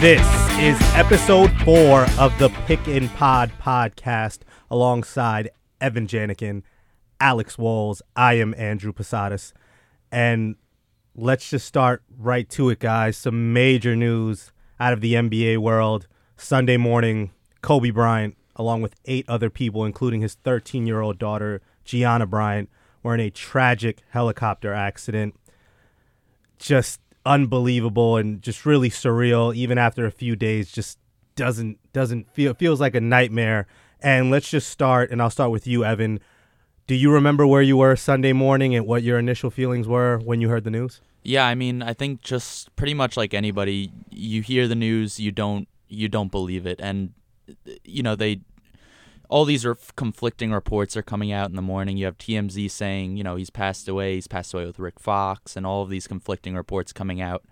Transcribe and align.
This 0.00 0.26
is 0.58 0.80
episode 0.94 1.52
four 1.60 2.06
of 2.18 2.32
the 2.38 2.48
Pick 2.64 2.86
and 2.86 3.12
Pod 3.16 3.52
podcast 3.60 4.38
alongside 4.70 5.50
Evan 5.78 6.06
Janikin, 6.06 6.62
Alex 7.20 7.58
Walls. 7.58 8.00
I 8.16 8.32
am 8.38 8.54
Andrew 8.56 8.94
Posadas. 8.94 9.52
And 10.10 10.56
let's 11.14 11.50
just 11.50 11.66
start 11.66 12.02
right 12.16 12.48
to 12.48 12.70
it, 12.70 12.78
guys. 12.78 13.18
Some 13.18 13.52
major 13.52 13.94
news 13.94 14.52
out 14.80 14.94
of 14.94 15.02
the 15.02 15.12
NBA 15.12 15.58
world. 15.58 16.06
Sunday 16.34 16.78
morning, 16.78 17.32
Kobe 17.60 17.90
Bryant, 17.90 18.38
along 18.56 18.80
with 18.80 18.94
eight 19.04 19.28
other 19.28 19.50
people, 19.50 19.84
including 19.84 20.22
his 20.22 20.32
13 20.32 20.86
year 20.86 21.02
old 21.02 21.18
daughter, 21.18 21.60
Gianna 21.84 22.24
Bryant, 22.24 22.70
were 23.02 23.12
in 23.12 23.20
a 23.20 23.28
tragic 23.28 23.98
helicopter 24.08 24.72
accident. 24.72 25.34
Just 26.58 27.00
unbelievable 27.26 28.16
and 28.16 28.40
just 28.42 28.64
really 28.64 28.90
surreal 28.90 29.54
even 29.54 29.78
after 29.78 30.06
a 30.06 30.10
few 30.10 30.34
days 30.36 30.70
just 30.72 30.98
doesn't 31.36 31.78
doesn't 31.92 32.32
feel 32.32 32.54
feels 32.54 32.80
like 32.80 32.94
a 32.94 33.00
nightmare. 33.00 33.66
And 34.00 34.30
let's 34.30 34.50
just 34.50 34.68
start 34.70 35.10
and 35.10 35.20
I'll 35.20 35.30
start 35.30 35.50
with 35.50 35.66
you 35.66 35.84
Evan. 35.84 36.20
Do 36.86 36.94
you 36.94 37.12
remember 37.12 37.46
where 37.46 37.62
you 37.62 37.76
were 37.76 37.94
Sunday 37.94 38.32
morning 38.32 38.74
and 38.74 38.86
what 38.86 39.02
your 39.02 39.18
initial 39.18 39.50
feelings 39.50 39.86
were 39.86 40.18
when 40.18 40.40
you 40.40 40.48
heard 40.48 40.64
the 40.64 40.70
news? 40.70 41.00
Yeah, 41.22 41.46
I 41.46 41.54
mean, 41.54 41.82
I 41.82 41.92
think 41.92 42.22
just 42.22 42.74
pretty 42.76 42.94
much 42.94 43.16
like 43.16 43.34
anybody, 43.34 43.92
you 44.10 44.42
hear 44.42 44.66
the 44.66 44.74
news, 44.74 45.20
you 45.20 45.30
don't 45.30 45.68
you 45.88 46.08
don't 46.08 46.30
believe 46.30 46.66
it, 46.66 46.80
and 46.82 47.12
you 47.84 48.02
know 48.02 48.16
they 48.16 48.40
all 49.30 49.44
these 49.44 49.64
are 49.64 49.76
conflicting 49.94 50.50
reports 50.50 50.96
are 50.96 51.02
coming 51.02 51.30
out 51.30 51.50
in 51.50 51.56
the 51.56 51.62
morning. 51.62 51.96
You 51.96 52.06
have 52.06 52.18
TMZ 52.18 52.68
saying, 52.68 53.16
you 53.16 53.22
know, 53.22 53.36
he's 53.36 53.48
passed 53.48 53.88
away, 53.88 54.16
he's 54.16 54.26
passed 54.26 54.52
away 54.52 54.66
with 54.66 54.80
Rick 54.80 54.98
Fox, 54.98 55.56
and 55.56 55.64
all 55.64 55.82
of 55.82 55.88
these 55.88 56.08
conflicting 56.08 56.56
reports 56.56 56.92
coming 56.92 57.20
out. 57.20 57.44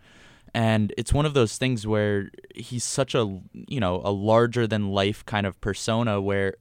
And 0.53 0.93
it's 0.99 1.13
one 1.13 1.25
of 1.25 1.35
those 1.35 1.57
things 1.57 1.87
where 1.87 2.31
he's 2.53 2.83
such 2.83 3.15
a, 3.15 3.41
you 3.53 3.79
know, 3.79 4.03
a 4.05 4.11
larger 4.11 4.67
than 4.67 4.91
life 4.91 5.25
kind 5.25 5.47
of 5.47 5.61
persona 5.61 6.21
where 6.21 6.57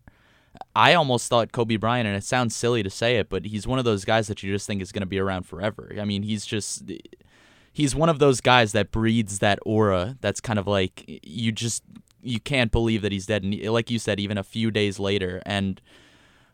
I 0.75 0.93
almost 0.93 1.27
thought 1.29 1.51
Kobe 1.51 1.77
Bryant, 1.77 2.07
and 2.07 2.15
it 2.15 2.23
sounds 2.23 2.55
silly 2.55 2.83
to 2.83 2.89
say 2.91 3.15
it, 3.17 3.27
but 3.27 3.45
he's 3.45 3.65
one 3.65 3.79
of 3.79 3.85
those 3.85 4.05
guys 4.05 4.27
that 4.27 4.43
you 4.43 4.53
just 4.53 4.67
think 4.67 4.83
is 4.83 4.91
going 4.91 5.01
to 5.01 5.07
be 5.07 5.17
around 5.19 5.47
forever. 5.47 5.95
I 5.99 6.05
mean, 6.05 6.21
he's 6.21 6.45
just, 6.45 6.83
he's 7.73 7.95
one 7.95 8.09
of 8.09 8.19
those 8.19 8.39
guys 8.39 8.71
that 8.73 8.91
breeds 8.91 9.39
that 9.39 9.57
aura 9.65 10.15
that's 10.21 10.41
kind 10.41 10.59
of 10.59 10.67
like, 10.67 11.03
you 11.07 11.51
just, 11.51 11.81
you 12.27 12.39
can't 12.39 12.71
believe 12.71 13.01
that 13.01 13.11
he's 13.11 13.25
dead. 13.25 13.43
And 13.43 13.55
like 13.65 13.89
you 13.89 13.99
said, 13.99 14.19
even 14.19 14.37
a 14.37 14.43
few 14.43 14.71
days 14.71 14.99
later. 14.99 15.41
And 15.45 15.81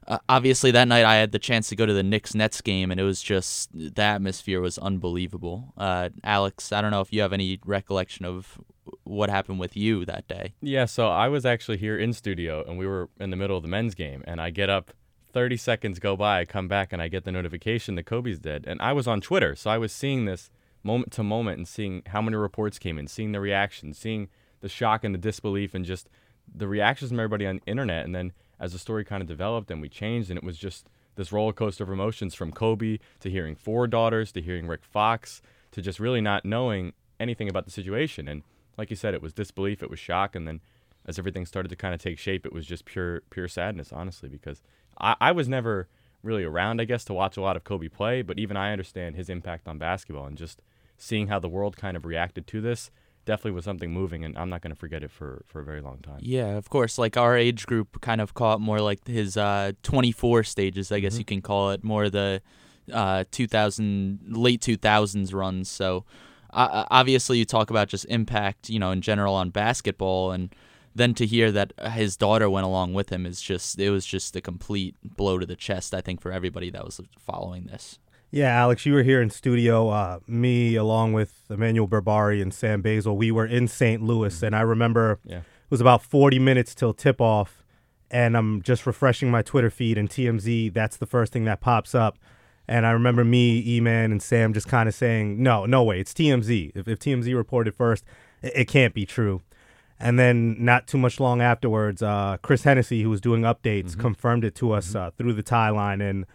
uh, 0.07 0.19
obviously 0.29 0.71
that 0.71 0.87
night 0.87 1.05
I 1.05 1.15
had 1.15 1.31
the 1.31 1.39
chance 1.39 1.69
to 1.69 1.75
go 1.75 1.85
to 1.85 1.93
the 1.93 2.03
Knicks 2.03 2.35
Nets 2.35 2.61
game, 2.61 2.91
and 2.91 2.99
it 2.99 3.03
was 3.03 3.21
just, 3.21 3.69
the 3.73 4.01
atmosphere 4.01 4.61
was 4.61 4.77
unbelievable. 4.77 5.73
Uh, 5.77 6.09
Alex, 6.23 6.71
I 6.71 6.81
don't 6.81 6.91
know 6.91 7.01
if 7.01 7.11
you 7.11 7.21
have 7.21 7.33
any 7.33 7.59
recollection 7.65 8.25
of 8.25 8.59
what 9.03 9.29
happened 9.29 9.59
with 9.59 9.75
you 9.75 10.05
that 10.05 10.27
day. 10.27 10.53
Yeah, 10.61 10.85
so 10.85 11.07
I 11.07 11.29
was 11.29 11.45
actually 11.45 11.77
here 11.77 11.97
in 11.97 12.13
studio 12.13 12.63
and 12.67 12.77
we 12.77 12.85
were 12.85 13.09
in 13.19 13.29
the 13.29 13.37
middle 13.37 13.55
of 13.55 13.63
the 13.63 13.69
men's 13.69 13.95
game 13.95 14.23
and 14.27 14.41
I 14.41 14.49
get 14.49 14.69
up 14.69 14.91
30 15.31 15.57
seconds 15.57 15.99
go 15.99 16.15
by, 16.15 16.41
I 16.41 16.45
come 16.45 16.67
back 16.67 16.93
and 16.93 17.01
I 17.01 17.07
get 17.07 17.23
the 17.23 17.31
notification 17.31 17.95
that 17.95 18.03
Kobe's 18.03 18.39
dead. 18.39 18.65
And 18.67 18.79
I 18.81 18.93
was 18.93 19.07
on 19.07 19.19
Twitter, 19.19 19.55
so 19.55 19.71
I 19.71 19.77
was 19.77 19.91
seeing 19.91 20.25
this 20.25 20.51
moment 20.83 21.11
to 21.13 21.23
moment 21.23 21.57
and 21.57 21.67
seeing 21.67 22.03
how 22.07 22.21
many 22.21 22.35
reports 22.35 22.77
came 22.77 22.99
in, 22.99 23.07
seeing 23.07 23.31
the 23.31 23.39
reaction, 23.39 23.93
seeing 23.93 24.27
the 24.63 24.69
shock 24.69 25.03
and 25.03 25.13
the 25.13 25.19
disbelief 25.19 25.75
and 25.75 25.83
just 25.83 26.09
the 26.55 26.67
reactions 26.67 27.11
from 27.11 27.19
everybody 27.19 27.45
on 27.45 27.57
the 27.57 27.69
internet. 27.69 28.05
And 28.05 28.15
then 28.15 28.31
as 28.59 28.71
the 28.71 28.79
story 28.79 29.03
kind 29.03 29.21
of 29.21 29.27
developed 29.27 29.69
and 29.69 29.81
we 29.81 29.89
changed 29.89 30.29
and 30.29 30.37
it 30.37 30.43
was 30.43 30.57
just 30.57 30.87
this 31.15 31.33
roller 31.33 31.51
coaster 31.51 31.83
of 31.83 31.89
emotions 31.89 32.33
from 32.33 32.53
Kobe 32.53 32.97
to 33.19 33.29
hearing 33.29 33.55
four 33.55 33.87
daughters 33.87 34.31
to 34.31 34.41
hearing 34.41 34.65
Rick 34.65 34.85
Fox 34.85 35.41
to 35.71 35.81
just 35.81 35.99
really 35.99 36.21
not 36.21 36.45
knowing 36.45 36.93
anything 37.19 37.49
about 37.49 37.65
the 37.65 37.71
situation. 37.71 38.29
And 38.29 38.41
like 38.77 38.89
you 38.89 38.95
said, 38.95 39.13
it 39.13 39.21
was 39.21 39.33
disbelief, 39.33 39.83
it 39.83 39.89
was 39.89 39.99
shock, 39.99 40.33
and 40.33 40.47
then 40.47 40.61
as 41.05 41.19
everything 41.19 41.45
started 41.45 41.67
to 41.69 41.75
kind 41.75 41.93
of 41.93 42.01
take 42.01 42.17
shape, 42.17 42.45
it 42.45 42.53
was 42.53 42.65
just 42.65 42.85
pure 42.85 43.21
pure 43.29 43.49
sadness, 43.49 43.91
honestly, 43.91 44.29
because 44.29 44.63
I, 44.97 45.15
I 45.19 45.31
was 45.33 45.49
never 45.49 45.89
really 46.23 46.45
around, 46.45 46.79
I 46.79 46.85
guess, 46.85 47.03
to 47.05 47.13
watch 47.13 47.35
a 47.35 47.41
lot 47.41 47.57
of 47.57 47.65
Kobe 47.65 47.89
play, 47.89 48.21
but 48.21 48.39
even 48.39 48.55
I 48.55 48.71
understand 48.71 49.15
his 49.15 49.29
impact 49.29 49.67
on 49.67 49.77
basketball 49.77 50.25
and 50.25 50.37
just 50.37 50.61
seeing 50.97 51.27
how 51.27 51.37
the 51.37 51.49
world 51.49 51.75
kind 51.75 51.97
of 51.97 52.05
reacted 52.05 52.47
to 52.47 52.61
this 52.61 52.89
definitely 53.25 53.51
was 53.51 53.65
something 53.65 53.91
moving 53.91 54.23
and 54.25 54.37
I'm 54.37 54.49
not 54.49 54.61
going 54.61 54.73
to 54.73 54.79
forget 54.79 55.03
it 55.03 55.11
for, 55.11 55.43
for 55.47 55.59
a 55.61 55.63
very 55.63 55.81
long 55.81 55.99
time. 55.99 56.19
Yeah, 56.21 56.57
of 56.57 56.69
course. 56.69 56.97
Like 56.97 57.15
our 57.17 57.37
age 57.37 57.65
group 57.65 58.01
kind 58.01 58.19
of 58.21 58.33
caught 58.33 58.59
more 58.61 58.79
like 58.79 59.07
his 59.07 59.37
uh, 59.37 59.71
24 59.83 60.43
stages, 60.43 60.91
I 60.91 60.99
guess 60.99 61.15
Mhm. 61.15 61.19
you 61.19 61.25
can 61.25 61.41
call 61.41 61.71
it, 61.71 61.83
more 61.83 62.09
the 62.09 62.41
uh, 62.91 63.23
2000, 63.31 64.19
late 64.27 64.61
2000s 64.61 65.33
runs. 65.33 65.69
So 65.69 66.03
uh, 66.51 66.85
obviously 66.91 67.37
you 67.37 67.45
talk 67.45 67.69
about 67.69 67.87
just 67.87 68.05
impact, 68.09 68.69
you 68.69 68.79
know, 68.79 68.91
in 68.91 69.01
general 69.01 69.33
on 69.35 69.49
basketball. 69.51 70.31
And 70.31 70.53
then 70.93 71.13
to 71.15 71.25
hear 71.25 71.51
that 71.51 71.73
his 71.93 72.17
daughter 72.17 72.49
went 72.49 72.65
along 72.65 72.93
with 72.93 73.09
him 73.09 73.25
is 73.25 73.41
just, 73.41 73.79
it 73.79 73.89
was 73.89 74.05
just 74.05 74.35
a 74.35 74.41
complete 74.41 74.95
blow 75.03 75.39
to 75.39 75.45
the 75.45 75.55
chest, 75.55 75.93
I 75.93 76.01
think, 76.01 76.21
for 76.21 76.31
everybody 76.31 76.69
that 76.71 76.83
was 76.85 76.99
following 77.17 77.65
this. 77.67 77.99
Yeah, 78.35 78.47
Alex, 78.47 78.83
you 78.87 78.93
were 78.93 79.03
here 79.03 79.21
in 79.21 79.29
studio. 79.29 79.89
Uh, 79.89 80.19
me, 80.25 80.73
along 80.73 81.13
with 81.13 81.43
Emmanuel 81.51 81.87
Berbari 81.87 82.41
and 82.41 82.51
Sam 82.51 82.81
Basil, 82.81 83.15
we 83.15 83.29
were 83.29 83.45
in 83.45 83.67
St. 83.67 84.01
Louis, 84.01 84.41
and 84.41 84.55
I 84.55 84.61
remember 84.61 85.19
Yeah. 85.23 85.37
it 85.37 85.43
was 85.69 85.79
about 85.81 86.01
40 86.01 86.39
minutes 86.39 86.73
till 86.73 86.95
tip 86.95 87.21
off, 87.21 87.63
and 88.09 88.35
I'm 88.35 88.63
just 88.63 88.87
refreshing 88.87 89.29
my 89.29 89.43
Twitter 89.43 89.69
feed, 89.69 89.99
and 89.99 90.09
TMZ, 90.09 90.69
that's 90.73 90.97
the 90.97 91.05
first 91.05 91.31
thing 91.31 91.45
that 91.45 91.61
pops 91.61 91.93
up. 91.93 92.17
And 92.67 92.87
I 92.87 92.91
remember 92.91 93.23
me, 93.23 93.61
E-Man, 93.67 94.11
and 94.11 94.19
Sam 94.19 94.51
just 94.51 94.67
kind 94.67 94.89
of 94.89 94.95
saying, 94.95 95.43
no, 95.43 95.67
no 95.67 95.83
way, 95.83 95.99
it's 95.99 96.11
TMZ. 96.11 96.71
If, 96.73 96.87
if 96.87 96.97
TMZ 96.97 97.35
reported 97.35 97.75
first, 97.75 98.03
it, 98.41 98.53
it 98.55 98.65
can't 98.67 98.95
be 98.95 99.05
true. 99.05 99.41
And 99.99 100.17
then 100.17 100.55
not 100.57 100.87
too 100.87 100.97
much 100.97 101.19
long 101.19 101.39
afterwards, 101.39 102.01
uh, 102.01 102.37
Chris 102.41 102.63
Hennessy, 102.63 103.03
who 103.03 103.11
was 103.11 103.21
doing 103.21 103.43
updates, 103.43 103.95
confirmed 103.99 104.43
it 104.43 104.55
to 104.55 104.71
us 104.71 104.95
uh, 104.95 105.11
through 105.19 105.33
the 105.33 105.43
tie 105.43 105.69
line. 105.69 106.01
And, 106.01 106.25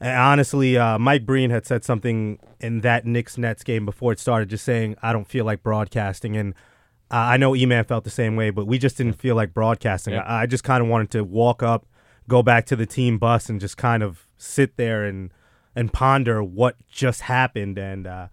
and 0.00 0.16
honestly, 0.16 0.76
uh, 0.76 0.98
Mike 0.98 1.24
Breen 1.24 1.50
had 1.50 1.66
said 1.66 1.84
something 1.84 2.38
in 2.60 2.80
that 2.80 3.06
Knicks 3.06 3.38
Nets 3.38 3.64
game 3.64 3.86
before 3.86 4.12
it 4.12 4.18
started, 4.18 4.50
just 4.50 4.64
saying, 4.64 4.96
I 5.02 5.12
don't 5.12 5.26
feel 5.26 5.44
like 5.44 5.62
broadcasting. 5.62 6.36
And 6.36 6.54
uh, 7.10 7.16
I 7.16 7.36
know 7.36 7.56
E-Man 7.56 7.84
felt 7.84 8.04
the 8.04 8.10
same 8.10 8.36
way, 8.36 8.50
but 8.50 8.66
we 8.66 8.78
just 8.78 8.96
didn't 8.96 9.14
feel 9.14 9.36
like 9.36 9.54
broadcasting. 9.54 10.14
Yeah. 10.14 10.22
I, 10.22 10.42
I 10.42 10.46
just 10.46 10.64
kind 10.64 10.82
of 10.82 10.88
wanted 10.88 11.10
to 11.12 11.24
walk 11.24 11.62
up, 11.62 11.86
go 12.28 12.42
back 12.42 12.66
to 12.66 12.76
the 12.76 12.86
team 12.86 13.18
bus, 13.18 13.48
and 13.48 13.60
just 13.60 13.76
kind 13.76 14.02
of 14.02 14.26
sit 14.36 14.76
there 14.76 15.04
and 15.04 15.32
and 15.74 15.92
ponder 15.92 16.42
what 16.42 16.76
just 16.88 17.22
happened. 17.22 17.78
And 17.78 18.06
uh, 18.06 18.28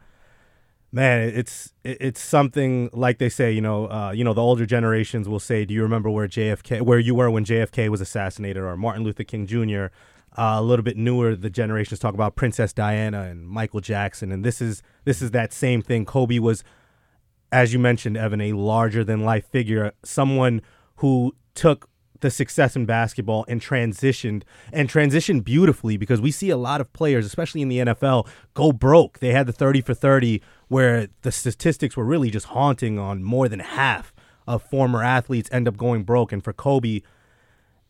man, 0.92 1.30
it's 1.30 1.74
it's 1.84 2.22
something 2.22 2.90
like 2.92 3.20
they 3.20 3.30
say, 3.30 3.52
you 3.52 3.62
know, 3.62 3.90
uh, 3.90 4.12
you 4.12 4.24
know, 4.24 4.34
the 4.34 4.42
older 4.42 4.66
generations 4.66 5.30
will 5.30 5.40
say, 5.40 5.66
"Do 5.66 5.74
you 5.74 5.84
remember 5.84 6.10
where 6.10 6.28
JFK, 6.28 6.82
where 6.82 7.00
you 7.00 7.16
were 7.16 7.30
when 7.30 7.46
JFK 7.46 7.90
was 7.90 8.02
assassinated, 8.02 8.64
or 8.64 8.76
Martin 8.76 9.04
Luther 9.04 9.24
King 9.24 9.46
Jr." 9.46 9.88
Uh, 10.36 10.56
a 10.58 10.62
little 10.62 10.84
bit 10.84 10.98
newer, 10.98 11.36
the 11.36 11.50
generations 11.50 12.00
talk 12.00 12.14
about 12.14 12.36
Princess 12.36 12.74
Diana 12.74 13.24
and 13.24 13.48
Michael 13.48 13.82
Jackson, 13.82 14.32
and 14.32 14.44
this 14.44 14.62
is 14.62 14.82
this 15.06 15.22
is 15.22 15.32
that 15.32 15.54
same 15.54 15.82
thing. 15.82 16.06
Kobe 16.06 16.40
was 16.40 16.64
as 17.54 17.72
you 17.72 17.78
mentioned, 17.78 18.18
Evan, 18.18 18.42
a 18.42 18.54
larger 18.54 19.04
than 19.04 19.24
life 19.24 19.48
figure, 19.48 19.92
someone 20.04 20.60
who 20.98 21.36
took 21.54 21.88
the 22.22 22.32
success 22.32 22.76
in 22.76 22.86
basketball 22.86 23.46
and 23.48 23.62
transitioned 23.62 24.42
and 24.72 24.90
transitioned 24.90 25.44
beautifully 25.44 25.96
because 25.96 26.20
we 26.20 26.32
see 26.32 26.50
a 26.50 26.58
lot 26.58 26.82
of 26.82 26.92
players, 26.94 27.28
especially 27.28 27.62
in 27.62 27.70
the 27.70 27.78
NFL, 27.80 28.28
go 28.56 28.72
broke. 28.72 29.20
They 29.20 29.34
had 29.34 29.46
the 29.46 29.54
30 29.54 29.82
for 29.82 29.94
30 29.94 30.42
where 30.68 31.10
the 31.22 31.32
statistics 31.32 31.96
were 31.96 32.06
really 32.06 32.32
just 32.32 32.48
haunting 32.48 32.98
on 32.98 33.24
more 33.24 33.48
than 33.48 33.60
half 33.60 34.14
of 34.48 34.64
former 34.64 35.04
athletes 35.04 35.50
end 35.52 35.68
up 35.68 35.78
going 35.78 36.04
broke. 36.04 36.32
And 36.32 36.44
for 36.44 36.54
Kobe, 36.54 37.02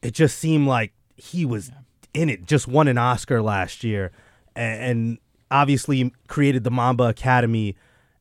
it 0.02 0.12
just 0.12 0.38
seemed 0.38 0.68
like 0.68 0.94
he 1.16 1.46
was 1.46 1.72
in 2.14 2.30
it. 2.30 2.46
Just 2.46 2.68
won 2.68 2.88
an 2.88 2.98
Oscar 2.98 3.42
last 3.42 3.84
year, 3.84 4.12
and, 4.56 5.18
obviously 5.54 6.12
created 6.28 6.64
the 6.64 6.72
Mamba 6.72 7.04
Academy. 7.04 7.76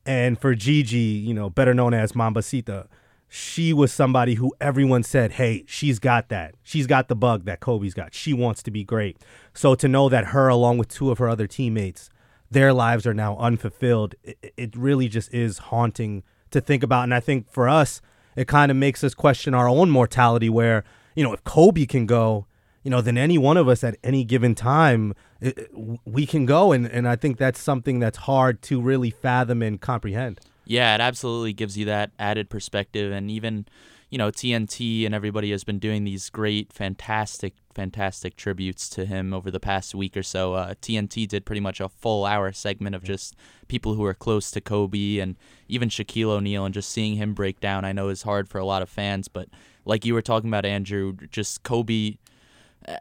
And 0.05 0.39
for 0.39 0.53
Gigi, 0.53 0.97
you 0.97 1.33
know, 1.33 1.49
better 1.49 1.73
known 1.73 1.93
as 1.93 2.11
Mambacita, 2.11 2.87
she 3.27 3.73
was 3.73 3.91
somebody 3.91 4.35
who 4.35 4.53
everyone 4.61 5.01
said, 5.01 5.33
"Hey, 5.33 5.63
she's 5.65 5.97
got 5.97 6.29
that. 6.29 6.53
She's 6.61 6.85
got 6.85 7.07
the 7.07 7.15
bug 7.15 7.45
that 7.45 7.59
Kobe's 7.59 7.95
got. 7.95 8.13
She 8.13 8.33
wants 8.33 8.61
to 8.63 8.71
be 8.71 8.83
great." 8.83 9.17
So 9.55 9.73
to 9.73 9.87
know 9.87 10.09
that 10.09 10.25
her, 10.27 10.47
along 10.47 10.77
with 10.77 10.89
two 10.89 11.09
of 11.09 11.17
her 11.17 11.27
other 11.27 11.47
teammates, 11.47 12.11
their 12.51 12.71
lives 12.71 13.07
are 13.07 13.13
now 13.13 13.35
unfulfilled, 13.37 14.13
it, 14.23 14.53
it 14.55 14.75
really 14.75 15.07
just 15.07 15.33
is 15.33 15.57
haunting 15.57 16.21
to 16.51 16.61
think 16.61 16.83
about. 16.83 17.05
And 17.05 17.13
I 17.13 17.19
think 17.19 17.49
for 17.49 17.67
us, 17.67 18.01
it 18.35 18.47
kind 18.47 18.69
of 18.69 18.77
makes 18.77 19.03
us 19.03 19.15
question 19.15 19.55
our 19.55 19.67
own 19.67 19.89
mortality. 19.89 20.49
Where 20.49 20.83
you 21.15 21.23
know, 21.23 21.33
if 21.33 21.43
Kobe 21.43 21.87
can 21.87 22.05
go, 22.05 22.45
you 22.83 22.91
know, 22.91 23.01
than 23.01 23.17
any 23.17 23.37
one 23.37 23.57
of 23.57 23.67
us 23.67 23.83
at 23.83 23.97
any 24.03 24.23
given 24.23 24.55
time, 24.55 25.13
it, 25.41 25.71
we 26.05 26.25
can 26.25 26.45
go. 26.45 26.71
And 26.71 26.85
and 26.85 27.07
I 27.07 27.15
think 27.15 27.37
that's 27.37 27.59
something 27.59 27.99
that's 27.99 28.19
hard 28.19 28.61
to 28.63 28.81
really 28.81 29.09
fathom 29.09 29.61
and 29.61 29.79
comprehend. 29.79 30.39
Yeah, 30.65 30.95
it 30.95 31.01
absolutely 31.01 31.53
gives 31.53 31.77
you 31.77 31.85
that 31.85 32.11
added 32.17 32.49
perspective, 32.49 33.11
and 33.11 33.29
even, 33.29 33.65
you 34.09 34.17
know, 34.17 34.31
TNT 34.31 35.05
and 35.05 35.13
everybody 35.13 35.51
has 35.51 35.63
been 35.63 35.79
doing 35.79 36.05
these 36.05 36.29
great, 36.29 36.71
fantastic, 36.71 37.53
fantastic 37.75 38.37
tributes 38.37 38.87
to 38.91 39.05
him 39.05 39.33
over 39.33 39.51
the 39.51 39.59
past 39.59 39.93
week 39.93 40.15
or 40.15 40.23
so. 40.23 40.53
Uh, 40.53 40.73
TNT 40.75 41.27
did 41.27 41.45
pretty 41.45 41.59
much 41.59 41.81
a 41.81 41.89
full 41.89 42.25
hour 42.25 42.53
segment 42.53 42.95
of 42.95 43.03
just 43.03 43.35
people 43.67 43.95
who 43.95 44.05
are 44.05 44.13
close 44.13 44.51
to 44.51 44.61
Kobe 44.61 45.17
and 45.17 45.35
even 45.67 45.89
Shaquille 45.89 46.29
O'Neal, 46.29 46.63
and 46.63 46.73
just 46.73 46.89
seeing 46.89 47.15
him 47.15 47.33
break 47.33 47.59
down. 47.59 47.83
I 47.83 47.91
know 47.91 48.07
is 48.07 48.23
hard 48.23 48.47
for 48.47 48.59
a 48.59 48.65
lot 48.65 48.81
of 48.81 48.89
fans, 48.89 49.27
but 49.27 49.49
like 49.85 50.05
you 50.05 50.13
were 50.13 50.21
talking 50.21 50.49
about, 50.49 50.65
Andrew, 50.65 51.13
just 51.29 51.63
Kobe 51.63 52.15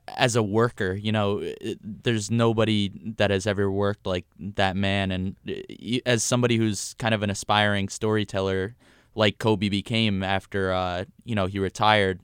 as 0.09 0.37
a 0.37 0.43
worker, 0.43 0.93
you 0.93 1.13
know, 1.13 1.43
there's 1.83 2.31
nobody 2.31 2.91
that 3.17 3.31
has 3.31 3.47
ever 3.47 3.71
worked 3.71 4.07
like 4.07 4.27
that 4.39 4.77
man. 4.77 5.11
And 5.11 5.37
as 6.07 6.23
somebody 6.23 6.57
who's 6.57 6.95
kind 6.95 7.15
of 7.15 7.23
an 7.23 7.31
aspiring 7.31 7.89
storyteller, 7.89 8.75
like 9.15 9.39
Kobe 9.39 9.69
became 9.69 10.23
after 10.23 10.73
uh, 10.73 11.05
you 11.25 11.35
know 11.35 11.47
he 11.47 11.59
retired. 11.59 12.21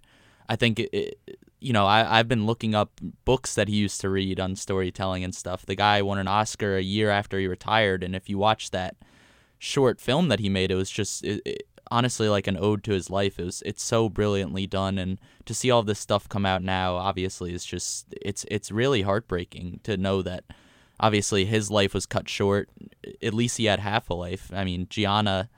I 0.49 0.57
think 0.57 0.79
it, 0.81 1.19
you 1.61 1.73
know 1.73 1.87
I 1.87 2.19
I've 2.19 2.29
been 2.29 2.47
looking 2.47 2.75
up 2.75 3.01
books 3.25 3.55
that 3.55 3.69
he 3.69 3.77
used 3.77 4.01
to 4.01 4.09
read 4.09 4.41
on 4.41 4.57
storytelling 4.57 5.25
and 5.25 5.35
stuff. 5.35 5.67
The 5.67 5.75
guy 5.75 6.03
won 6.03 6.19
an 6.19 6.29
Oscar 6.29 6.77
a 6.77 6.83
year 6.83 7.11
after 7.11 7.39
he 7.39 7.47
retired, 7.47 8.03
and 8.03 8.15
if 8.15 8.29
you 8.29 8.39
watch 8.39 8.71
that 8.71 8.97
short 9.59 10.01
film 10.01 10.29
that 10.29 10.41
he 10.41 10.49
made, 10.49 10.71
it 10.71 10.77
was 10.77 10.91
just 10.91 11.25
honestly 11.91 12.29
like 12.29 12.47
an 12.47 12.57
ode 12.57 12.85
to 12.85 12.93
his 12.93 13.11
life. 13.11 13.39
It 13.39 13.45
was 13.45 13.63
it's 13.67 13.83
so 13.83 14.09
brilliantly 14.09 14.67
done, 14.67 14.99
and 14.99 15.19
to 15.47 15.55
see 15.55 15.71
all 15.71 15.83
this 15.83 15.99
stuff 15.99 16.29
come 16.29 16.47
out 16.47 16.63
now, 16.63 16.97
obviously, 16.97 17.53
is 17.53 17.65
just 17.65 18.07
it's 18.21 18.45
it's 18.51 18.71
really 18.71 19.03
heartbreaking 19.03 19.81
to 19.85 19.97
know 19.97 20.23
that. 20.23 20.45
Obviously, 21.01 21.45
his 21.45 21.71
life 21.71 21.95
was 21.95 22.07
cut 22.07 22.29
short. 22.29 22.69
At 23.23 23.33
least 23.33 23.57
he 23.57 23.67
had 23.67 23.79
half 23.79 24.11
a 24.11 24.15
life. 24.15 24.51
I 24.53 24.65
mean, 24.65 24.89
Gianna 24.91 25.49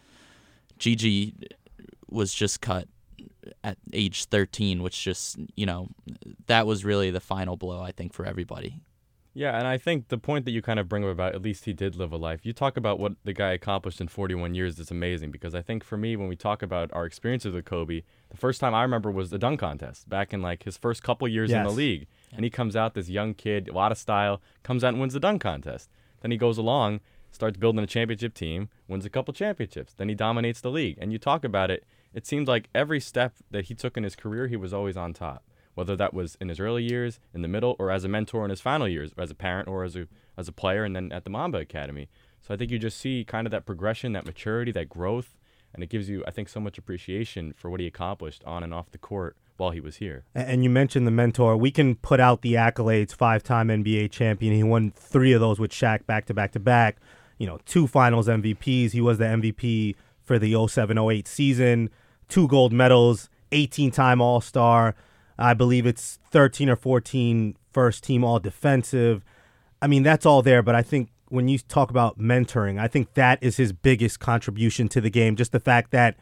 Gigi 0.78 1.34
was 2.10 2.34
just 2.34 2.60
cut 2.60 2.88
at 3.64 3.78
age 3.92 4.24
13, 4.26 4.82
which 4.82 5.02
just, 5.02 5.38
you 5.56 5.66
know, 5.66 5.88
that 6.46 6.66
was 6.66 6.84
really 6.84 7.10
the 7.10 7.20
final 7.20 7.56
blow, 7.56 7.80
I 7.82 7.92
think, 7.92 8.12
for 8.12 8.26
everybody. 8.26 8.82
Yeah, 9.32 9.56
and 9.56 9.66
I 9.66 9.78
think 9.78 10.08
the 10.08 10.18
point 10.18 10.44
that 10.44 10.50
you 10.50 10.60
kind 10.60 10.80
of 10.80 10.88
bring 10.88 11.04
up 11.04 11.10
about 11.10 11.36
at 11.36 11.42
least 11.42 11.64
he 11.64 11.72
did 11.72 11.94
live 11.94 12.12
a 12.12 12.16
life. 12.16 12.44
You 12.44 12.52
talk 12.52 12.76
about 12.76 12.98
what 12.98 13.12
the 13.24 13.32
guy 13.32 13.52
accomplished 13.52 14.00
in 14.00 14.08
41 14.08 14.54
years 14.54 14.78
is 14.78 14.90
amazing 14.90 15.30
because 15.30 15.54
I 15.54 15.62
think 15.62 15.84
for 15.84 15.96
me, 15.96 16.16
when 16.16 16.28
we 16.28 16.34
talk 16.34 16.62
about 16.62 16.90
our 16.92 17.06
experiences 17.06 17.54
with 17.54 17.64
Kobe, 17.64 18.02
the 18.30 18.36
first 18.36 18.60
time 18.60 18.74
I 18.74 18.82
remember 18.82 19.10
was 19.10 19.30
the 19.30 19.38
dunk 19.38 19.60
contest 19.60 20.08
back 20.08 20.32
in 20.32 20.42
like 20.42 20.64
his 20.64 20.76
first 20.76 21.04
couple 21.04 21.28
years 21.28 21.50
yes. 21.50 21.58
in 21.58 21.64
the 21.64 21.70
league. 21.70 22.08
And 22.32 22.44
he 22.44 22.50
comes 22.50 22.74
out, 22.74 22.94
this 22.94 23.08
young 23.08 23.34
kid, 23.34 23.68
a 23.68 23.72
lot 23.72 23.92
of 23.92 23.98
style, 23.98 24.40
comes 24.62 24.82
out 24.82 24.90
and 24.90 25.00
wins 25.00 25.14
the 25.14 25.20
dunk 25.20 25.42
contest. 25.42 25.90
Then 26.22 26.32
he 26.32 26.36
goes 26.36 26.58
along 26.58 27.00
starts 27.32 27.56
building 27.56 27.82
a 27.82 27.86
championship 27.86 28.34
team, 28.34 28.68
wins 28.88 29.04
a 29.04 29.10
couple 29.10 29.32
championships, 29.32 29.94
then 29.94 30.08
he 30.08 30.14
dominates 30.14 30.60
the 30.60 30.70
league. 30.70 30.98
And 31.00 31.12
you 31.12 31.18
talk 31.18 31.44
about 31.44 31.70
it, 31.70 31.84
it 32.12 32.26
seems 32.26 32.48
like 32.48 32.68
every 32.74 33.00
step 33.00 33.34
that 33.50 33.66
he 33.66 33.74
took 33.74 33.96
in 33.96 34.04
his 34.04 34.16
career, 34.16 34.48
he 34.48 34.56
was 34.56 34.72
always 34.72 34.96
on 34.96 35.12
top. 35.12 35.44
Whether 35.74 35.96
that 35.96 36.12
was 36.12 36.36
in 36.40 36.48
his 36.48 36.60
early 36.60 36.82
years, 36.82 37.20
in 37.32 37.42
the 37.42 37.48
middle, 37.48 37.76
or 37.78 37.90
as 37.90 38.04
a 38.04 38.08
mentor 38.08 38.44
in 38.44 38.50
his 38.50 38.60
final 38.60 38.88
years, 38.88 39.12
as 39.16 39.30
a 39.30 39.34
parent 39.34 39.68
or 39.68 39.84
as 39.84 39.96
a 39.96 40.08
as 40.36 40.48
a 40.48 40.52
player, 40.52 40.84
and 40.84 40.94
then 40.94 41.12
at 41.12 41.24
the 41.24 41.30
Mamba 41.30 41.58
Academy. 41.58 42.08
So 42.42 42.54
I 42.54 42.56
think 42.56 42.70
you 42.70 42.78
just 42.78 42.98
see 42.98 43.24
kind 43.24 43.46
of 43.46 43.50
that 43.50 43.66
progression, 43.66 44.12
that 44.12 44.26
maturity, 44.26 44.72
that 44.72 44.88
growth, 44.88 45.36
and 45.74 45.82
it 45.82 45.90
gives 45.90 46.08
you, 46.08 46.24
I 46.26 46.30
think, 46.30 46.48
so 46.48 46.60
much 46.60 46.78
appreciation 46.78 47.52
for 47.56 47.70
what 47.70 47.80
he 47.80 47.86
accomplished 47.86 48.42
on 48.44 48.62
and 48.62 48.72
off 48.72 48.90
the 48.90 48.98
court 48.98 49.36
while 49.58 49.70
he 49.70 49.80
was 49.80 49.96
here. 49.96 50.24
And 50.34 50.64
you 50.64 50.70
mentioned 50.70 51.06
the 51.06 51.10
mentor. 51.10 51.56
We 51.56 51.70
can 51.70 51.94
put 51.94 52.18
out 52.18 52.40
the 52.40 52.54
accolades 52.54 53.14
five 53.14 53.42
time 53.42 53.68
NBA 53.68 54.10
champion. 54.10 54.54
He 54.54 54.62
won 54.62 54.92
three 54.96 55.32
of 55.32 55.40
those 55.40 55.60
with 55.60 55.70
Shaq 55.70 56.06
back 56.06 56.26
to 56.26 56.34
back 56.34 56.52
to 56.52 56.60
back 56.60 56.96
you 57.40 57.46
know, 57.46 57.58
two 57.64 57.86
finals 57.86 58.28
MVPs. 58.28 58.92
He 58.92 59.00
was 59.00 59.16
the 59.16 59.24
MVP 59.24 59.96
for 60.22 60.38
the 60.38 60.52
07-08 60.52 61.26
season, 61.26 61.88
two 62.28 62.46
gold 62.46 62.70
medals, 62.70 63.30
18-time 63.50 64.20
All-Star. 64.20 64.94
I 65.40 65.54
believe 65.54 65.86
it's 65.86 66.18
13 66.30 66.68
or 66.68 66.76
14 66.76 67.56
first 67.72 68.04
team 68.04 68.22
all 68.22 68.38
defensive. 68.38 69.24
I 69.80 69.86
mean, 69.86 70.02
that's 70.02 70.26
all 70.26 70.42
there, 70.42 70.62
but 70.62 70.74
I 70.74 70.82
think 70.82 71.10
when 71.28 71.48
you 71.48 71.58
talk 71.58 71.90
about 71.90 72.18
mentoring, 72.18 72.78
I 72.78 72.88
think 72.88 73.14
that 73.14 73.42
is 73.42 73.56
his 73.56 73.72
biggest 73.72 74.20
contribution 74.20 74.88
to 74.90 75.00
the 75.00 75.10
game. 75.10 75.36
Just 75.36 75.52
the 75.52 75.60
fact 75.60 75.92
that 75.92 76.16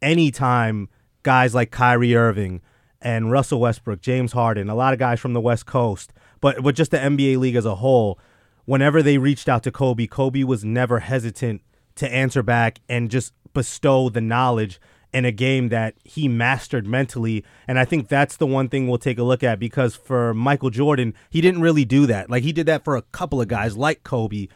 anytime 0.00 0.88
guys 1.22 1.54
like 1.54 1.70
Kyrie 1.70 2.16
Irving 2.16 2.62
and 3.00 3.30
Russell 3.30 3.60
Westbrook, 3.60 4.00
James 4.00 4.32
Harden, 4.32 4.70
a 4.70 4.74
lot 4.74 4.92
of 4.92 4.98
guys 4.98 5.20
from 5.20 5.32
the 5.32 5.40
West 5.40 5.66
Coast, 5.66 6.12
but 6.40 6.62
but 6.62 6.74
just 6.74 6.92
the 6.92 6.98
NBA 6.98 7.38
league 7.38 7.56
as 7.56 7.66
a 7.66 7.76
whole, 7.76 8.18
whenever 8.64 9.02
they 9.02 9.18
reached 9.18 9.48
out 9.48 9.62
to 9.64 9.70
Kobe, 9.72 10.06
Kobe 10.06 10.44
was 10.44 10.64
never 10.64 11.00
hesitant 11.00 11.60
to 11.96 12.10
answer 12.12 12.42
back 12.42 12.80
and 12.88 13.10
just 13.10 13.32
bestow 13.52 14.08
the 14.08 14.20
knowledge 14.20 14.80
in 15.12 15.24
a 15.24 15.32
game 15.32 15.68
that 15.68 15.94
he 16.04 16.28
mastered 16.28 16.86
mentally. 16.86 17.44
And 17.68 17.78
I 17.78 17.84
think 17.84 18.08
that's 18.08 18.36
the 18.36 18.46
one 18.46 18.68
thing 18.68 18.88
we'll 18.88 18.98
take 18.98 19.18
a 19.18 19.22
look 19.22 19.42
at 19.42 19.58
because 19.58 19.94
for 19.94 20.32
Michael 20.32 20.70
Jordan, 20.70 21.14
he 21.30 21.40
didn't 21.40 21.60
really 21.60 21.84
do 21.84 22.06
that. 22.06 22.30
Like 22.30 22.42
he 22.42 22.52
did 22.52 22.66
that 22.66 22.84
for 22.84 22.96
a 22.96 23.02
couple 23.02 23.40
of 23.40 23.48
guys 23.48 23.76
like 23.76 24.04
Kobe, 24.04 24.48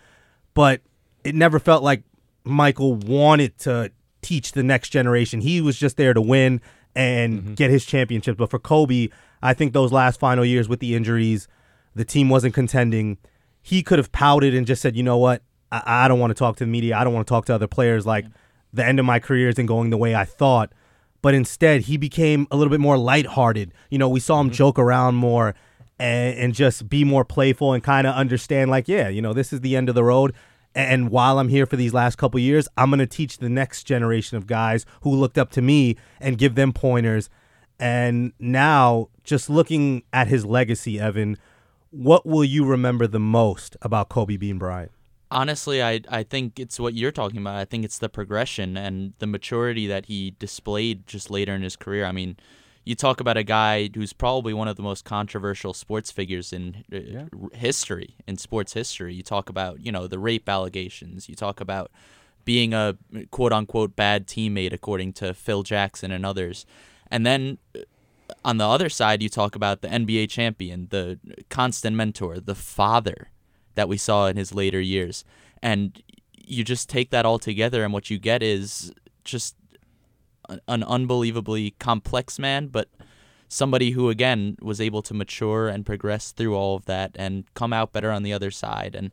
but 0.55 0.81
it 1.25 1.35
never 1.35 1.59
felt 1.59 1.83
like 1.83 2.05
Michael 2.45 2.95
wanted 2.95 3.59
to 3.59 3.93
teach 4.23 4.53
the 4.53 4.63
next 4.63 4.91
generation. 4.91 5.41
He 5.41 5.61
was 5.61 5.79
just 5.79 5.97
there 5.97 6.15
to 6.15 6.23
win 6.23 6.61
and 6.95 7.41
mm-hmm. 7.41 7.55
get 7.55 7.71
his 7.71 7.85
championship. 7.85 8.39
But 8.39 8.51
for 8.51 8.59
Kobe, 8.59 9.09
I 9.43 9.53
think 9.53 9.73
those 9.73 9.93
last 9.93 10.19
final 10.19 10.45
years 10.45 10.69
with 10.69 10.81
the 10.81 10.95
injuries, 10.95 11.49
the 11.95 12.05
team 12.05 12.29
wasn't 12.31 12.55
contending 12.55 13.19
he 13.67 13.83
could 13.83 13.99
have 13.99 14.13
pouted 14.13 14.55
and 14.55 14.65
just 14.65 14.81
said, 14.81 14.95
you 14.95 15.03
know 15.03 15.19
what, 15.19 15.43
I, 15.73 15.83
I 15.85 16.09
don't 16.09 16.21
want 16.21 16.31
to 16.31 16.37
talk 16.37 16.55
to 16.59 16.65
the 16.65 16.71
media. 16.71 16.97
I 16.97 17.03
don't 17.03 17.13
want 17.13 17.27
to 17.27 17.29
talk 17.29 17.47
to 17.47 17.55
other 17.57 17.67
players. 17.67 18.07
Like 18.07 18.25
the 18.77 18.87
end 18.87 19.01
of 19.01 19.07
my 19.07 19.19
career 19.19 19.49
isn't 19.49 19.67
going 19.67 19.91
the 19.91 19.97
way 19.97 20.15
I 20.15 20.25
thought. 20.25 20.73
But 21.23 21.35
instead, 21.35 21.83
he 21.83 21.97
became 21.97 22.47
a 22.51 22.57
little 22.57 22.71
bit 22.71 22.81
more 22.81 22.97
lighthearted. 22.97 23.73
You 23.91 23.99
know, 23.99 24.09
we 24.09 24.21
saw 24.21 24.41
him 24.41 24.47
mm-hmm. 24.47 24.55
joke 24.55 24.79
around 24.79 25.17
more 25.17 25.55
and, 25.99 26.39
and 26.39 26.55
just 26.55 26.89
be 26.89 27.05
more 27.05 27.25
playful 27.25 27.73
and 27.73 27.83
kind 27.83 28.07
of 28.07 28.15
understand, 28.15 28.71
like, 28.71 28.87
yeah, 28.87 29.09
you 29.09 29.21
know, 29.21 29.33
this 29.33 29.53
is 29.53 29.61
the 29.61 29.77
end 29.77 29.89
of 29.89 29.95
the 29.95 30.05
road. 30.05 30.35
And 30.75 31.11
while 31.11 31.39
I'm 31.39 31.49
here 31.49 31.65
for 31.65 31.77
these 31.77 31.95
last 31.95 32.17
couple 32.17 32.39
years, 32.39 32.69
I'm 32.77 32.91
going 32.91 32.99
to 33.01 33.07
teach 33.07 33.39
the 33.39 33.49
next 33.49 33.85
generation 33.85 34.37
of 34.37 34.47
guys 34.47 34.85
who 35.01 35.11
looked 35.11 35.39
up 35.39 35.51
to 35.53 35.63
me 35.63 35.97
and 36.21 36.37
give 36.37 36.55
them 36.55 36.73
pointers. 36.73 37.31
And 37.81 38.33
now, 38.39 39.09
just 39.25 39.49
looking 39.49 40.03
at 40.13 40.29
his 40.29 40.45
legacy, 40.45 41.01
Evan, 41.01 41.39
what 41.91 42.27
will 42.27 42.45
you 42.45 42.67
remember 42.67 43.07
the 43.07 43.19
most 43.19 43.77
about 43.81 44.11
Kobe 44.11 44.37
Bean 44.37 44.59
Bryant? 44.59 44.93
Honestly, 45.31 45.83
I 45.83 46.01
I 46.09 46.23
think 46.23 46.61
it's 46.61 46.79
what 46.79 46.95
you're 46.95 47.13
talking 47.13 47.39
about. 47.39 47.57
I 47.57 47.65
think 47.65 47.85
it's 47.85 47.99
the 47.99 48.09
progression 48.09 48.77
and 48.77 49.13
the 49.19 49.27
maturity 49.27 49.87
that 49.87 50.07
he 50.07 50.35
displayed 50.39 51.07
just 51.07 51.31
later 51.31 51.55
in 51.55 51.63
his 51.63 51.77
career. 51.77 52.05
I 52.05 52.13
mean, 52.13 52.37
you 52.87 52.95
talk 52.95 53.21
about 53.21 53.37
a 53.37 53.43
guy 53.43 53.91
who's 53.93 54.13
probably 54.13 54.55
one 54.55 54.69
of 54.69 54.77
the 54.77 54.83
most 54.83 55.05
controversial 55.05 55.75
sports 55.75 56.13
figures 56.13 56.53
in 56.53 56.85
uh, 56.93 56.99
yeah. 56.99 57.25
history, 57.53 58.15
in 58.29 58.37
sports 58.37 58.75
history. 58.75 59.13
You 59.13 59.25
talk 59.25 59.49
about, 59.49 59.85
you 59.85 59.91
know, 59.91 60.07
the 60.07 60.21
rape 60.21 60.49
allegations. 60.49 61.29
You 61.29 61.35
talk 61.35 61.61
about 61.61 61.91
being 62.45 62.73
a 62.73 62.97
quote 63.33 63.53
unquote 63.53 63.97
bad 63.97 64.29
teammate, 64.29 64.73
according 64.73 65.15
to 65.15 65.35
Phil 65.35 65.65
Jackson 65.65 66.13
and 66.13 66.25
others. 66.25 66.65
And 67.11 67.27
then 67.27 67.59
uh, 67.75 67.81
on 68.45 68.59
the 68.59 68.69
other 68.69 68.89
side, 68.89 69.21
you 69.21 69.29
talk 69.29 69.57
about 69.57 69.83
the 69.83 69.89
NBA 69.89 70.31
champion, 70.31 70.87
the 70.91 71.19
constant 71.49 71.97
mentor, 71.97 72.39
the 72.39 72.55
father 72.55 73.31
that 73.77 73.89
we 73.89 73.97
saw 73.97 74.27
in 74.27 74.37
his 74.37 74.53
later 74.53 74.81
years. 74.81 75.25
And 75.63 76.03
you 76.35 76.65
just 76.65 76.89
take 76.89 77.11
that 77.11 77.25
all 77.25 77.39
together, 77.39 77.83
and 77.85 77.93
what 77.93 78.11
you 78.11 78.19
get 78.19 78.43
is 78.43 78.93
just 79.25 79.57
an 80.69 80.83
unbelievably 80.85 81.75
complex 81.79 82.39
man, 82.39 82.69
but 82.69 82.89
somebody 83.49 83.93
who, 83.93 84.11
again, 84.11 84.57
was 84.61 84.81
able 84.81 85.03
to 85.03 85.15
mature 85.15 85.69
and 85.69 85.87
progress 85.87 86.33
through 86.33 86.55
all 86.55 86.77
of 86.77 86.85
that 86.87 87.13
and 87.17 87.45
come 87.55 87.73
out 87.73 87.93
better 87.93 88.11
on 88.11 88.23
the 88.23 88.33
other 88.33 88.51
side. 88.51 88.95
And 88.95 89.11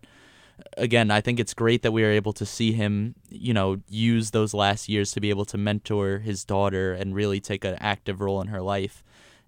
again, 0.78 1.10
I 1.12 1.22
think 1.22 1.40
it's 1.40 1.54
great 1.54 1.82
that 1.82 1.92
we 1.92 2.04
are 2.04 2.12
able 2.12 2.34
to 2.34 2.46
see 2.46 2.72
him, 2.72 3.16
you 3.30 3.54
know, 3.54 3.78
use 3.90 4.32
those 4.32 4.54
last 4.54 4.90
years 4.90 5.12
to 5.12 5.22
be 5.22 5.30
able 5.30 5.46
to 5.46 5.58
mentor 5.58 6.20
his 6.20 6.44
daughter 6.44 6.94
and 6.94 7.16
really 7.16 7.40
take 7.40 7.66
an 7.66 7.78
active 7.80 8.22
role 8.22 8.42
in 8.42 8.48
her 8.48 8.62
life. 8.62 9.04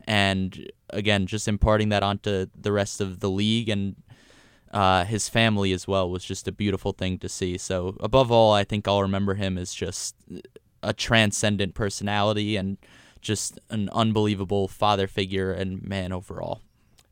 And 0.08 0.72
again, 0.92 1.26
just 1.26 1.48
imparting 1.48 1.90
that 1.90 2.04
onto 2.04 2.48
the 2.60 2.72
rest 2.72 3.02
of 3.02 3.20
the 3.20 3.30
league 3.30 3.70
and 3.70 3.96
uh, 4.76 5.06
his 5.06 5.30
family 5.30 5.72
as 5.72 5.88
well 5.88 6.10
was 6.10 6.24
just 6.24 6.48
a 6.50 6.52
beautiful 6.52 6.92
thing 6.92 7.18
to 7.20 7.30
see. 7.30 7.58
So, 7.58 7.96
above 8.02 8.30
all, 8.30 8.54
I 8.54 8.66
think 8.66 8.88
I'll 8.88 9.02
remember 9.02 9.36
him 9.36 9.58
as 9.58 9.74
just 9.74 10.16
a 10.84 10.94
transcendent 10.94 11.74
personality 11.74 12.58
and 12.58 12.78
just 13.22 13.58
an 13.70 13.90
unbelievable 13.94 14.68
father 14.68 15.08
figure 15.08 15.54
and 15.54 15.82
man 15.82 16.12
overall. 16.12 16.62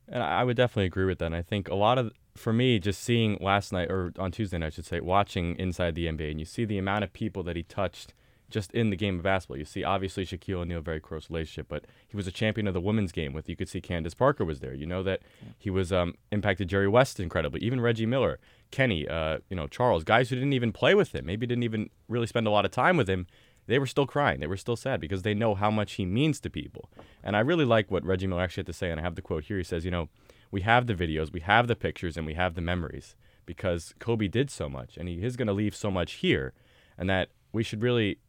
And 0.09 0.21
I 0.21 0.43
would 0.43 0.57
definitely 0.57 0.87
agree 0.87 1.05
with 1.05 1.19
that. 1.19 1.27
And 1.27 1.35
I 1.35 1.41
think 1.41 1.69
a 1.69 1.75
lot 1.75 1.97
of 1.97 2.11
for 2.35 2.51
me, 2.51 2.79
just 2.79 3.01
seeing 3.01 3.37
last 3.39 3.71
night 3.71 3.89
or 3.89 4.11
on 4.19 4.31
Tuesday 4.31 4.57
night, 4.57 4.67
I 4.67 4.69
should 4.71 4.85
say, 4.85 4.99
watching 4.99 5.55
inside 5.57 5.95
the 5.95 6.07
NBA, 6.07 6.31
and 6.31 6.39
you 6.39 6.45
see 6.45 6.65
the 6.65 6.77
amount 6.77 7.05
of 7.05 7.13
people 7.13 7.43
that 7.43 7.55
he 7.55 7.63
touched 7.63 8.13
just 8.53 8.71
in 8.71 8.91
the 8.91 8.95
game 8.95 9.17
of 9.17 9.23
basketball. 9.23 9.57
You 9.57 9.65
see, 9.65 9.83
obviously 9.83 10.25
Shaquille 10.25 10.59
O'Neal, 10.59 10.79
very 10.79 10.99
close 10.99 11.29
relationship, 11.29 11.65
but 11.67 11.85
he 12.07 12.15
was 12.15 12.27
a 12.27 12.31
champion 12.31 12.67
of 12.67 12.75
the 12.75 12.79
women's 12.79 13.11
game. 13.11 13.33
With 13.33 13.49
you 13.49 13.55
could 13.55 13.67
see 13.67 13.81
Candace 13.81 14.13
Parker 14.13 14.45
was 14.45 14.59
there. 14.59 14.73
You 14.73 14.85
know 14.85 15.01
that 15.03 15.21
he 15.57 15.71
was 15.71 15.91
um, 15.91 16.13
impacted 16.31 16.69
Jerry 16.69 16.87
West 16.87 17.19
incredibly, 17.19 17.61
even 17.61 17.81
Reggie 17.81 18.05
Miller, 18.05 18.39
Kenny, 18.71 19.07
uh, 19.07 19.39
you 19.49 19.55
know 19.55 19.67
Charles, 19.67 20.03
guys 20.03 20.29
who 20.29 20.35
didn't 20.35 20.53
even 20.53 20.71
play 20.71 20.93
with 20.93 21.13
him, 21.13 21.25
maybe 21.25 21.47
didn't 21.47 21.63
even 21.63 21.89
really 22.07 22.27
spend 22.27 22.47
a 22.47 22.51
lot 22.51 22.63
of 22.63 22.71
time 22.71 22.95
with 22.95 23.09
him. 23.09 23.25
they 23.65 23.79
were 23.79 23.87
still 23.87 24.05
crying. 24.05 24.39
They 24.39 24.47
were 24.47 24.57
still 24.57 24.75
sad 24.75 24.99
because 25.01 25.23
they 25.23 25.33
know 25.33 25.55
how 25.55 25.71
much 25.71 25.93
he 25.93 26.05
means 26.05 26.39
to 26.41 26.49
people. 26.49 26.89
And 27.23 27.35
I 27.35 27.39
really 27.39 27.65
like 27.65 27.89
what 27.89 28.05
Reggie 28.05 28.27
Miller 28.27 28.43
actually 28.43 28.61
had 28.61 28.67
to 28.67 28.73
say, 28.73 28.91
and 28.91 28.99
I 28.99 29.03
have 29.03 29.15
the 29.15 29.21
quote 29.21 29.45
here. 29.45 29.57
He 29.57 29.63
says, 29.63 29.83
you 29.83 29.91
know, 29.91 30.09
we 30.51 30.61
have 30.61 30.85
the 30.85 30.93
videos, 30.93 31.33
we 31.33 31.39
have 31.39 31.67
the 31.67 31.75
pictures, 31.75 32.17
and 32.17 32.25
we 32.27 32.35
have 32.35 32.53
the 32.53 32.61
memories 32.61 33.15
because 33.45 33.93
Kobe 33.99 34.27
did 34.27 34.51
so 34.51 34.69
much, 34.69 34.97
and 34.97 35.09
he 35.09 35.23
is 35.23 35.35
going 35.37 35.47
to 35.47 35.53
leave 35.53 35.75
so 35.75 35.89
much 35.89 36.13
here, 36.13 36.53
and 36.97 37.09
that 37.09 37.29
we 37.51 37.63
should 37.63 37.81
really 37.81 38.19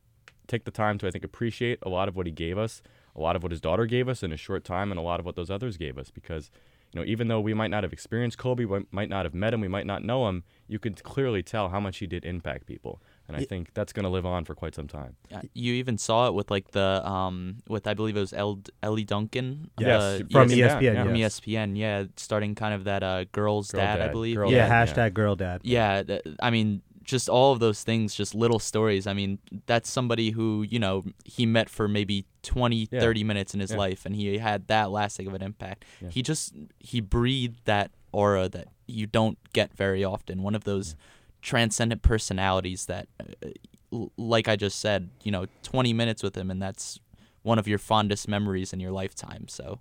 take 0.46 0.64
the 0.64 0.70
time 0.70 0.98
to, 0.98 1.06
I 1.06 1.10
think, 1.10 1.24
appreciate 1.24 1.78
a 1.82 1.88
lot 1.88 2.08
of 2.08 2.16
what 2.16 2.26
he 2.26 2.32
gave 2.32 2.58
us, 2.58 2.82
a 3.16 3.20
lot 3.20 3.36
of 3.36 3.42
what 3.42 3.52
his 3.52 3.60
daughter 3.60 3.86
gave 3.86 4.08
us 4.08 4.22
in 4.22 4.32
a 4.32 4.36
short 4.36 4.64
time, 4.64 4.90
and 4.90 4.98
a 4.98 5.02
lot 5.02 5.20
of 5.20 5.26
what 5.26 5.36
those 5.36 5.50
others 5.50 5.76
gave 5.76 5.98
us 5.98 6.10
because 6.10 6.50
you 6.92 7.00
know, 7.00 7.06
even 7.08 7.26
though 7.26 7.40
we 7.40 7.54
might 7.54 7.72
not 7.72 7.82
have 7.82 7.92
experienced 7.92 8.38
Kobe, 8.38 8.66
we 8.66 8.84
might 8.92 9.08
not 9.08 9.24
have 9.24 9.34
met 9.34 9.52
him, 9.52 9.60
we 9.60 9.66
might 9.66 9.84
not 9.84 10.04
know 10.04 10.28
him, 10.28 10.44
you 10.68 10.78
could 10.78 11.02
clearly 11.02 11.42
tell 11.42 11.70
how 11.70 11.80
much 11.80 11.98
he 11.98 12.06
did 12.06 12.24
impact 12.24 12.66
people. 12.66 13.02
And 13.26 13.36
I 13.36 13.40
Yeah. 13.40 13.46
think 13.46 13.74
that's 13.74 13.92
going 13.92 14.04
to 14.04 14.08
live 14.10 14.24
on 14.24 14.44
for 14.44 14.54
quite 14.54 14.76
some 14.76 14.86
time. 14.86 15.16
You 15.54 15.72
even 15.74 15.98
saw 15.98 16.28
it 16.28 16.34
with 16.34 16.52
like 16.52 16.70
the 16.70 17.02
um 17.04 17.56
with 17.68 17.88
I 17.88 17.94
believe 17.94 18.16
it 18.16 18.20
was 18.20 18.32
El- 18.32 18.60
Ellie 18.80 19.02
Duncan. 19.02 19.70
Yes, 19.76 20.00
uh, 20.02 20.18
from 20.30 20.50
Yes, 20.50 20.74
ESPN. 20.74 20.82
yeah, 20.82 21.02
from 21.04 21.16
E 21.16 21.20
yes. 21.20 21.40
ESPN. 21.40 21.76
Yeah, 21.76 22.04
starting 22.16 22.54
kind 22.54 22.74
of 22.74 22.84
that 22.84 23.02
uh 23.02 23.24
girl's 23.32 23.72
Girl 23.72 23.80
dad, 23.80 24.00
I 24.00 24.08
believe. 24.08 24.36
girl 24.36 24.52
yeah, 24.52 24.68
dad, 24.68 24.88
hashtag 24.88 25.14
girl 25.14 25.34
dad. 25.34 25.62
Yeah, 25.64 26.02
th- 26.04 26.22
I 26.40 26.50
mean, 26.50 26.82
just 27.04 27.28
all 27.28 27.52
of 27.52 27.60
those 27.60 27.82
things, 27.84 28.14
just 28.14 28.34
little 28.34 28.58
stories. 28.58 29.06
I 29.06 29.12
mean, 29.12 29.38
that's 29.66 29.88
somebody 29.90 30.30
who, 30.30 30.62
you 30.68 30.78
know, 30.78 31.04
he 31.24 31.46
met 31.46 31.68
for 31.68 31.86
maybe 31.86 32.24
20, 32.42 32.88
Yeah. 32.90 33.00
30 33.00 33.24
minutes 33.24 33.54
in 33.54 33.60
his 33.60 33.70
Yeah. 33.70 33.76
life 33.76 34.06
and 34.06 34.16
he 34.16 34.38
had 34.38 34.66
that 34.68 34.90
lasting 34.90 35.26
of 35.26 35.34
an 35.34 35.42
impact. 35.42 35.84
Yeah. 36.00 36.08
He 36.10 36.22
just, 36.22 36.54
he 36.78 37.00
breathed 37.00 37.60
that 37.66 37.90
aura 38.12 38.48
that 38.48 38.68
you 38.86 39.06
don't 39.06 39.38
get 39.52 39.74
very 39.76 40.02
often. 40.02 40.42
One 40.42 40.54
of 40.54 40.64
those 40.64 40.96
transcendent 41.42 42.02
personalities 42.02 42.86
that, 42.86 43.06
uh, 43.20 44.06
like 44.16 44.48
I 44.48 44.56
just 44.56 44.78
said, 44.80 45.10
you 45.22 45.30
know, 45.30 45.46
20 45.62 45.92
minutes 45.92 46.22
with 46.22 46.36
him 46.36 46.50
and 46.50 46.60
that's 46.60 46.98
one 47.42 47.58
of 47.58 47.68
your 47.68 47.78
fondest 47.78 48.26
memories 48.28 48.72
in 48.72 48.80
your 48.80 48.92
lifetime. 48.92 49.46
So 49.48 49.80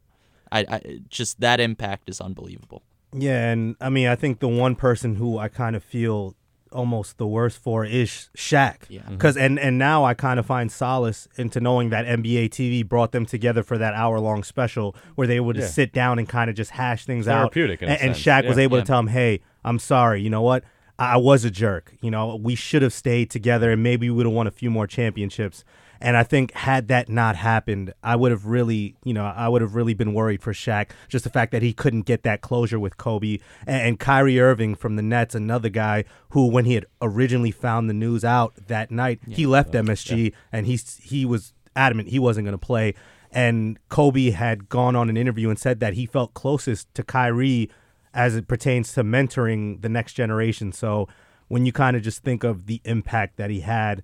I, 0.51 0.59
I 0.69 0.99
just 1.09 1.39
that 1.39 1.59
impact 1.59 2.09
is 2.09 2.19
unbelievable. 2.19 2.83
Yeah, 3.15 3.51
and 3.51 3.75
I 3.79 3.89
mean, 3.89 4.07
I 4.07 4.15
think 4.15 4.39
the 4.39 4.47
one 4.47 4.75
person 4.75 5.15
who 5.15 5.37
I 5.37 5.47
kind 5.47 5.75
of 5.75 5.83
feel 5.83 6.35
almost 6.73 7.17
the 7.17 7.27
worst 7.27 7.57
for 7.57 7.85
is 7.85 8.29
Shaq. 8.37 8.77
Yeah. 8.89 9.01
Mm-hmm. 9.01 9.11
Because 9.13 9.37
and 9.37 9.57
and 9.59 9.77
now 9.77 10.03
I 10.03 10.13
kind 10.13 10.39
of 10.39 10.45
find 10.45 10.71
solace 10.71 11.27
into 11.37 11.59
knowing 11.61 11.89
that 11.91 12.05
NBA 12.05 12.49
TV 12.49 12.87
brought 12.87 13.11
them 13.13 13.25
together 13.25 13.63
for 13.63 13.77
that 13.77 13.93
hour 13.93 14.19
long 14.19 14.43
special 14.43 14.95
where 15.15 15.27
they 15.27 15.39
would 15.39 15.55
Yeah. 15.57 15.67
sit 15.67 15.93
down 15.93 16.19
and 16.19 16.27
kind 16.27 16.49
of 16.49 16.55
just 16.55 16.71
hash 16.71 17.05
things 17.05 17.27
out. 17.27 17.53
Therapeutic 17.53 17.81
in 17.81 17.89
a 17.89 17.91
and, 17.93 18.01
and 18.01 18.15
sense, 18.15 18.25
Shaq 18.25 18.47
was 18.47 18.57
able 18.57 18.77
Yeah. 18.77 18.83
to 18.83 18.87
tell 18.87 18.99
him, 18.99 19.07
"Hey, 19.07 19.39
I'm 19.63 19.79
sorry. 19.79 20.21
You 20.21 20.29
know 20.29 20.41
what? 20.41 20.63
I, 20.99 21.13
I 21.13 21.17
was 21.17 21.45
a 21.45 21.51
jerk. 21.51 21.93
You 22.01 22.11
know, 22.11 22.35
we 22.35 22.55
should 22.55 22.81
have 22.81 22.93
stayed 22.93 23.29
together, 23.31 23.71
and 23.71 23.81
maybe 23.81 24.09
we 24.09 24.15
would 24.17 24.25
have 24.25 24.35
won 24.35 24.47
a 24.47 24.51
few 24.51 24.69
more 24.69 24.87
championships." 24.87 25.63
And 26.03 26.17
I 26.17 26.23
think 26.23 26.51
had 26.51 26.89
that 26.89 27.07
not 27.07 27.37
happened, 27.37 27.93
I 28.03 28.17
would 28.17 28.31
have 28.31 28.45
really, 28.45 28.97
you 29.05 29.13
know, 29.13 29.23
I 29.23 29.47
would 29.47 29.61
have 29.61 29.73
really 29.73 29.93
been 29.93 30.13
worried 30.13 30.43
for 30.43 30.51
Shaq. 30.51 30.89
Just 31.07 31.23
the 31.23 31.29
fact 31.29 31.53
that 31.53 31.61
he 31.61 31.71
couldn't 31.71 32.01
get 32.01 32.23
that 32.23 32.41
closure 32.41 32.77
with 32.77 32.97
Kobe 32.97 33.37
and, 33.65 33.81
and 33.81 33.99
Kyrie 33.99 34.37
Irving 34.37 34.75
from 34.75 34.97
the 34.97 35.01
Nets, 35.01 35.33
another 35.33 35.69
guy 35.69 36.03
who, 36.31 36.47
when 36.47 36.65
he 36.65 36.73
had 36.73 36.85
originally 37.01 37.51
found 37.51 37.89
the 37.89 37.93
news 37.93 38.25
out 38.25 38.53
that 38.67 38.91
night, 38.91 39.21
he 39.29 39.45
left 39.45 39.71
MSG 39.71 40.33
and 40.51 40.67
he 40.67 40.77
he 41.01 41.25
was 41.25 41.53
adamant 41.73 42.09
he 42.09 42.19
wasn't 42.19 42.45
going 42.45 42.51
to 42.51 42.57
play. 42.57 42.95
And 43.31 43.79
Kobe 43.87 44.31
had 44.31 44.67
gone 44.67 44.97
on 44.97 45.09
an 45.09 45.15
interview 45.15 45.49
and 45.49 45.57
said 45.57 45.79
that 45.79 45.93
he 45.93 46.05
felt 46.05 46.33
closest 46.33 46.93
to 46.95 47.03
Kyrie 47.03 47.71
as 48.13 48.35
it 48.35 48.49
pertains 48.49 48.91
to 48.93 49.05
mentoring 49.05 49.81
the 49.81 49.89
next 49.89 50.13
generation. 50.13 50.73
So 50.73 51.07
when 51.47 51.65
you 51.65 51.71
kind 51.71 51.95
of 51.95 52.03
just 52.03 52.23
think 52.23 52.43
of 52.43 52.65
the 52.65 52.81
impact 52.83 53.37
that 53.37 53.49
he 53.49 53.61
had 53.61 54.03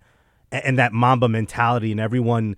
and 0.51 0.77
that 0.77 0.93
Mamba 0.93 1.27
mentality 1.29 1.91
and 1.91 1.99
everyone, 1.99 2.55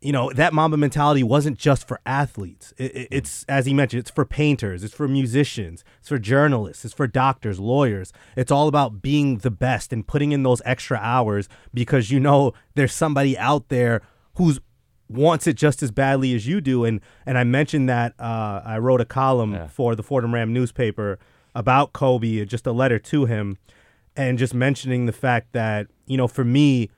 you 0.00 0.12
know, 0.12 0.32
that 0.32 0.52
Mamba 0.52 0.76
mentality 0.76 1.22
wasn't 1.22 1.58
just 1.58 1.86
for 1.88 2.00
athletes. 2.06 2.72
It, 2.76 2.94
it- 2.96 3.08
it's, 3.10 3.44
as 3.48 3.66
he 3.66 3.74
mentioned, 3.74 4.00
it's 4.00 4.10
for 4.10 4.24
painters, 4.24 4.82
it's 4.84 4.94
for 4.94 5.06
musicians, 5.08 5.84
it's 6.00 6.08
for 6.08 6.18
journalists, 6.18 6.84
it's 6.84 6.94
for 6.94 7.06
doctors, 7.06 7.58
lawyers. 7.60 8.12
It's 8.36 8.50
all 8.52 8.68
about 8.68 9.02
being 9.02 9.38
the 9.38 9.50
best 9.50 9.92
and 9.92 10.06
putting 10.06 10.32
in 10.32 10.42
those 10.42 10.62
extra 10.64 10.98
hours 10.98 11.48
because 11.74 12.10
you 12.10 12.20
know 12.20 12.52
there's 12.74 12.92
somebody 12.94 13.36
out 13.38 13.68
there 13.68 14.02
who's 14.36 14.60
wants 15.08 15.46
it 15.46 15.54
just 15.56 15.82
as 15.82 15.90
badly 15.90 16.34
as 16.34 16.46
you 16.46 16.60
do. 16.60 16.84
And 16.84 17.00
and 17.26 17.36
I 17.36 17.44
mentioned 17.44 17.88
that 17.88 18.14
uh, 18.18 18.62
I 18.64 18.78
wrote 18.78 19.00
a 19.00 19.04
column 19.04 19.52
Yeah. 19.52 19.66
for 19.66 19.94
the 19.94 20.02
Fordham 20.02 20.32
Ram 20.32 20.52
newspaper 20.54 21.18
about 21.54 21.92
Kobe, 21.92 22.42
just 22.46 22.66
a 22.66 22.72
letter 22.72 22.98
to 22.98 23.26
him, 23.26 23.58
and 24.16 24.38
just 24.38 24.54
mentioning 24.54 25.04
the 25.04 25.12
fact 25.12 25.52
that 25.52 25.88
you 26.06 26.16
know 26.16 26.28
for 26.28 26.44
me, 26.44 26.88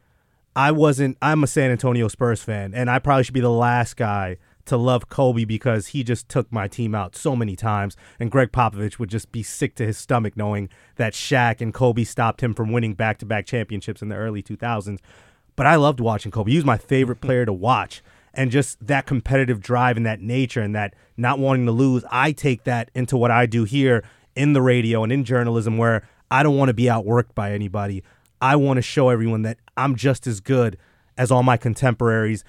I 0.56 0.70
wasn't. 0.70 1.18
I'm 1.20 1.42
a 1.42 1.46
San 1.46 1.70
Antonio 1.70 2.08
Spurs 2.08 2.42
fan, 2.42 2.74
and 2.74 2.90
I 2.90 2.98
probably 2.98 3.24
should 3.24 3.34
be 3.34 3.40
the 3.40 3.50
last 3.50 3.96
guy 3.96 4.36
to 4.66 4.76
love 4.76 5.08
Kobe 5.08 5.44
because 5.44 5.88
he 5.88 6.02
just 6.02 6.28
took 6.28 6.50
my 6.50 6.68
team 6.68 6.94
out 6.94 7.16
so 7.16 7.36
many 7.36 7.56
times, 7.56 7.96
and 8.18 8.30
Gregg 8.30 8.52
Popovich 8.52 8.98
would 8.98 9.10
just 9.10 9.30
be 9.32 9.42
sick 9.42 9.74
to 9.76 9.86
his 9.86 9.98
stomach 9.98 10.36
knowing 10.36 10.68
that 10.96 11.12
Shaq 11.12 11.60
and 11.60 11.74
Kobe 11.74 12.04
stopped 12.04 12.40
him 12.40 12.54
from 12.54 12.72
winning 12.72 12.94
back-to-back 12.94 13.46
championships 13.46 14.00
in 14.00 14.08
the 14.08 14.16
early 14.16 14.42
2000s. 14.42 15.00
But 15.56 15.66
I 15.66 15.76
loved 15.76 16.00
watching 16.00 16.32
Kobe. 16.32 16.50
He 16.50 16.56
was 16.56 16.64
my 16.64 16.78
favorite 16.78 17.16
mm-hmm. 17.16 17.26
player 17.26 17.46
to 17.46 17.52
watch, 17.52 18.02
and 18.32 18.50
just 18.50 18.84
that 18.86 19.06
competitive 19.06 19.60
drive 19.60 19.96
and 19.96 20.06
that 20.06 20.20
nature 20.20 20.62
and 20.62 20.74
that 20.74 20.94
not 21.16 21.38
wanting 21.38 21.66
to 21.66 21.72
lose. 21.72 22.04
I 22.10 22.32
take 22.32 22.64
that 22.64 22.90
into 22.94 23.16
what 23.16 23.30
I 23.30 23.46
do 23.46 23.64
here 23.64 24.04
in 24.34 24.52
the 24.52 24.62
radio 24.62 25.02
and 25.02 25.12
in 25.12 25.24
journalism, 25.24 25.78
where 25.78 26.08
I 26.30 26.42
don't 26.42 26.56
want 26.56 26.68
to 26.70 26.74
be 26.74 26.84
outworked 26.84 27.34
by 27.34 27.52
anybody. 27.52 28.02
I 28.44 28.56
want 28.56 28.76
to 28.76 28.82
show 28.82 29.08
everyone 29.08 29.40
that 29.42 29.56
I'm 29.74 29.96
just 29.96 30.26
as 30.26 30.40
good 30.40 30.76
as 31.16 31.30
all 31.30 31.42
my 31.42 31.56
contemporaries. 31.56 32.44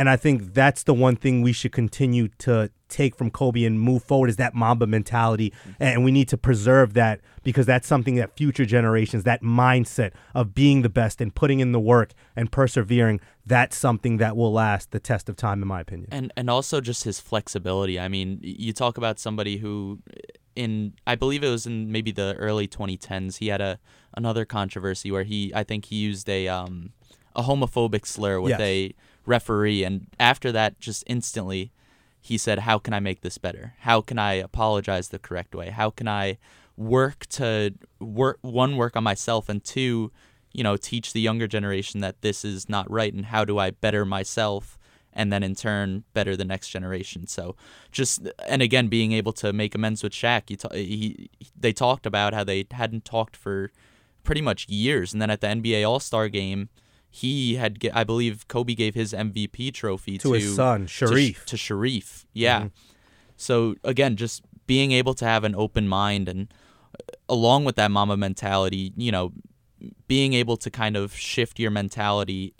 And 0.00 0.08
I 0.08 0.16
think 0.16 0.54
that's 0.54 0.84
the 0.84 0.94
one 0.94 1.14
thing 1.16 1.42
we 1.42 1.52
should 1.52 1.72
continue 1.72 2.28
to 2.38 2.70
take 2.88 3.14
from 3.14 3.30
Kobe 3.30 3.64
and 3.64 3.78
move 3.78 4.02
forward 4.02 4.30
is 4.30 4.36
that 4.36 4.54
Mamba 4.54 4.86
mentality. 4.86 5.52
And 5.78 6.02
we 6.02 6.10
need 6.10 6.26
to 6.28 6.38
preserve 6.38 6.94
that 6.94 7.20
because 7.42 7.66
that's 7.66 7.86
something 7.86 8.14
that 8.14 8.34
future 8.34 8.64
generations, 8.64 9.24
that 9.24 9.42
mindset 9.42 10.12
of 10.34 10.54
being 10.54 10.80
the 10.80 10.88
best 10.88 11.20
and 11.20 11.34
putting 11.34 11.60
in 11.60 11.72
the 11.72 11.78
work 11.78 12.14
and 12.34 12.50
persevering, 12.50 13.20
that's 13.44 13.76
something 13.76 14.16
that 14.16 14.36
will 14.38 14.52
last 14.52 14.90
the 14.90 15.00
test 15.00 15.28
of 15.28 15.36
time, 15.36 15.60
in 15.60 15.68
my 15.68 15.80
opinion. 15.82 16.08
and 16.10 16.32
and 16.34 16.48
also 16.48 16.80
just 16.80 17.04
his 17.04 17.20
flexibility. 17.20 18.00
I 18.00 18.08
mean, 18.08 18.38
you 18.42 18.72
talk 18.72 18.96
about 18.96 19.18
somebody 19.18 19.58
who, 19.58 20.00
in 20.56 20.94
I 21.06 21.14
believe 21.14 21.44
it 21.44 21.50
was 21.50 21.66
in 21.66 21.92
maybe 21.92 22.10
the 22.10 22.34
early 22.38 22.66
2010s, 22.66 23.36
he 23.36 23.48
had 23.48 23.60
a 23.60 23.78
another 24.16 24.44
controversy 24.46 25.10
where 25.10 25.24
he 25.24 25.52
I 25.54 25.62
think 25.62 25.84
he 25.84 25.96
used 25.96 26.26
a 26.28 26.48
um 26.48 26.92
a 27.36 27.42
homophobic 27.42 28.06
slur 28.06 28.40
with 28.40 28.50
Yes. 28.58 28.60
a 28.60 28.94
referee, 29.36 29.84
and 29.84 30.06
after 30.18 30.52
that, 30.52 30.80
just 30.80 31.04
instantly, 31.06 31.72
he 32.20 32.36
said, 32.38 32.58
"How 32.60 32.78
can 32.78 32.92
I 32.94 33.00
make 33.00 33.20
this 33.22 33.38
better? 33.38 33.74
How 33.80 34.02
can 34.02 34.18
I 34.18 34.34
apologize 34.34 35.08
the 35.08 35.18
correct 35.18 35.54
way? 35.54 35.70
How 35.70 35.90
can 35.90 36.08
I 36.08 36.38
work 36.76 37.26
to 37.38 37.74
work 37.98 38.38
one 38.42 38.76
work 38.76 38.96
on 38.96 39.04
myself 39.04 39.48
and 39.48 39.62
two 39.64 40.10
You 40.52 40.64
know, 40.64 40.76
teach 40.76 41.12
the 41.12 41.20
younger 41.20 41.46
generation 41.46 42.00
that 42.00 42.22
this 42.22 42.44
is 42.44 42.68
not 42.68 42.90
right, 42.90 43.14
and 43.14 43.26
how 43.26 43.44
do 43.44 43.58
I 43.58 43.70
better 43.70 44.04
myself 44.04 44.76
and 45.12 45.32
then 45.32 45.42
in 45.42 45.54
turn 45.54 46.04
better 46.14 46.36
the 46.36 46.44
next 46.44 46.68
generation. 46.68 47.26
So 47.26 47.56
just 47.92 48.28
and 48.46 48.62
again 48.62 48.88
being 48.88 49.12
able 49.12 49.32
to 49.34 49.52
make 49.52 49.74
amends 49.74 50.02
with 50.02 50.12
Shaq. 50.12 50.50
You 50.50 50.56
ta- 50.56 50.74
he 50.74 51.30
they 51.58 51.72
talked 51.72 52.06
about 52.06 52.34
how 52.34 52.44
they 52.44 52.66
hadn't 52.70 53.04
talked 53.04 53.36
for 53.36 53.70
pretty 54.24 54.42
much 54.42 54.68
years, 54.68 55.12
and 55.12 55.20
then 55.20 55.30
at 55.30 55.40
the 55.40 55.48
NBA 55.48 55.88
All 55.88 56.00
Star 56.00 56.28
game, 56.28 56.68
he 57.10 57.56
had 57.56 57.78
I 57.92 58.04
believe 58.04 58.46
Kobe 58.48 58.74
gave 58.74 58.94
his 58.94 59.12
MVP 59.12 59.74
trophy 59.74 60.16
To 60.18 60.28
to, 60.28 60.32
his 60.34 60.54
son, 60.54 60.86
to 60.86 60.86
Shareef. 60.86 61.44
To, 61.46 61.56
Shareef, 61.56 62.24
yeah. 62.32 62.58
Mm-hmm. 62.60 62.68
So 63.36 63.74
again, 63.84 64.16
just 64.16 64.42
being 64.66 64.92
able 64.92 65.14
to 65.14 65.24
have 65.24 65.44
an 65.44 65.54
open 65.54 65.88
mind 65.88 66.28
and 66.28 66.52
uh, 66.94 67.02
along 67.28 67.64
with 67.64 67.76
that 67.76 67.90
Mamba 67.90 68.16
mentality, 68.16 68.92
you 68.96 69.10
know, 69.10 69.32
being 70.06 70.34
able 70.34 70.56
to 70.58 70.70
kind 70.70 70.96
of 70.96 71.14
shift 71.16 71.58
your 71.58 71.70
mentality 71.70 72.54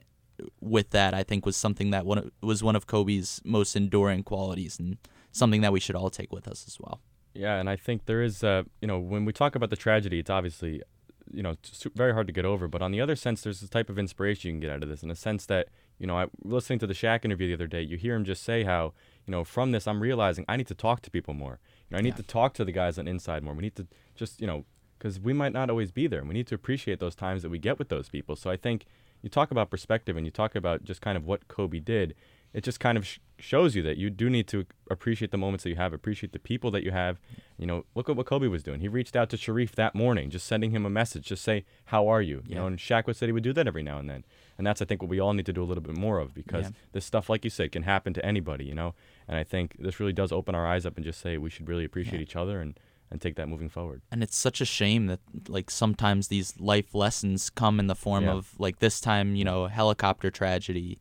with 0.61 0.90
that, 0.90 1.14
I 1.14 1.23
think 1.23 1.47
was 1.47 1.57
something 1.57 1.90
that 1.90 2.07
one 2.07 2.30
was 2.42 2.62
one 2.62 2.76
of 2.76 2.87
Kobe's 2.87 3.40
most 3.45 3.76
enduring 3.76 4.23
qualities 4.25 4.78
and 4.78 4.97
something 5.33 5.61
that 5.61 5.73
we 5.73 5.80
should 5.80 5.95
all 5.97 6.11
take 6.11 6.33
with 6.33 6.49
us 6.49 6.64
as 6.66 6.78
well. 6.80 7.00
Yeah, 7.35 7.57
and 7.57 7.71
I 7.71 7.76
think 7.76 8.07
there 8.07 8.23
is, 8.23 8.42
uh, 8.42 8.64
you 8.80 8.88
know, 8.88 8.99
when 8.99 9.25
we 9.25 9.33
talk 9.33 9.54
about 9.54 9.71
the 9.71 9.76
tragedy, 9.76 10.19
it's 10.19 10.30
obviously, 10.30 10.83
you 11.32 11.42
know, 11.42 11.50
it's 11.50 11.87
very 11.94 12.12
hard 12.12 12.26
to 12.26 12.32
get 12.32 12.44
over. 12.44 12.68
But 12.68 12.82
on 12.82 12.92
the 12.92 13.00
other 13.00 13.16
sense, 13.16 13.42
there's 13.42 13.60
this 13.60 13.70
type 13.70 13.88
of 13.88 13.99
inspiration 13.99 14.49
you 14.49 14.52
can 14.54 14.60
get 14.60 14.70
out 14.70 14.82
of 14.82 14.88
this, 14.88 15.02
in 15.02 15.10
a 15.10 15.16
sense 15.16 15.46
that, 15.46 15.68
you 15.99 16.06
know, 16.06 16.18
I 16.18 16.26
listening 16.42 16.78
to 16.80 16.87
the 16.87 16.94
Shaq 16.94 17.25
interview 17.25 17.49
the 17.49 17.54
other 17.54 17.66
day, 17.66 17.82
you 17.82 17.96
hear 17.96 18.14
him 18.14 18.25
just 18.25 18.42
say 18.42 18.64
how, 18.64 18.92
you 19.26 19.30
know, 19.30 19.44
from 19.44 19.72
this, 19.72 19.87
I'm 19.87 20.00
realizing 20.00 20.44
I 20.49 20.56
need 20.56 20.66
to 20.68 20.75
talk 20.75 21.02
to 21.02 21.10
people 21.10 21.34
more. 21.34 21.58
You 21.88 21.94
know, 21.94 21.99
I 21.99 22.02
need 22.02 22.16
to 22.16 22.22
talk 22.22 22.54
to 22.54 22.64
the 22.64 22.72
guys 22.72 22.99
on 22.99 23.08
inside 23.08 23.42
more. 23.42 23.54
We 23.54 23.62
need 23.62 23.76
to 23.76 23.87
just, 24.14 24.40
you 24.40 24.46
know, 24.46 24.64
because 24.99 25.18
we 25.18 25.32
might 25.32 25.52
not 25.52 25.70
always 25.70 25.90
be 25.90 26.06
there. 26.06 26.22
We 26.22 26.34
need 26.34 26.46
to 26.49 26.54
appreciate 26.54 27.00
those 27.00 27.14
times 27.14 27.42
that 27.42 27.49
we 27.49 27.58
get 27.58 27.78
with 27.78 27.88
those 27.88 28.08
people. 28.08 28.37
So 28.37 28.50
I 28.50 28.56
think 28.56 28.84
you 29.22 29.30
talk 29.30 29.50
about 29.50 29.70
perspective 29.70 30.16
and 30.16 30.26
you 30.26 30.30
talk 30.30 30.54
about 30.54 30.84
just 30.84 31.00
kind 31.00 31.16
of 31.16 31.26
what 31.26 31.49
Kobe 31.49 31.80
did. 31.80 32.14
it 32.52 32.64
just 32.64 32.80
kind 32.80 32.99
of 32.99 33.06
sh- 33.06 33.18
shows 33.40 33.75
you 33.75 33.82
that 33.82 33.97
you 33.97 34.11
do 34.11 34.28
need 34.30 34.47
to 34.49 34.66
appreciate 34.90 35.30
the 35.30 35.38
moments 35.38 35.64
that 35.64 35.70
you 35.70 35.76
have, 35.76 35.92
appreciate 35.92 36.32
the 36.32 36.38
people 36.38 36.70
that 36.70 36.82
you 36.82 36.90
have. 36.90 37.18
You 37.59 37.66
know, 37.66 37.85
look 37.94 38.09
at 38.09 38.16
what 38.16 38.26
Kobe 38.26 38.47
was 38.47 38.62
doing. 38.62 38.80
He 38.80 38.88
reached 38.88 39.16
out 39.16 39.28
to 39.30 39.37
Shareef 39.37 39.73
that 39.73 39.94
morning, 39.94 40.30
just 40.30 40.47
sending 40.47 40.70
him 40.70 40.85
a 40.87 40.90
message, 40.90 41.26
just 41.26 41.42
say, 41.44 41.64
"How 41.87 42.06
are 42.09 42.23
you?" 42.23 42.37
You 42.47 42.54
Yeah. 42.54 42.59
know, 42.61 42.66
and 42.68 42.78
Shaq 42.78 43.06
would 43.06 43.16
said 43.16 43.26
he 43.28 43.32
would 43.32 43.42
do 43.42 43.52
that 43.52 43.66
every 43.66 43.82
now 43.82 43.99
and 43.99 44.09
then, 44.09 44.25
and 44.59 44.66
that's 44.66 44.80
I 44.80 44.85
think 44.85 45.02
what 45.02 45.09
we 45.11 45.20
all 45.20 45.32
need 45.35 45.47
to 45.47 45.52
do 45.52 45.62
a 45.62 45.64
little 45.70 45.82
bit 45.82 45.97
more 45.97 46.18
of 46.18 46.35
because 46.35 46.66
Yeah. 46.66 46.70
this 46.92 47.04
stuff, 47.04 47.28
like 47.28 47.44
you 47.44 47.50
said, 47.50 47.73
can 47.73 47.82
happen 47.82 48.12
to 48.14 48.25
anybody. 48.25 48.64
You 48.64 48.75
know, 48.75 48.94
and 49.28 49.37
I 49.37 49.44
think 49.44 49.76
this 49.78 49.99
really 50.00 50.12
does 50.12 50.32
open 50.32 50.54
our 50.54 50.66
eyes 50.66 50.87
up 50.87 50.97
and 50.97 51.04
just 51.04 51.20
say 51.20 51.37
we 51.38 51.50
should 51.50 51.68
really 51.68 51.85
appreciate 51.85 52.16
Yeah. 52.18 52.23
each 52.23 52.37
other 52.37 52.61
and 52.61 52.78
and 53.12 53.20
take 53.20 53.35
that 53.35 53.49
moving 53.49 53.68
forward. 53.68 54.02
and 54.12 54.23
it's 54.23 54.37
such 54.37 54.61
a 54.61 54.64
shame 54.64 55.06
that 55.06 55.18
like 55.49 55.68
sometimes 55.68 56.28
these 56.28 56.59
life 56.61 56.94
lessons 56.94 57.50
come 57.50 57.80
in 57.80 57.88
the 57.88 57.97
form 57.97 58.28
of 58.28 58.54
like 58.61 58.78
this 58.78 59.00
time 59.00 59.35
you 59.35 59.42
know 59.44 59.66
helicopter 59.66 60.30
tragedy 60.30 60.97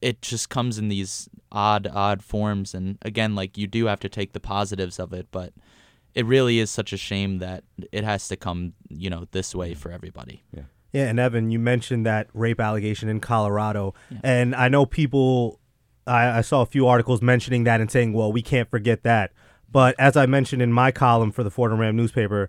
it 0.00 0.22
just 0.22 0.48
comes 0.48 0.78
in 0.78 0.88
these 0.88 1.28
odd 1.52 1.86
odd 1.92 2.22
forms 2.22 2.74
and 2.74 2.98
again 3.02 3.34
like 3.34 3.58
you 3.58 3.66
do 3.66 3.86
have 3.86 4.00
to 4.00 4.08
take 4.08 4.32
the 4.32 4.40
positives 4.40 4.98
of 4.98 5.12
it 5.12 5.26
but 5.30 5.52
it 6.14 6.24
really 6.24 6.58
is 6.58 6.70
such 6.70 6.92
a 6.92 6.96
shame 6.96 7.38
that 7.38 7.62
it 7.92 8.04
has 8.04 8.28
to 8.28 8.36
come 8.36 8.72
you 8.88 9.10
know 9.10 9.26
this 9.32 9.54
way 9.54 9.74
for 9.74 9.90
everybody 9.92 10.42
Yeah, 10.54 10.62
yeah 10.92 11.08
and 11.08 11.20
Evan, 11.20 11.50
you 11.50 11.58
mentioned 11.58 12.06
that 12.06 12.28
rape 12.32 12.60
allegation 12.60 13.08
in 13.08 13.20
Colorado, 13.20 13.94
Yeah. 14.10 14.18
and 14.24 14.54
I 14.54 14.68
know 14.68 14.86
people. 14.86 15.60
I, 16.06 16.38
I 16.38 16.40
saw 16.40 16.62
a 16.62 16.66
few 16.66 16.86
articles 16.86 17.20
mentioning 17.20 17.64
that 17.64 17.82
and 17.82 17.90
saying, 17.90 18.14
"Well, 18.14 18.32
we 18.32 18.40
can't 18.40 18.70
forget 18.70 19.02
that." 19.02 19.30
But 19.70 19.94
as 19.98 20.16
I 20.16 20.24
mentioned 20.24 20.62
in 20.62 20.72
my 20.72 20.90
column 20.90 21.30
for 21.32 21.42
the 21.44 21.50
Fordham 21.50 21.78
Ram 21.80 21.96
newspaper, 21.96 22.48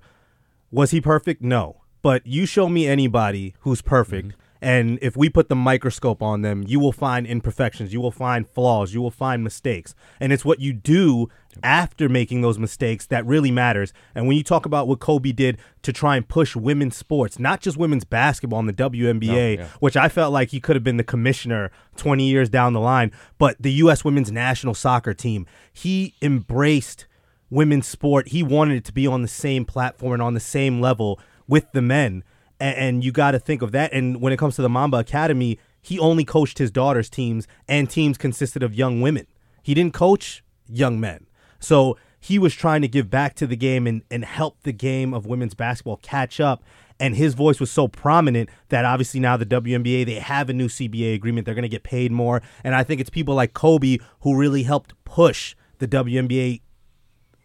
was 0.72 0.92
he 0.92 1.02
perfect? 1.02 1.42
No. 1.42 1.82
But 2.02 2.26
you 2.26 2.46
show 2.46 2.70
me 2.70 2.88
anybody 2.88 3.56
who's 3.60 3.82
perfect, 3.82 4.30
mm-hmm. 4.30 4.40
And 4.62 5.00
if 5.02 5.16
we 5.16 5.30
put 5.30 5.48
the 5.48 5.56
microscope 5.56 6.22
on 6.22 6.42
them, 6.42 6.64
you 6.68 6.80
will 6.80 6.92
find 6.92 7.26
imperfections, 7.26 7.94
you 7.94 8.02
will 8.02 8.12
find 8.12 8.48
flaws, 8.48 8.94
you 8.94 9.02
will 9.02 9.12
find 9.12 9.44
mistakes. 9.44 9.96
And 10.20 10.34
it's 10.34 10.44
what 10.44 10.60
you 10.60 10.74
do 10.74 11.30
after 11.64 12.10
making 12.10 12.42
those 12.42 12.60
mistakes 12.60 13.06
that 13.08 13.26
really 13.26 13.52
matters. 13.52 13.94
And 14.14 14.28
when 14.28 14.36
you 14.36 14.44
talk 14.44 14.66
about 14.66 14.88
what 14.88 15.00
Kobe 15.00 15.32
did 15.32 15.58
to 15.84 15.94
try 15.94 16.18
and 16.18 16.28
push 16.28 16.56
women's 16.56 16.98
sports, 16.98 17.40
not 17.40 17.62
just 17.62 17.78
women's 17.78 18.04
basketball 18.04 18.60
in 18.60 18.66
the 18.66 18.74
WNBA, 18.74 19.58
yeah. 19.58 19.68
which 19.80 19.96
I 19.96 20.10
felt 20.10 20.34
like 20.34 20.50
he 20.50 20.60
could 20.60 20.76
have 20.76 20.84
been 20.84 20.98
the 20.98 21.04
commissioner 21.04 21.72
20 21.96 22.28
years 22.28 22.50
down 22.50 22.74
the 22.74 22.82
line, 22.82 23.12
but 23.38 23.56
the 23.60 23.72
U.S. 23.74 24.04
women's 24.04 24.32
national 24.32 24.74
soccer 24.74 25.14
team, 25.14 25.46
he 25.72 26.16
embraced 26.22 27.06
women's 27.50 27.88
sport. 27.88 28.30
He 28.30 28.44
wanted 28.44 28.78
it 28.78 28.86
to 28.86 28.94
be 28.94 29.08
on 29.08 29.22
the 29.22 29.28
same 29.28 29.64
platform 29.64 30.14
and 30.14 30.22
on 30.22 30.34
the 30.34 30.40
same 30.40 30.82
level 30.82 31.20
with 31.48 31.72
the 31.72 31.82
men. 31.82 32.24
A- 32.60 32.64
And, 32.64 33.04
you 33.04 33.12
got 33.12 33.32
to 33.32 33.40
think 33.40 33.62
of 33.62 33.72
that. 33.72 33.94
And 33.94 34.22
when 34.22 34.34
it 34.34 34.38
comes 34.38 34.56
to 34.56 34.62
the 34.62 34.70
Mamba 34.70 34.98
Academy, 34.98 35.60
he 35.82 35.98
only 35.98 36.26
coached 36.26 36.58
his 36.58 36.72
daughter's 36.72 37.10
teams, 37.10 37.48
and 37.68 37.90
teams 37.90 38.18
consisted 38.18 38.64
of 38.64 38.74
young 38.74 39.02
women. 39.02 39.28
He 39.64 39.74
didn't 39.74 39.94
coach 39.94 40.44
young 40.68 41.00
men. 41.00 41.26
So 41.60 41.98
he 42.20 42.38
was 42.38 42.54
trying 42.54 42.82
to 42.82 42.88
give 42.88 43.10
back 43.10 43.34
to 43.36 43.48
the 43.48 43.56
game 43.56 43.88
and, 43.88 44.02
and 44.12 44.26
help 44.26 44.62
the 44.64 44.74
game 44.74 45.14
of 45.14 45.26
women's 45.26 45.54
basketball 45.54 45.98
catch 45.98 46.40
up. 46.40 46.64
And 47.00 47.16
his 47.16 47.34
voice 47.34 47.62
was 47.62 47.72
so 47.72 47.88
prominent 47.88 48.50
that 48.68 48.84
obviously 48.84 49.22
now 49.22 49.38
the 49.38 49.46
WNBA, 49.46 50.06
they 50.06 50.16
have 50.16 50.50
a 50.50 50.54
new 50.54 50.68
CBA 50.68 51.16
agreement. 51.16 51.46
They're 51.46 51.56
going 51.56 51.64
to 51.64 51.70
get 51.70 51.84
paid 51.84 52.12
more. 52.12 52.42
And 52.62 52.76
I 52.76 52.84
think 52.84 53.00
it's 53.00 53.10
people 53.10 53.36
like 53.36 53.54
Kobe 53.54 54.00
who 54.22 54.36
really 54.36 54.64
helped 54.64 54.94
push 55.06 55.56
the 55.78 55.88
WNBA 55.88 56.60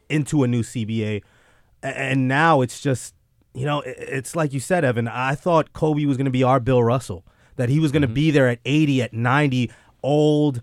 into 0.09 0.43
a 0.43 0.49
new 0.49 0.63
CBA. 0.63 1.23
And 1.85 2.27
now 2.27 2.63
it's 2.63 2.81
just, 2.81 3.15
you 3.55 3.65
know, 3.65 3.83
it's 3.87 4.35
like 4.35 4.53
you 4.53 4.61
said, 4.61 4.85
Evan. 4.85 5.07
I 5.09 5.35
thought 5.37 5.73
Kobe 5.73 6.05
was 6.05 6.17
going 6.17 6.25
to 6.27 6.31
be 6.31 6.43
our 6.43 6.59
Bill 6.59 6.83
Russell, 6.83 7.25
that 7.57 7.69
he 7.69 7.79
was 7.79 7.93
going 7.93 8.03
to 8.03 8.09
be 8.09 8.31
there 8.31 8.49
at 8.49 8.59
80, 8.65 9.03
at 9.03 9.13
90, 9.13 9.71
old, 10.03 10.61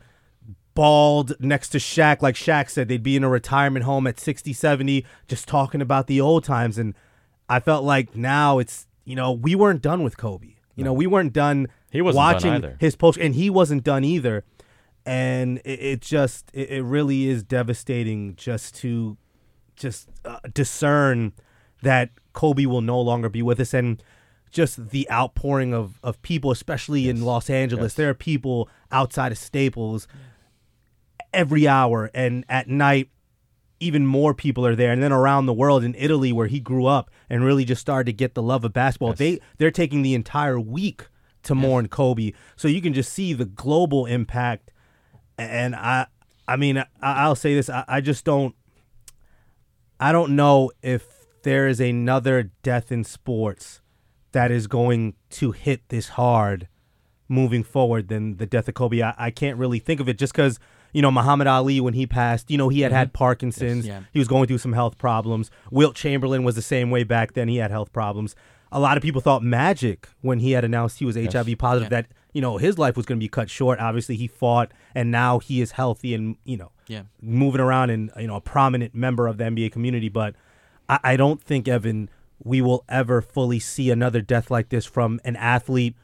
bald, 0.73 1.33
next 1.39 1.69
to 1.69 1.77
Shaq. 1.77 2.21
Like 2.21 2.35
Shaq 2.35 2.69
said, 2.69 2.89
they'd 2.89 3.01
be 3.01 3.15
in 3.15 3.23
a 3.23 3.29
retirement 3.29 3.85
home 3.85 4.07
at 4.07 4.19
60, 4.19 4.51
70, 4.51 5.05
just 5.27 5.47
talking 5.47 5.81
about 5.81 6.07
the 6.07 6.19
old 6.19 6.43
times. 6.43 6.77
And 6.77 6.93
I 7.47 7.61
felt 7.61 7.85
like 7.85 8.15
now 8.15 8.59
it's, 8.59 8.87
you 9.05 9.15
know, 9.15 9.31
we 9.31 9.55
weren't 9.55 9.81
done 9.81 10.03
with 10.03 10.17
Kobe. 10.17 10.55
You 10.75 10.83
know, 10.83 10.93
we 10.93 11.07
weren't 11.07 11.33
done 11.33 11.67
He 11.91 12.01
wasn't 12.01 12.17
watching 12.17 12.75
his 12.79 12.95
post, 12.95 13.17
and 13.19 13.35
he 13.35 13.49
wasn't 13.49 13.83
done 13.83 14.03
either. 14.03 14.43
And 15.05 15.59
it, 15.59 15.79
it 15.79 16.01
just, 16.01 16.49
it, 16.53 16.69
it 16.69 16.83
really 16.83 17.27
is 17.27 17.43
devastating 17.43 18.35
just 18.35 18.75
to 18.77 19.17
just 19.75 20.09
uh, 20.25 20.39
discern 20.53 21.33
that 21.81 22.09
Kobe 22.33 22.65
will 22.65 22.81
no 22.81 22.99
longer 23.01 23.29
be 23.29 23.41
with 23.41 23.59
us 23.59 23.73
and 23.73 24.01
just 24.51 24.89
the 24.89 25.09
outpouring 25.09 25.73
of, 25.73 25.99
of 26.03 26.21
people, 26.21 26.51
especially 26.51 27.07
in 27.07 27.21
Los 27.23 27.49
Angeles. 27.49 27.91
Yes. 27.91 27.93
There 27.95 28.09
are 28.09 28.13
people 28.13 28.69
outside 28.91 29.31
of 29.31 29.37
Staples 29.37 30.07
every 31.33 31.67
hour, 31.67 32.11
and 32.13 32.43
at 32.49 32.67
night, 32.67 33.09
even 33.79 34.05
more 34.05 34.33
people 34.33 34.65
are 34.65 34.75
there. 34.75 34.91
And 34.91 35.01
then 35.01 35.13
around 35.13 35.45
the 35.45 35.53
world 35.53 35.83
in 35.83 35.95
Italy, 35.97 36.31
where 36.31 36.47
he 36.47 36.59
grew 36.59 36.85
up 36.85 37.09
and 37.29 37.43
really 37.43 37.63
just 37.65 37.81
started 37.81 38.05
to 38.07 38.13
get 38.13 38.33
the 38.35 38.43
love 38.43 38.63
of 38.65 38.73
basketball, 38.73 39.09
Yes. 39.11 39.17
they 39.17 39.39
they're 39.57 39.71
taking 39.71 40.01
the 40.01 40.13
entire 40.13 40.59
week 40.59 41.07
to 41.43 41.55
mourn 41.55 41.87
Kobe. 41.87 42.33
So 42.55 42.67
you 42.67 42.81
can 42.81 42.93
just 42.93 43.11
see 43.11 43.33
the 43.33 43.45
global 43.45 44.05
impact. 44.05 44.71
And 45.37 45.75
I, 45.75 46.07
I 46.47 46.57
mean, 46.57 46.77
I, 46.77 46.85
I'll 47.01 47.35
say 47.35 47.55
this: 47.55 47.69
I, 47.69 47.85
I 47.87 48.01
just 48.01 48.25
don't. 48.25 48.53
I 49.99 50.11
don't 50.11 50.35
know 50.35 50.71
if 50.81 51.05
there 51.43 51.67
is 51.67 51.79
another 51.79 52.51
death 52.63 52.91
in 52.91 53.03
sports 53.03 53.81
that 54.31 54.51
is 54.51 54.67
going 54.67 55.15
to 55.29 55.51
hit 55.51 55.87
this 55.89 56.09
hard 56.09 56.67
moving 57.27 57.63
forward 57.63 58.07
than 58.07 58.37
the 58.37 58.45
death 58.45 58.67
of 58.67 58.73
Kobe. 58.73 59.01
I, 59.01 59.13
I 59.17 59.31
can't 59.31 59.57
really 59.57 59.79
think 59.79 59.99
of 59.99 60.09
it 60.09 60.17
just 60.17 60.33
because, 60.33 60.59
you 60.93 61.01
know, 61.01 61.11
Muhammad 61.11 61.47
Ali, 61.47 61.79
when 61.79 61.93
he 61.93 62.05
passed, 62.05 62.51
you 62.51 62.57
know, 62.57 62.69
he 62.69 62.81
had 62.81 62.91
had 62.91 63.09
mm-hmm. 63.09 63.17
Parkinson's. 63.17 63.87
Yeah. 63.87 64.01
He 64.11 64.19
was 64.19 64.27
going 64.27 64.47
through 64.47 64.59
some 64.59 64.73
health 64.73 64.97
problems. 64.97 65.49
Wilt 65.69 65.95
Chamberlain 65.95 66.43
was 66.43 66.55
the 66.55 66.61
same 66.61 66.91
way 66.91 67.03
back 67.03 67.33
then. 67.33 67.47
He 67.47 67.57
had 67.57 67.71
health 67.71 67.91
problems. 67.93 68.35
A 68.71 68.79
lot 68.79 68.95
of 68.95 69.03
people 69.03 69.19
thought 69.21 69.43
Magic, 69.43 70.07
when 70.21 70.39
he 70.39 70.51
had 70.51 70.63
announced 70.63 70.99
he 70.99 71.05
was 71.05 71.15
HIV 71.15 71.57
positive, 71.57 71.91
Yeah. 71.91 72.01
that, 72.01 72.07
you 72.31 72.41
know, 72.41 72.57
his 72.57 72.77
life 72.77 72.95
was 72.95 73.05
going 73.05 73.19
to 73.19 73.23
be 73.23 73.27
cut 73.27 73.49
short. 73.49 73.79
Obviously, 73.79 74.15
he 74.15 74.27
fought, 74.27 74.71
and 74.95 75.11
now 75.11 75.39
he 75.39 75.59
is 75.59 75.71
healthy 75.71 76.13
and, 76.13 76.37
you 76.45 76.55
know, 76.55 76.71
yeah 76.91 77.03
moving 77.21 77.61
around 77.61 77.89
and 77.89 78.11
you 78.19 78.27
know 78.27 78.35
a 78.35 78.41
prominent 78.41 78.93
member 78.93 79.27
of 79.27 79.37
the 79.37 79.45
NBA 79.45 79.71
community. 79.71 80.09
But 80.09 80.35
I, 80.91 80.99
I 81.03 81.15
don't 81.15 81.41
think 81.41 81.67
Evan 81.67 82.09
we 82.43 82.61
will 82.61 82.83
ever 82.89 83.21
fully 83.21 83.59
see 83.59 83.89
another 83.89 84.21
death 84.21 84.51
like 84.51 84.69
this 84.69 84.85
from 84.85 85.19
an 85.23 85.35
athlete. 85.35 85.95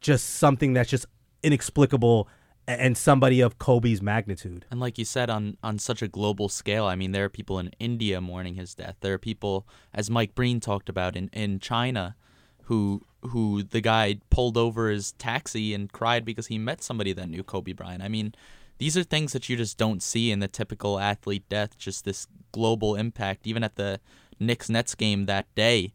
Just 0.00 0.30
something 0.30 0.72
that's 0.72 0.90
just 0.90 1.06
inexplicable 1.42 2.28
and 2.66 2.96
somebody 2.96 3.40
of 3.40 3.58
Kobe's 3.58 4.00
magnitude. 4.00 4.64
And 4.70 4.80
like 4.80 4.98
you 4.98 5.04
said, 5.04 5.28
on 5.28 5.56
on 5.62 5.78
such 5.78 6.02
a 6.02 6.08
global 6.08 6.48
scale, 6.48 6.86
I 6.86 6.94
mean, 6.94 7.12
there 7.12 7.24
are 7.24 7.30
people 7.30 7.58
in 7.58 7.72
India 7.78 8.20
mourning 8.20 8.54
his 8.54 8.74
death. 8.74 8.96
There 9.00 9.14
are 9.14 9.18
people, 9.18 9.66
as 9.92 10.10
Mike 10.10 10.34
Breen 10.34 10.60
talked 10.60 10.88
about, 10.88 11.16
in, 11.16 11.28
in 11.32 11.58
China, 11.58 12.16
who 12.64 13.02
who 13.22 13.62
the 13.62 13.80
guy 13.80 14.20
pulled 14.30 14.56
over 14.56 14.88
his 14.88 15.12
taxi 15.12 15.74
and 15.74 15.92
cried 15.92 16.24
because 16.24 16.46
he 16.46 16.56
met 16.56 16.82
somebody 16.82 17.12
that 17.12 17.28
knew 17.28 17.42
Kobe 17.42 17.72
Bryant. 17.72 18.02
I 18.02 18.08
mean, 18.08 18.34
these 18.78 18.96
are 18.96 19.02
things 19.02 19.32
that 19.32 19.48
you 19.48 19.56
just 19.56 19.76
don't 19.76 20.02
see 20.02 20.30
in 20.30 20.38
the 20.38 20.48
typical 20.48 20.98
athlete 20.98 21.46
death. 21.48 21.76
Just 21.76 22.04
this 22.04 22.28
global 22.52 22.94
impact, 22.94 23.46
even 23.46 23.64
at 23.64 23.76
the 23.76 24.00
Knicks 24.40 24.68
Nets 24.68 24.94
game 24.94 25.26
that 25.26 25.46
day. 25.54 25.92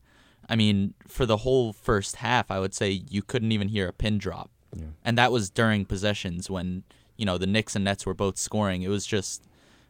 I 0.48 0.56
mean, 0.56 0.94
for 1.08 1.26
the 1.26 1.38
whole 1.38 1.74
first 1.74 2.18
half, 2.18 2.52
I 2.52 2.60
would 2.60 2.74
say 2.74 3.04
you 3.10 3.22
couldn't 3.24 3.52
even 3.52 3.68
hear 3.70 3.88
a 3.88 3.94
pin 3.94 4.18
drop 4.20 4.52
and 5.04 5.18
that 5.18 5.32
was 5.32 5.50
during 5.50 5.86
possessions 5.86 6.50
when 6.50 6.84
you 7.18 7.26
know 7.26 7.38
the 7.38 7.48
Knicks 7.48 7.76
and 7.76 7.86
Nets 7.86 8.06
were 8.06 8.14
both 8.14 8.38
scoring. 8.38 8.82
It 8.82 8.90
was 8.90 9.06
just 9.06 9.44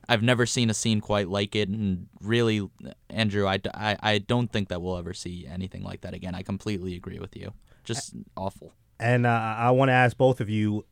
I've 0.07 0.21
never 0.21 0.45
seen 0.45 0.69
a 0.69 0.73
scene 0.73 1.01
quite 1.01 1.27
like 1.27 1.55
it, 1.55 1.69
and 1.69 2.07
really, 2.21 2.69
Andrew, 3.09 3.47
I, 3.47 3.59
I, 3.73 3.97
I 4.01 4.17
don't 4.19 4.51
think 4.51 4.69
that 4.69 4.81
we'll 4.81 4.97
ever 4.97 5.13
see 5.13 5.47
anything 5.47 5.83
like 5.83 6.01
that 6.01 6.13
again. 6.13 6.35
I 6.35 6.43
completely 6.43 6.95
agree 6.95 7.19
with 7.19 7.35
you. 7.35 7.53
Just 7.83 8.13
awful. 8.37 8.73
And 8.99 9.25
uh, 9.25 9.29
I 9.29 9.71
want 9.71 9.89
to 9.89 9.93
ask 9.93 10.15
both 10.15 10.39
of 10.39 10.49
you, 10.49 10.85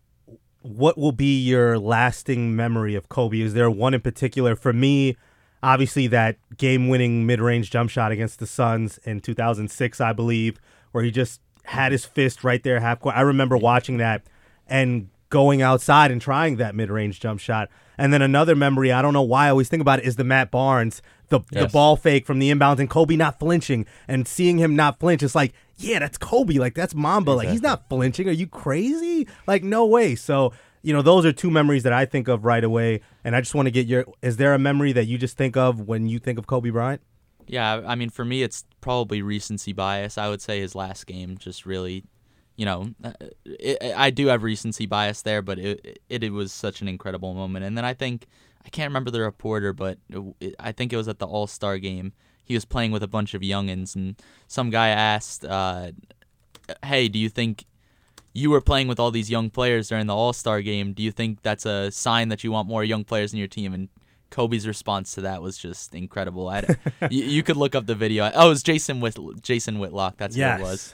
what 0.61 0.97
will 0.97 1.11
be 1.11 1.39
your 1.39 1.77
lasting 1.77 2.55
memory 2.55 2.95
of 2.95 3.07
Kobe? 3.07 3.39
Is 3.39 3.53
there 3.53 3.69
one 3.69 3.93
in 3.93 4.01
particular? 4.01 4.55
For 4.55 4.73
me, 4.73 5.15
obviously 5.63 6.05
that 6.07 6.37
game-winning 6.57 7.25
mid-range 7.25 7.71
jump 7.71 7.89
shot 7.89 8.11
against 8.11 8.39
the 8.39 8.45
Suns 8.45 8.99
in 9.05 9.21
2006, 9.21 10.01
I 10.01 10.13
believe, 10.13 10.59
where 10.91 11.03
he 11.03 11.09
just 11.09 11.41
had 11.63 11.91
his 11.91 12.05
fist 12.05 12.43
right 12.43 12.61
there 12.61 12.79
half 12.81 12.99
court. 12.99 13.15
I 13.15 13.21
remember 13.21 13.57
watching 13.57 13.97
that 13.97 14.23
and 14.67 15.09
going 15.29 15.61
outside 15.61 16.11
and 16.11 16.21
trying 16.21 16.57
that 16.57 16.75
mid-range 16.75 17.19
jump 17.19 17.39
shot. 17.39 17.69
And 17.97 18.11
then 18.13 18.21
another 18.21 18.55
memory, 18.55 18.91
I 18.91 19.01
don't 19.01 19.13
know 19.13 19.23
why 19.23 19.47
I 19.47 19.49
always 19.49 19.69
think 19.69 19.81
about 19.81 19.99
it, 19.99 20.05
is 20.05 20.17
the 20.17 20.23
Matt 20.23 20.51
Barnes, 20.51 21.01
the 21.29 21.39
the 21.51 21.67
ball 21.67 21.95
fake 21.95 22.25
from 22.25 22.39
the 22.39 22.51
inbounds 22.51 22.79
and 22.79 22.89
Kobe 22.89 23.15
not 23.15 23.39
flinching 23.39 23.85
and 24.07 24.27
seeing 24.27 24.57
him 24.57 24.75
not 24.75 24.99
flinch. 24.99 25.23
It's 25.23 25.35
like, 25.35 25.53
yeah, 25.77 25.99
that's 25.99 26.17
Kobe. 26.17 26.55
Like 26.55 26.75
that's 26.75 26.93
Mamba. 26.93 27.31
Like 27.31 27.49
he's 27.49 27.61
not 27.61 27.89
flinching. 27.89 28.27
Are 28.27 28.33
you 28.33 28.47
crazy? 28.47 29.27
Like 29.47 29.63
no 29.63 29.85
way. 29.85 30.15
So 30.15 30.53
you 30.83 30.93
know, 30.93 31.01
those 31.01 31.25
are 31.25 31.31
two 31.31 31.49
memories 31.49 31.83
that 31.83 31.93
I 31.93 32.05
think 32.05 32.27
of 32.27 32.45
right 32.45 32.63
away. 32.63 33.01
And 33.23 33.35
I 33.35 33.41
just 33.41 33.55
want 33.55 33.65
to 33.67 33.71
get 33.71 33.87
your. 33.87 34.05
Is 34.21 34.37
there 34.37 34.53
a 34.53 34.59
memory 34.59 34.91
that 34.91 35.05
you 35.05 35.17
just 35.17 35.37
think 35.37 35.57
of 35.57 35.81
when 35.81 36.07
you 36.07 36.19
think 36.19 36.37
of 36.37 36.45
Kobe 36.45 36.69
Bryant? 36.69 37.01
Yeah, 37.47 37.81
I 37.85 37.95
mean, 37.95 38.09
for 38.09 38.23
me, 38.23 38.43
it's 38.43 38.63
probably 38.79 39.21
recency 39.21 39.73
bias. 39.73 40.17
I 40.17 40.29
would 40.29 40.41
say 40.41 40.61
his 40.61 40.75
last 40.75 41.07
game 41.07 41.37
just 41.37 41.65
really 41.65 42.05
you 42.55 42.65
know, 42.65 42.89
uh, 43.03 43.13
it, 43.45 43.95
I 43.95 44.09
do 44.09 44.27
have 44.27 44.43
recency 44.43 44.85
bias 44.85 45.23
there, 45.23 45.41
but 45.41 45.57
it, 45.57 46.01
it, 46.09 46.23
it 46.23 46.31
was 46.31 46.51
such 46.51 46.81
an 46.81 46.87
incredible 46.87 47.33
moment. 47.33 47.65
And 47.65 47.77
then 47.77 47.85
I 47.85 47.93
think 47.93 48.27
I 48.65 48.69
can't 48.69 48.89
remember 48.89 49.11
the 49.11 49.21
reporter, 49.21 49.73
but 49.73 49.97
it, 50.39 50.55
I 50.59 50.71
think 50.71 50.93
it 50.93 50.97
was 50.97 51.07
at 51.07 51.19
the 51.19 51.27
All 51.27 51.47
Star 51.47 51.77
game. 51.77 52.13
He 52.43 52.53
was 52.53 52.65
playing 52.65 52.91
with 52.91 53.03
a 53.03 53.07
bunch 53.07 53.33
of 53.33 53.41
youngins, 53.41 53.95
and 53.95 54.21
some 54.47 54.69
guy 54.69 54.89
asked, 54.89 55.45
uh, 55.45 55.91
"Hey, 56.83 57.07
do 57.07 57.17
you 57.17 57.29
think 57.29 57.65
you 58.33 58.49
were 58.49 58.61
playing 58.61 58.87
with 58.87 58.99
all 58.99 59.11
these 59.11 59.29
young 59.29 59.49
players 59.49 59.89
during 59.89 60.07
the 60.07 60.15
All 60.15 60.33
Star 60.33 60.61
game? 60.61 60.93
Do 60.93 61.03
you 61.03 61.11
think 61.11 61.41
that's 61.41 61.65
a 61.65 61.91
sign 61.91 62.29
that 62.29 62.43
you 62.43 62.51
want 62.51 62.67
more 62.67 62.83
young 62.83 63.03
players 63.03 63.33
in 63.33 63.39
your 63.39 63.47
team?" 63.47 63.73
And 63.73 63.89
Kobe's 64.29 64.67
response 64.67 65.13
to 65.13 65.21
that 65.21 65.41
was 65.41 65.57
just 65.57 65.93
incredible. 65.93 66.51
you, 67.09 67.23
you, 67.23 67.43
could 67.43 67.57
look 67.57 67.75
up 67.75 67.85
the 67.85 67.95
video. 67.95 68.29
Oh, 68.33 68.47
it 68.47 68.49
was 68.49 68.63
Jason 68.63 68.99
with 68.99 69.41
Jason 69.41 69.79
Whitlock. 69.79 70.17
That's 70.17 70.35
yes. 70.35 70.59
who 70.59 70.65
it 70.65 70.69
was 70.69 70.93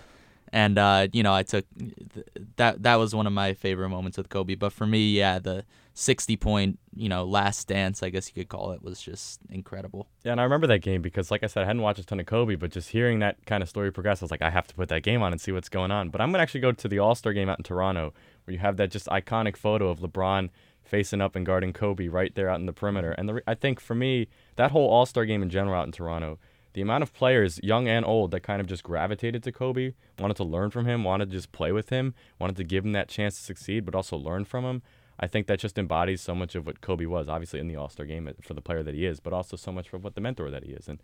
and 0.52 0.78
uh, 0.78 1.08
you 1.14 1.24
know 1.24 1.34
I 1.34 1.44
took 1.44 1.66
th- 1.78 2.26
that 2.58 2.84
that 2.84 2.96
was 2.96 3.14
one 3.14 3.28
of 3.28 3.34
my 3.34 3.54
favorite 3.54 3.90
moments 3.90 4.18
with 4.18 4.30
Kobe. 4.30 4.56
But 4.56 4.74
for 4.74 4.86
me, 4.86 5.12
yeah, 5.12 5.40
the 5.40 5.64
60 6.00 6.38
point 6.38 6.80
you 6.96 7.10
know 7.10 7.26
last 7.26 7.68
dance, 7.68 8.02
I 8.02 8.10
guess 8.10 8.30
you 8.30 8.34
could 8.34 8.48
call 8.48 8.72
it, 8.72 8.82
was 8.82 9.02
just 9.02 9.42
incredible. 9.50 10.08
Yeah, 10.24 10.32
and 10.32 10.40
I 10.40 10.46
remember 10.46 10.66
that 10.68 10.80
game 10.80 11.02
because, 11.02 11.30
like 11.30 11.44
I 11.44 11.48
said, 11.48 11.64
I 11.64 11.66
hadn't 11.66 11.82
watched 11.82 12.00
a 12.00 12.06
ton 12.06 12.22
of 12.22 12.26
Kobe, 12.26 12.56
but 12.56 12.72
just 12.72 12.90
hearing 12.90 13.20
that 13.20 13.46
kind 13.46 13.62
of 13.62 13.68
story 13.68 13.92
progress, 13.92 14.22
I 14.22 14.26
was 14.26 14.32
like, 14.32 14.42
I 14.42 14.50
have 14.50 14.68
to 14.68 14.76
put 14.76 14.88
that 14.90 15.04
game 15.04 15.22
on 15.22 15.34
and 15.34 15.42
see 15.42 15.52
what's 15.52 15.68
going 15.68 15.92
on. 15.92 16.10
But 16.10 16.22
I'm 16.22 16.32
gonna 16.32 16.42
actually 16.42 16.62
go 16.62 16.72
to 16.72 16.88
the 16.88 17.00
All 17.00 17.16
Star 17.16 17.34
game 17.34 17.50
out 17.50 17.60
in 17.60 17.64
Toronto, 17.64 18.14
where 18.46 18.54
you 18.54 18.60
have 18.60 18.78
that 18.78 18.92
just 18.92 19.08
iconic 19.08 19.58
photo 19.58 19.90
of 19.90 20.00
LeBron 20.00 20.50
facing 20.84 21.20
up 21.20 21.36
and 21.36 21.46
guarding 21.46 21.74
Kobe 21.74 22.08
right 22.08 22.34
there 22.34 22.50
out 22.50 22.62
in 22.62 22.66
the 22.66 22.74
perimeter. 22.74 23.12
And 23.12 23.28
the, 23.28 23.42
I 23.46 23.54
think 23.54 23.82
for 23.82 23.94
me, 23.94 24.28
that 24.56 24.72
whole 24.72 24.90
All 24.90 25.06
Star 25.06 25.26
game 25.26 25.44
in 25.44 25.50
general 25.50 25.76
out 25.76 25.86
in 25.86 25.92
Toronto 25.92 26.40
the 26.74 26.82
amount 26.82 27.04
of 27.04 27.14
players, 27.14 27.60
young 27.64 27.88
and 27.88 28.06
old, 28.06 28.32
that 28.32 28.42
kind 28.42 28.62
of 28.62 28.68
just 28.68 28.84
gravitated 28.84 29.44
to 29.44 29.52
Kobe, 29.52 29.94
wanted 30.20 30.38
to 30.38 30.44
learn 30.44 30.70
from 30.70 30.86
him, 30.86 31.04
wanted 31.04 31.30
to 31.30 31.36
just 31.36 31.52
play 31.52 31.72
with 31.72 31.90
him, 31.90 32.14
wanted 32.38 32.56
to 32.58 32.64
give 32.64 32.86
him 32.86 32.92
that 32.92 33.10
chance 33.10 33.36
to 33.36 33.44
succeed, 33.44 33.86
but 33.86 33.96
also 33.96 34.16
learn 34.16 34.46
from 34.46 34.66
him. 34.66 34.82
I 35.20 35.28
think 35.28 35.48
that 35.48 35.60
just 35.60 35.78
embodies 35.78 36.22
so 36.22 36.34
much 36.34 36.56
of 36.56 36.66
what 36.66 36.82
Kobe 36.82 37.06
was, 37.06 37.28
obviously 37.28 37.60
in 37.60 37.68
the 37.68 37.76
All 37.76 37.90
Star 37.90 38.06
game 38.06 38.28
uh, 38.28 38.32
for 38.42 38.54
the 38.54 38.62
player 38.62 38.84
that 38.84 38.94
he 38.94 39.06
is, 39.06 39.20
but 39.20 39.34
also 39.34 39.58
so 39.58 39.72
much 39.72 39.90
for 39.90 39.98
what 39.98 40.16
the 40.16 40.22
mentor 40.22 40.50
that 40.50 40.64
he 40.64 40.72
is. 40.72 40.88
And 40.88 41.00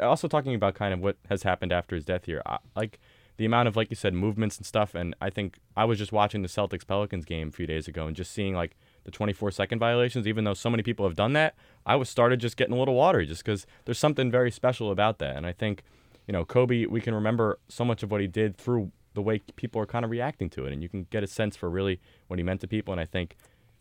also 0.00 0.28
talking 0.28 0.54
about 0.54 0.74
kind 0.74 0.94
of 0.94 1.00
what 1.00 1.16
has 1.28 1.42
happened 1.42 1.72
after 1.72 1.94
his 1.94 2.04
death 2.04 2.24
here, 2.24 2.42
I, 2.46 2.58
like 2.74 2.98
the 3.36 3.44
amount 3.44 3.68
of 3.68 3.76
like 3.76 3.90
you 3.90 3.96
said 3.96 4.14
movements 4.14 4.56
and 4.56 4.66
stuff. 4.66 4.94
And 4.94 5.14
I 5.20 5.30
think 5.30 5.58
I 5.76 5.84
was 5.84 5.98
just 5.98 6.12
watching 6.12 6.42
the 6.42 6.48
Celtics 6.48 6.86
Pelicans 6.86 7.24
game 7.24 7.48
a 7.48 7.52
few 7.52 7.66
days 7.66 7.88
ago 7.88 8.06
and 8.06 8.16
just 8.16 8.32
seeing 8.32 8.54
like 8.54 8.76
the 9.04 9.10
24 9.10 9.50
second 9.50 9.78
violations, 9.78 10.26
even 10.26 10.44
though 10.44 10.54
so 10.54 10.70
many 10.70 10.82
people 10.82 11.06
have 11.06 11.16
done 11.16 11.32
that, 11.34 11.54
I 11.86 11.96
was 11.96 12.08
started 12.08 12.40
just 12.40 12.56
getting 12.56 12.74
a 12.74 12.78
little 12.78 12.94
watery 12.94 13.26
just 13.26 13.44
because 13.44 13.66
there's 13.84 13.98
something 13.98 14.30
very 14.30 14.50
special 14.50 14.90
about 14.90 15.18
that. 15.18 15.36
And 15.36 15.46
I 15.46 15.52
think, 15.52 15.84
you 16.26 16.32
know, 16.32 16.44
Kobe, 16.44 16.86
we 16.86 17.00
can 17.00 17.14
remember 17.14 17.58
so 17.68 17.84
much 17.84 18.02
of 18.02 18.10
what 18.10 18.20
he 18.20 18.26
did 18.26 18.56
through 18.56 18.92
the 19.14 19.22
way 19.22 19.40
people 19.56 19.80
are 19.80 19.86
kind 19.86 20.04
of 20.04 20.10
reacting 20.10 20.50
to 20.50 20.66
it. 20.66 20.72
And 20.72 20.82
you 20.82 20.88
can 20.88 21.06
get 21.10 21.24
a 21.24 21.26
sense 21.26 21.56
for 21.56 21.70
really 21.70 22.00
what 22.28 22.38
he 22.38 22.42
meant 22.42 22.60
to 22.60 22.68
people. 22.68 22.92
And 22.92 23.00
I 23.00 23.06
think 23.06 23.36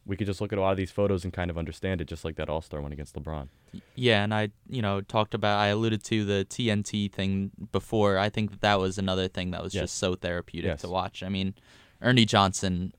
we 0.06 0.16
could 0.16 0.28
just 0.28 0.42
look 0.42 0.52
at 0.52 0.58
a 0.60 0.62
lot 0.62 0.72
of 0.72 0.78
these 0.78 0.92
photos 0.92 1.24
and 1.24 1.32
kind 1.32 1.52
of 1.52 1.58
understand 1.58 2.02
it, 2.02 2.06
just 2.06 2.26
like 2.26 2.36
that 2.38 2.50
All 2.50 2.62
Star 2.62 2.82
one 2.82 2.92
against 2.92 3.16
LeBron. 3.16 3.48
Yeah, 3.96 4.24
and 4.24 4.34
I, 4.34 4.50
you 4.68 4.82
know, 4.82 5.02
talked 5.02 5.34
about, 5.34 5.60
I 5.60 5.68
alluded 5.68 6.04
to 6.06 6.26
the 6.26 6.46
TNT 6.50 7.12
thing 7.12 7.52
before. 7.72 8.18
I 8.18 8.30
think 8.30 8.52
that 8.52 8.62
that 8.62 8.80
was 8.80 8.98
another 8.98 9.28
thing 9.28 9.52
that 9.52 9.64
was 9.64 9.74
yes. 9.74 9.84
just 9.84 9.98
so 9.98 10.16
therapeutic 10.16 10.70
yes. 10.70 10.82
to 10.82 10.90
watch. 10.90 11.22
I 11.22 11.30
mean, 11.30 11.54
Ernie 12.02 12.26
Johnson 12.26 12.94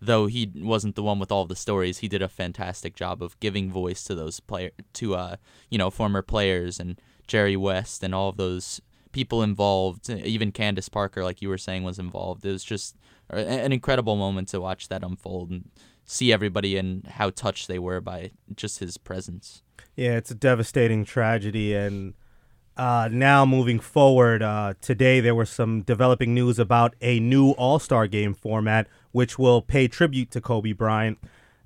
though 0.00 0.26
he 0.26 0.50
wasn't 0.56 0.96
the 0.96 1.02
one 1.02 1.18
with 1.18 1.32
all 1.32 1.46
the 1.46 1.56
stories, 1.56 1.98
he 1.98 2.08
did 2.08 2.20
a 2.20 2.28
fantastic 2.28 2.94
job 2.94 3.22
of 3.22 3.38
giving 3.40 3.70
voice 3.70 4.04
to 4.04 4.14
those 4.14 4.38
player 4.38 4.70
to 4.92 5.14
uh 5.14 5.36
you 5.70 5.78
know 5.78 5.90
former 5.90 6.20
players 6.20 6.78
and 6.78 7.00
Jerry 7.26 7.56
West 7.56 8.02
and 8.02 8.14
all 8.14 8.28
of 8.28 8.36
those 8.36 8.80
people 9.12 9.42
involved. 9.42 10.10
Even 10.10 10.52
Candace 10.52 10.90
Parker, 10.90 11.24
like 11.24 11.40
you 11.40 11.48
were 11.48 11.58
saying, 11.58 11.84
was 11.84 11.98
involved. 11.98 12.44
It 12.44 12.52
was 12.52 12.64
just 12.64 12.96
an 13.30 13.72
incredible 13.72 14.16
moment 14.16 14.48
to 14.48 14.60
watch 14.60 14.88
that 14.88 15.02
unfold 15.02 15.50
and 15.50 15.70
see 16.04 16.32
everybody 16.32 16.76
and 16.76 17.06
how 17.06 17.30
touched 17.30 17.68
they 17.68 17.78
were 17.78 18.00
by 18.00 18.30
just 18.54 18.78
his 18.78 18.96
presence. 18.96 19.62
Yeah, 19.96 20.16
it's 20.16 20.30
a 20.30 20.34
devastating 20.34 21.04
tragedy 21.04 21.74
and. 21.74 22.14
Uh, 22.76 23.08
now 23.08 23.46
moving 23.46 23.78
forward, 23.78 24.42
uh, 24.42 24.74
today 24.80 25.20
there 25.20 25.36
was 25.36 25.48
some 25.48 25.82
developing 25.82 26.34
news 26.34 26.58
about 26.58 26.96
a 27.00 27.20
new 27.20 27.52
All 27.52 27.78
Star 27.78 28.08
Game 28.08 28.34
format 28.34 28.88
which 29.12 29.38
will 29.38 29.62
pay 29.62 29.86
tribute 29.86 30.32
to 30.32 30.40
Kobe 30.40 30.72
Bryant. 30.72 31.18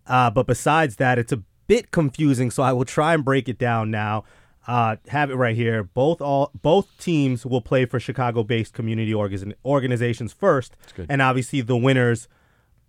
Uh, 0.07 0.31
but 0.31 0.47
besides 0.47 0.97
that, 0.97 1.19
it's 1.19 1.33
a 1.33 1.43
bit 1.67 1.91
confusing, 1.93 2.51
so 2.51 2.63
I 2.63 2.73
will 2.73 2.85
try 2.85 3.15
and 3.15 3.25
break 3.25 3.49
it 3.49 3.59
down 3.59 3.91
now. 3.91 4.25
Uh, 4.69 4.97
have 5.09 5.31
it 5.31 5.35
right 5.35 5.57
here. 5.57 5.83
Both 5.83 6.21
all 6.21 6.51
both 6.61 6.87
teams 6.99 7.47
will 7.47 7.63
play 7.63 7.87
for 7.87 7.99
Chicago-based 7.99 8.75
community 8.75 9.13
orga- 9.13 9.55
organizations 9.65 10.35
first, 10.35 10.77
and 11.09 11.23
obviously 11.23 11.63
the 11.63 11.77
winners 11.77 12.29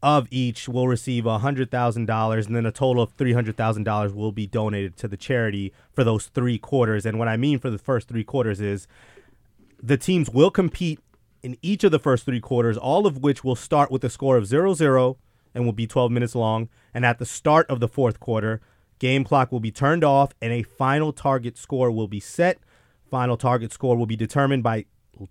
of 0.03 0.27
each 0.29 0.67
will 0.67 0.89
receive 0.89 1.23
hundred 1.23 1.71
thousand 1.71 2.05
dollars, 2.05 2.47
and 2.47 2.55
then 2.55 2.65
a 2.65 2.71
total 2.73 3.01
of 3.01 3.13
three 3.13 3.31
hundred 3.31 3.55
thousand 3.55 3.85
dollars 3.85 4.13
will 4.13 4.33
be 4.33 4.45
donated 4.45 4.97
to 4.97 5.07
the 5.07 5.15
charity 5.15 5.71
for 5.93 6.03
those 6.03 6.25
three 6.27 6.57
quarters. 6.57 7.05
And 7.05 7.17
what 7.17 7.29
I 7.29 7.37
mean 7.37 7.59
for 7.59 7.69
the 7.69 7.77
first 7.77 8.09
three 8.09 8.25
quarters 8.25 8.59
is 8.59 8.85
the 9.81 9.97
teams 9.97 10.29
will 10.29 10.51
compete 10.51 10.99
in 11.43 11.57
each 11.61 11.85
of 11.85 11.91
the 11.91 11.99
first 11.99 12.25
three 12.25 12.41
quarters, 12.41 12.77
all 12.77 13.07
of 13.07 13.19
which 13.23 13.45
will 13.45 13.55
start 13.55 13.89
with 13.89 14.03
a 14.03 14.09
score 14.09 14.35
of 14.35 14.45
0 14.45 14.73
0 14.73 15.17
and 15.55 15.65
will 15.65 15.71
be 15.71 15.87
12 15.87 16.11
minutes 16.11 16.35
long. 16.35 16.67
And 16.93 17.05
at 17.05 17.19
the 17.19 17.25
start 17.25 17.69
of 17.69 17.79
the 17.79 17.87
fourth 17.87 18.19
quarter, 18.19 18.59
game 18.99 19.23
clock 19.23 19.51
will 19.51 19.59
be 19.59 19.71
turned 19.71 20.03
off 20.03 20.33
and 20.41 20.53
a 20.53 20.63
final 20.63 21.12
target 21.12 21.57
score 21.57 21.91
will 21.91 22.07
be 22.07 22.19
set. 22.19 22.59
Final 23.09 23.38
target 23.38 23.71
score 23.71 23.97
will 23.97 24.05
be 24.05 24.15
determined 24.15 24.63
by 24.63 24.85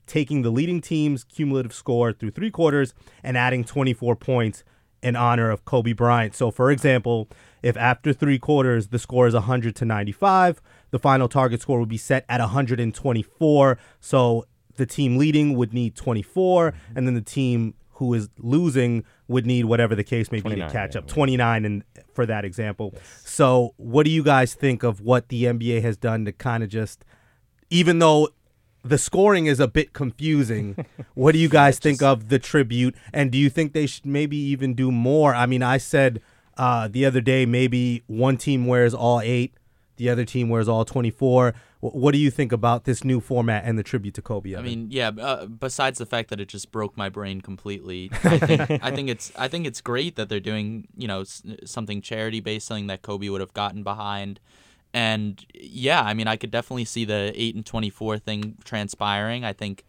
taking 0.07 0.43
the 0.43 0.51
leading 0.51 0.81
team's 0.81 1.25
cumulative 1.25 1.73
score 1.73 2.13
through 2.13 2.31
three 2.31 2.51
quarters 2.51 2.95
and 3.23 3.37
adding 3.37 3.65
24 3.65 4.17
points 4.17 4.65
in 5.03 5.17
honor 5.17 5.51
of 5.51 5.65
Kobe 5.65 5.93
Bryant. 5.93 6.35
So, 6.35 6.51
for 6.51 6.71
example, 6.71 7.29
if 7.63 7.77
after 7.77 8.13
three 8.13 8.39
quarters 8.39 8.89
the 8.89 8.99
score 8.99 9.27
is 9.27 9.35
100 9.35 9.77
to 9.77 9.85
95, 9.85 10.61
the 10.91 10.99
final 10.99 11.29
target 11.29 11.61
score 11.61 11.79
will 11.79 11.87
be 11.87 11.97
set 11.97 12.25
at 12.29 12.41
124. 12.41 13.79
So, 14.01 14.45
the 14.77 14.87
team 14.87 15.17
leading 15.17 15.57
would 15.57 15.75
need 15.75 15.97
24, 15.97 16.71
mm-hmm. 16.71 16.97
and 16.97 17.07
then 17.07 17.15
the 17.15 17.21
team 17.21 17.75
who 17.95 18.15
is 18.15 18.29
losing 18.39 19.05
would 19.29 19.47
need 19.47 19.67
whatever 19.67 19.95
the 19.95 20.05
case 20.05 20.33
may 20.33 20.41
be 20.41 20.57
to 20.57 20.69
catch 20.71 20.95
yeah, 20.95 21.01
up. 21.01 21.07
29 21.07 21.65
and 21.65 21.85
for 22.15 22.27
that 22.27 22.45
example. 22.45 22.91
Yes. 22.95 23.23
So, 23.25 23.75
what 23.77 24.05
do 24.05 24.11
you 24.11 24.23
guys 24.23 24.55
think 24.55 24.83
of 24.83 25.01
what 25.01 25.29
the 25.29 25.45
NBA 25.45 25.83
has 25.83 25.97
done 25.97 26.25
to 26.25 26.33
kind 26.33 26.65
of 26.65 26.71
just 26.71 27.05
even 27.71 27.99
though 27.99 28.31
the 28.83 28.99
scoring 28.99 29.47
is 29.47 29.61
a 29.61 29.69
bit 29.69 29.93
confusing, 29.93 30.87
what 31.15 31.33
do 31.33 31.39
you 31.39 31.49
guys 31.49 31.79
think 31.79 32.03
of 32.03 32.29
the 32.29 32.39
tribute 32.39 32.95
and 33.13 33.31
do 33.31 33.39
you 33.39 33.51
think 33.51 33.73
they 33.73 33.87
should 33.87 34.07
maybe 34.07 34.37
even 34.37 34.75
do 34.75 34.91
more? 34.91 35.35
I 35.35 35.47
mean, 35.47 35.63
I 35.63 35.79
said 35.79 36.23
uh, 36.57 36.89
the 36.89 37.05
other 37.05 37.21
day 37.21 37.47
maybe 37.47 38.03
one 38.07 38.37
team 38.37 38.67
wears 38.67 38.95
all 38.95 39.21
8, 39.21 39.53
the 39.97 40.09
other 40.09 40.25
team 40.25 40.49
wears 40.49 40.69
all 40.69 40.85
24. 40.85 41.55
What 41.81 42.11
do 42.11 42.19
you 42.19 42.33
think 42.33 42.51
about 42.51 42.85
this 42.85 43.05
new 43.05 43.21
format 43.21 43.63
and 43.65 43.79
the 43.79 43.85
tribute 43.85 44.15
to 44.15 44.23
Kobe? 44.23 44.57
I 44.57 44.63
mean, 44.63 44.89
yeah. 44.91 45.11
Uh, 45.11 45.47
besides 45.47 45.99
the 45.99 46.07
fact 46.07 46.29
that 46.31 46.41
it 46.41 46.49
just 46.49 46.73
broke 46.73 46.97
my 46.97 47.09
brain 47.09 47.41
completely, 47.41 48.11
I 48.25 48.39
think, 48.39 48.61
I 48.83 48.91
think 48.91 49.09
it's 49.09 49.31
I 49.37 49.47
think 49.47 49.65
it's 49.65 49.81
great 49.81 50.17
that 50.17 50.29
they're 50.29 50.41
doing 50.41 50.89
you 50.97 51.07
know 51.07 51.23
something 51.65 52.03
charity 52.03 52.41
based, 52.41 52.67
something 52.67 52.89
that 52.89 53.03
Kobe 53.03 53.29
would 53.29 53.41
have 53.41 53.55
gotten 53.55 53.85
behind. 53.85 54.41
And 54.93 55.45
yeah, 55.55 56.03
I 56.03 56.15
mean, 56.15 56.27
I 56.27 56.35
could 56.37 56.51
definitely 56.51 56.85
see 56.85 57.05
the 57.05 57.33
eight 57.37 57.55
and 57.55 57.65
twenty 57.65 57.91
four 57.91 58.19
thing 58.19 58.57
transpiring. 58.65 59.45
I 59.45 59.53
think 59.53 59.85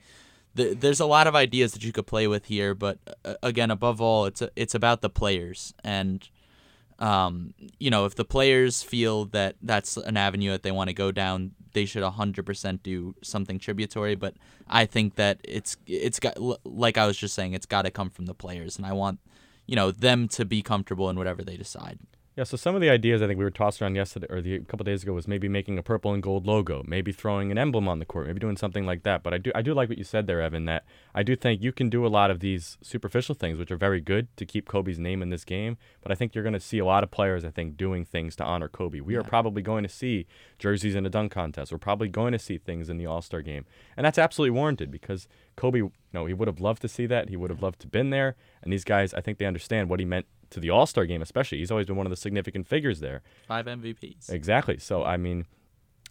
the, 0.53 0.75
there's 0.75 0.99
a 0.99 1.07
lot 1.07 1.25
of 1.25 1.35
ideas 1.35 1.71
that 1.71 1.83
you 1.83 1.91
could 1.91 2.05
play 2.05 2.27
with 2.27 2.45
here, 2.45 2.75
but 2.75 2.99
uh, 3.25 3.33
again, 3.41 3.71
above 3.71 3.99
all, 3.99 4.25
it's 4.25 4.43
a, 4.43 4.51
it's 4.55 4.75
about 4.75 5.01
the 5.01 5.09
players 5.09 5.73
and 5.83 6.29
um, 6.99 7.53
you 7.79 7.89
know, 7.89 8.05
if 8.05 8.15
the 8.15 8.25
players 8.25 8.83
feel 8.83 9.25
that 9.25 9.55
that's 9.61 9.95
an 9.95 10.17
avenue 10.17 10.51
that 10.51 10.63
they 10.63 10.71
want 10.71 10.89
to 10.89 10.93
go 10.93 11.11
down, 11.11 11.51
they 11.73 11.85
should 11.85 12.03
100% 12.03 12.83
do 12.83 13.15
something 13.21 13.59
tributary. 13.59 14.15
But 14.15 14.35
I 14.67 14.85
think 14.85 15.15
that 15.15 15.39
it's 15.43 15.77
it's 15.87 16.19
got 16.19 16.37
like 16.65 16.97
I 16.97 17.07
was 17.07 17.17
just 17.17 17.35
saying, 17.35 17.53
it's 17.53 17.65
got 17.65 17.83
to 17.83 17.91
come 17.91 18.09
from 18.09 18.25
the 18.25 18.33
players, 18.33 18.77
and 18.77 18.85
I 18.85 18.93
want 18.93 19.19
you 19.65 19.75
know 19.75 19.91
them 19.91 20.27
to 20.29 20.45
be 20.45 20.61
comfortable 20.61 21.09
in 21.09 21.17
whatever 21.17 21.43
they 21.43 21.57
decide. 21.57 21.99
Yeah, 22.35 22.43
so 22.43 22.55
some 22.55 22.73
of 22.73 22.79
the 22.79 22.89
ideas 22.89 23.21
I 23.21 23.27
think 23.27 23.37
we 23.37 23.43
were 23.43 23.51
tossed 23.51 23.81
around 23.81 23.95
yesterday 23.95 24.27
or 24.29 24.39
the, 24.39 24.55
a 24.55 24.59
couple 24.61 24.85
days 24.85 25.03
ago 25.03 25.11
was 25.13 25.27
maybe 25.27 25.49
making 25.49 25.77
a 25.77 25.83
purple 25.83 26.13
and 26.13 26.23
gold 26.23 26.45
logo, 26.45 26.83
maybe 26.87 27.11
throwing 27.11 27.51
an 27.51 27.57
emblem 27.57 27.87
on 27.89 27.99
the 27.99 28.05
court, 28.05 28.27
maybe 28.27 28.39
doing 28.39 28.55
something 28.55 28.85
like 28.85 29.03
that. 29.03 29.23
But 29.23 29.33
I 29.33 29.39
do 29.39 29.51
I 29.55 29.61
do 29.61 29.73
like 29.73 29.89
what 29.89 29.97
you 29.97 30.03
said 30.03 30.25
there, 30.25 30.41
Evan. 30.41 30.65
That 30.65 30.85
I 31.13 31.23
do 31.23 31.35
think 31.35 31.61
you 31.61 31.73
can 31.73 31.89
do 31.89 32.05
a 32.05 32.07
lot 32.07 32.31
of 32.31 32.39
these 32.39 32.77
superficial 32.81 33.35
things, 33.35 33.57
which 33.57 33.71
are 33.71 33.77
very 33.77 33.99
good 33.99 34.27
to 34.37 34.45
keep 34.45 34.69
Kobe's 34.69 34.99
name 34.99 35.21
in 35.21 35.31
this 35.31 35.43
game. 35.43 35.77
But 36.01 36.11
I 36.11 36.15
think 36.15 36.33
you're 36.33 36.43
going 36.43 36.53
to 36.53 36.61
see 36.61 36.79
a 36.79 36.85
lot 36.85 37.03
of 37.03 37.11
players, 37.11 37.43
I 37.43 37.49
think, 37.49 37.75
doing 37.75 38.05
things 38.05 38.37
to 38.37 38.45
honor 38.45 38.69
Kobe. 38.69 39.01
We 39.01 39.15
yeah. 39.15 39.19
are 39.19 39.23
probably 39.23 39.61
going 39.61 39.83
to 39.83 39.89
see 39.89 40.25
jerseys 40.59 40.95
in 40.95 41.05
a 41.05 41.09
dunk 41.09 41.33
contest. 41.33 41.71
We're 41.71 41.77
probably 41.77 42.07
going 42.07 42.31
to 42.31 42.39
see 42.39 42.57
things 42.57 42.89
in 42.89 42.97
the 42.97 43.05
All 43.05 43.21
Star 43.21 43.41
game, 43.41 43.65
and 43.97 44.05
that's 44.05 44.17
absolutely 44.17 44.51
warranted 44.51 44.91
because 44.91 45.27
Kobe, 45.57 45.79
you 45.79 45.91
know, 46.13 46.25
he 46.25 46.33
would 46.33 46.47
have 46.47 46.61
loved 46.61 46.81
to 46.83 46.87
see 46.87 47.05
that. 47.07 47.27
He 47.27 47.35
would 47.35 47.49
have 47.49 47.61
loved 47.61 47.81
to 47.81 47.87
been 47.87 48.11
there. 48.11 48.35
And 48.63 48.71
these 48.71 48.85
guys, 48.85 49.13
I 49.13 49.19
think 49.19 49.39
they 49.39 49.45
understand 49.45 49.89
what 49.89 49.99
he 49.99 50.05
meant 50.05 50.25
to 50.51 50.59
the 50.59 50.69
All 50.69 50.85
Star 50.85 51.05
game, 51.05 51.21
especially. 51.21 51.59
He's 51.59 51.71
always 51.71 51.85
been 51.85 51.95
one 51.95 52.05
of 52.05 52.11
the 52.11 52.17
significant 52.17 52.67
figures 52.67 52.99
there. 52.99 53.21
Five 53.47 53.65
MVPs. 53.65 54.29
Exactly. 54.29 54.77
So 54.77 55.03
I 55.03 55.17
mean, 55.17 55.45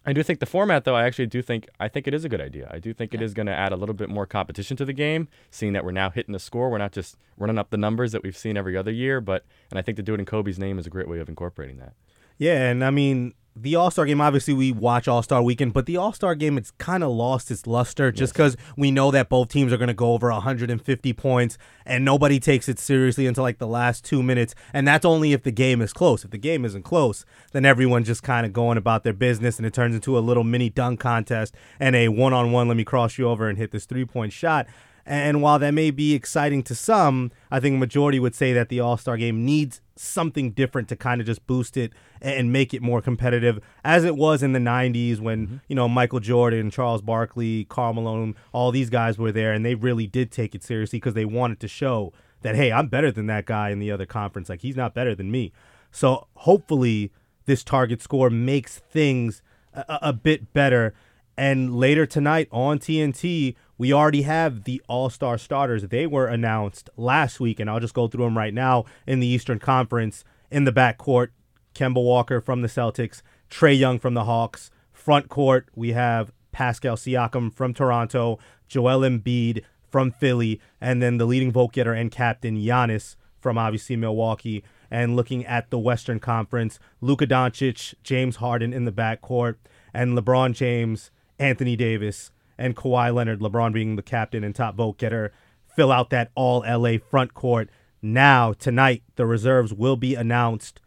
I 0.05 0.13
do 0.13 0.23
think 0.23 0.39
the 0.39 0.45
format, 0.45 0.85
though, 0.85 0.95
I 0.95 1.05
actually 1.05 1.27
do 1.27 1.41
think 1.41 1.67
I 1.79 1.87
think 1.87 2.07
it 2.07 2.13
is 2.13 2.23
a 2.23 2.29
good 2.29 2.41
idea. 2.41 2.69
I 2.71 2.79
do 2.79 2.93
think 2.93 3.13
it 3.13 3.21
is 3.21 3.33
going 3.33 3.47
to 3.47 3.53
add 3.53 3.71
a 3.71 3.75
little 3.75 3.95
bit 3.95 4.09
more 4.09 4.25
competition 4.25 4.77
to 4.77 4.85
the 4.85 4.93
game, 4.93 5.27
seeing 5.51 5.73
that 5.73 5.83
we're 5.83 5.91
now 5.91 6.09
hitting 6.09 6.33
the 6.33 6.39
score. 6.39 6.69
We're 6.69 6.77
not 6.77 6.93
just 6.93 7.17
running 7.37 7.57
up 7.57 7.69
the 7.69 7.77
numbers 7.77 8.11
that 8.13 8.23
we've 8.23 8.37
seen 8.37 8.55
every 8.55 8.77
other 8.77 8.91
year, 8.91 9.19
but 9.19 9.45
and 9.69 9.77
I 9.77 9.81
think 9.81 9.97
to 9.97 10.03
do 10.03 10.13
it 10.13 10.19
in 10.19 10.25
Kobe's 10.25 10.57
name 10.57 10.79
is 10.79 10.87
a 10.87 10.89
great 10.89 11.07
way 11.07 11.19
of 11.19 11.27
incorporating 11.27 11.77
that. 11.77 11.93
Yeah, 12.37 12.69
and 12.69 12.83
I 12.83 12.91
mean 12.91 13.33
the 13.55 13.75
All 13.75 13.91
Star 13.91 14.05
game. 14.05 14.21
Obviously, 14.21 14.53
we 14.53 14.71
watch 14.71 15.07
All 15.07 15.21
Star 15.21 15.41
Weekend, 15.41 15.73
but 15.73 15.85
the 15.85 15.97
All 15.97 16.13
Star 16.13 16.35
game 16.35 16.57
it's 16.57 16.71
kind 16.71 17.03
of 17.03 17.11
lost 17.11 17.51
its 17.51 17.67
luster 17.67 18.11
just 18.11 18.33
because 18.33 18.55
we 18.77 18.91
know 18.91 19.11
that 19.11 19.29
both 19.29 19.49
teams 19.49 19.73
are 19.73 19.77
going 19.77 19.87
to 19.87 19.93
go 19.93 20.13
over 20.13 20.31
150 20.31 21.13
points, 21.13 21.57
and 21.85 22.05
nobody 22.05 22.39
takes 22.39 22.69
it 22.69 22.79
seriously 22.79 23.27
until 23.27 23.43
like 23.43 23.57
the 23.57 23.67
last 23.67 24.05
two 24.05 24.23
minutes, 24.23 24.55
and 24.73 24.87
that's 24.87 25.05
only 25.05 25.33
if 25.33 25.43
the 25.43 25.51
game 25.51 25.81
is 25.81 25.93
close. 25.93 26.23
If 26.23 26.31
the 26.31 26.37
game 26.37 26.65
isn't 26.65 26.83
close, 26.83 27.25
then 27.51 27.65
everyone 27.65 28.03
just 28.03 28.23
kind 28.23 28.45
of 28.45 28.53
going 28.53 28.77
about 28.77 29.03
their 29.03 29.13
business, 29.13 29.57
and 29.57 29.65
it 29.65 29.73
turns 29.73 29.95
into 29.95 30.17
a 30.17 30.19
little 30.19 30.43
mini 30.43 30.69
dunk 30.69 30.99
contest 30.99 31.55
and 31.79 31.95
a 31.95 32.09
one 32.09 32.33
on 32.33 32.51
one. 32.51 32.67
Let 32.67 32.77
me 32.77 32.85
cross 32.85 33.17
you 33.17 33.27
over 33.27 33.49
and 33.49 33.57
hit 33.57 33.71
this 33.71 33.85
three 33.85 34.05
point 34.05 34.33
shot. 34.33 34.67
And 35.05 35.41
while 35.41 35.57
that 35.57 35.71
may 35.71 35.89
be 35.89 36.13
exciting 36.13 36.61
to 36.63 36.75
some, 36.75 37.31
I 37.49 37.59
think 37.59 37.75
the 37.75 37.79
majority 37.79 38.19
would 38.19 38.35
say 38.35 38.53
that 38.53 38.69
the 38.69 38.79
All 38.79 38.95
Star 38.95 39.17
game 39.17 39.43
needs 39.43 39.81
something 39.99 40.51
different 40.51 40.87
to 40.89 40.95
kind 40.95 41.19
of 41.19 41.27
just 41.27 41.45
boost 41.45 41.75
it 41.77 41.91
and 42.21 42.51
make 42.51 42.73
it 42.73 42.81
more 42.81 43.01
competitive, 43.01 43.59
as 43.83 44.03
it 44.03 44.15
was 44.15 44.41
in 44.41 44.53
the 44.53 44.59
'90s 44.59 45.19
when 45.19 45.47
mm-hmm. 45.47 45.55
you 45.67 45.75
know 45.75 45.87
Michael 45.87 46.19
Jordan, 46.19 46.71
Charles 46.71 47.01
Barkley, 47.01 47.65
Karl 47.65 47.93
Malone, 47.93 48.35
all 48.51 48.71
these 48.71 48.89
guys 48.89 49.17
were 49.17 49.31
there, 49.31 49.51
and 49.51 49.65
they 49.65 49.75
really 49.75 50.07
did 50.07 50.31
take 50.31 50.55
it 50.55 50.63
seriously 50.63 50.97
because 50.97 51.13
they 51.13 51.25
wanted 51.25 51.59
to 51.59 51.67
show 51.67 52.13
that 52.41 52.55
hey, 52.55 52.71
I'm 52.71 52.87
better 52.87 53.11
than 53.11 53.27
that 53.27 53.45
guy 53.45 53.69
in 53.69 53.79
the 53.79 53.91
other 53.91 54.05
conference. 54.05 54.49
Like 54.49 54.61
he's 54.61 54.75
not 54.75 54.93
better 54.93 55.13
than 55.13 55.31
me. 55.31 55.51
So 55.91 56.27
hopefully, 56.35 57.11
this 57.45 57.63
target 57.63 58.01
score 58.01 58.29
makes 58.29 58.79
things 58.79 59.41
a, 59.73 59.99
a 60.03 60.13
bit 60.13 60.53
better. 60.53 60.93
And 61.37 61.75
later 61.75 62.05
tonight 62.05 62.49
on 62.51 62.79
TNT, 62.79 63.55
we 63.79 63.93
already 63.93 64.23
have 64.23 64.65
the 64.65 64.81
All 64.87 65.09
Star 65.09 65.39
starters. 65.39 65.87
They 65.87 66.05
were 66.05 66.27
announced 66.27 66.89
last 66.97 67.39
week, 67.39 67.59
and 67.59 67.69
I'll 67.69 67.79
just 67.79 67.93
go 67.95 68.07
through 68.07 68.25
them 68.25 68.37
right 68.37 68.53
now 68.53 68.83
in 69.07 69.21
the 69.21 69.27
Eastern 69.27 69.57
Conference. 69.57 70.23
In 70.51 70.65
the 70.65 70.73
backcourt, 70.73 71.29
Kemba 71.73 72.03
Walker 72.03 72.41
from 72.41 72.61
the 72.61 72.67
Celtics, 72.67 73.21
Trae 73.49 73.77
Young 73.77 73.97
from 73.97 74.15
the 74.15 74.25
Hawks. 74.25 74.69
Front 74.91 75.29
court, 75.29 75.69
we 75.75 75.93
have 75.93 76.33
Pascal 76.51 76.97
Siakam 76.97 77.53
from 77.53 77.73
Toronto, 77.73 78.37
Joel 78.67 78.99
Embiid 78.99 79.63
from 79.87 80.11
Philly, 80.11 80.59
and 80.81 81.01
then 81.01 81.17
the 81.17 81.25
leading 81.25 81.51
vote 81.51 81.71
getter 81.71 81.93
and 81.93 82.11
captain 82.11 82.57
Giannis 82.57 83.15
from 83.39 83.57
obviously 83.57 83.95
Milwaukee. 83.95 84.61
And 84.91 85.15
looking 85.15 85.45
at 85.45 85.69
the 85.69 85.79
Western 85.79 86.19
Conference, 86.19 86.79
Luka 86.99 87.25
Doncic, 87.25 87.93
James 88.03 88.37
Harden 88.37 88.73
in 88.73 88.83
the 88.83 88.91
backcourt, 88.91 89.55
and 89.93 90.17
LeBron 90.17 90.53
James, 90.53 91.11
Anthony 91.37 91.77
Davis, 91.77 92.31
and 92.59 92.75
Kawhi 92.75 93.11
Leonard, 93.13 93.39
LeBron 93.39 93.73
being 93.73 93.95
the 93.95 94.03
captain 94.03 94.43
and 94.43 94.53
top 94.53 94.75
vote 94.75 94.97
getter, 94.97 95.31
fill 95.75 95.91
out 95.91 96.09
that 96.09 96.29
all 96.35 96.63
LA 96.67 96.97
front 96.97 97.33
court. 97.33 97.69
Now, 98.01 98.53
tonight, 98.53 99.01
the 99.15 99.25
reserves 99.25 99.73
will 99.73 99.95
be 99.95 100.13
announced 100.13 100.81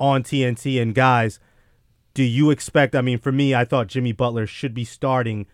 on 0.00 0.22
TNT. 0.22 0.80
And 0.80 0.94
guys, 0.94 1.38
do 2.14 2.24
you 2.24 2.50
expect? 2.50 2.96
I 2.96 3.02
mean, 3.02 3.18
for 3.18 3.30
me, 3.30 3.54
I 3.54 3.64
thought 3.64 3.88
Jimmy 3.88 4.12
Butler 4.12 4.46
should 4.46 4.74
be 4.74 4.84
starting 4.84 5.46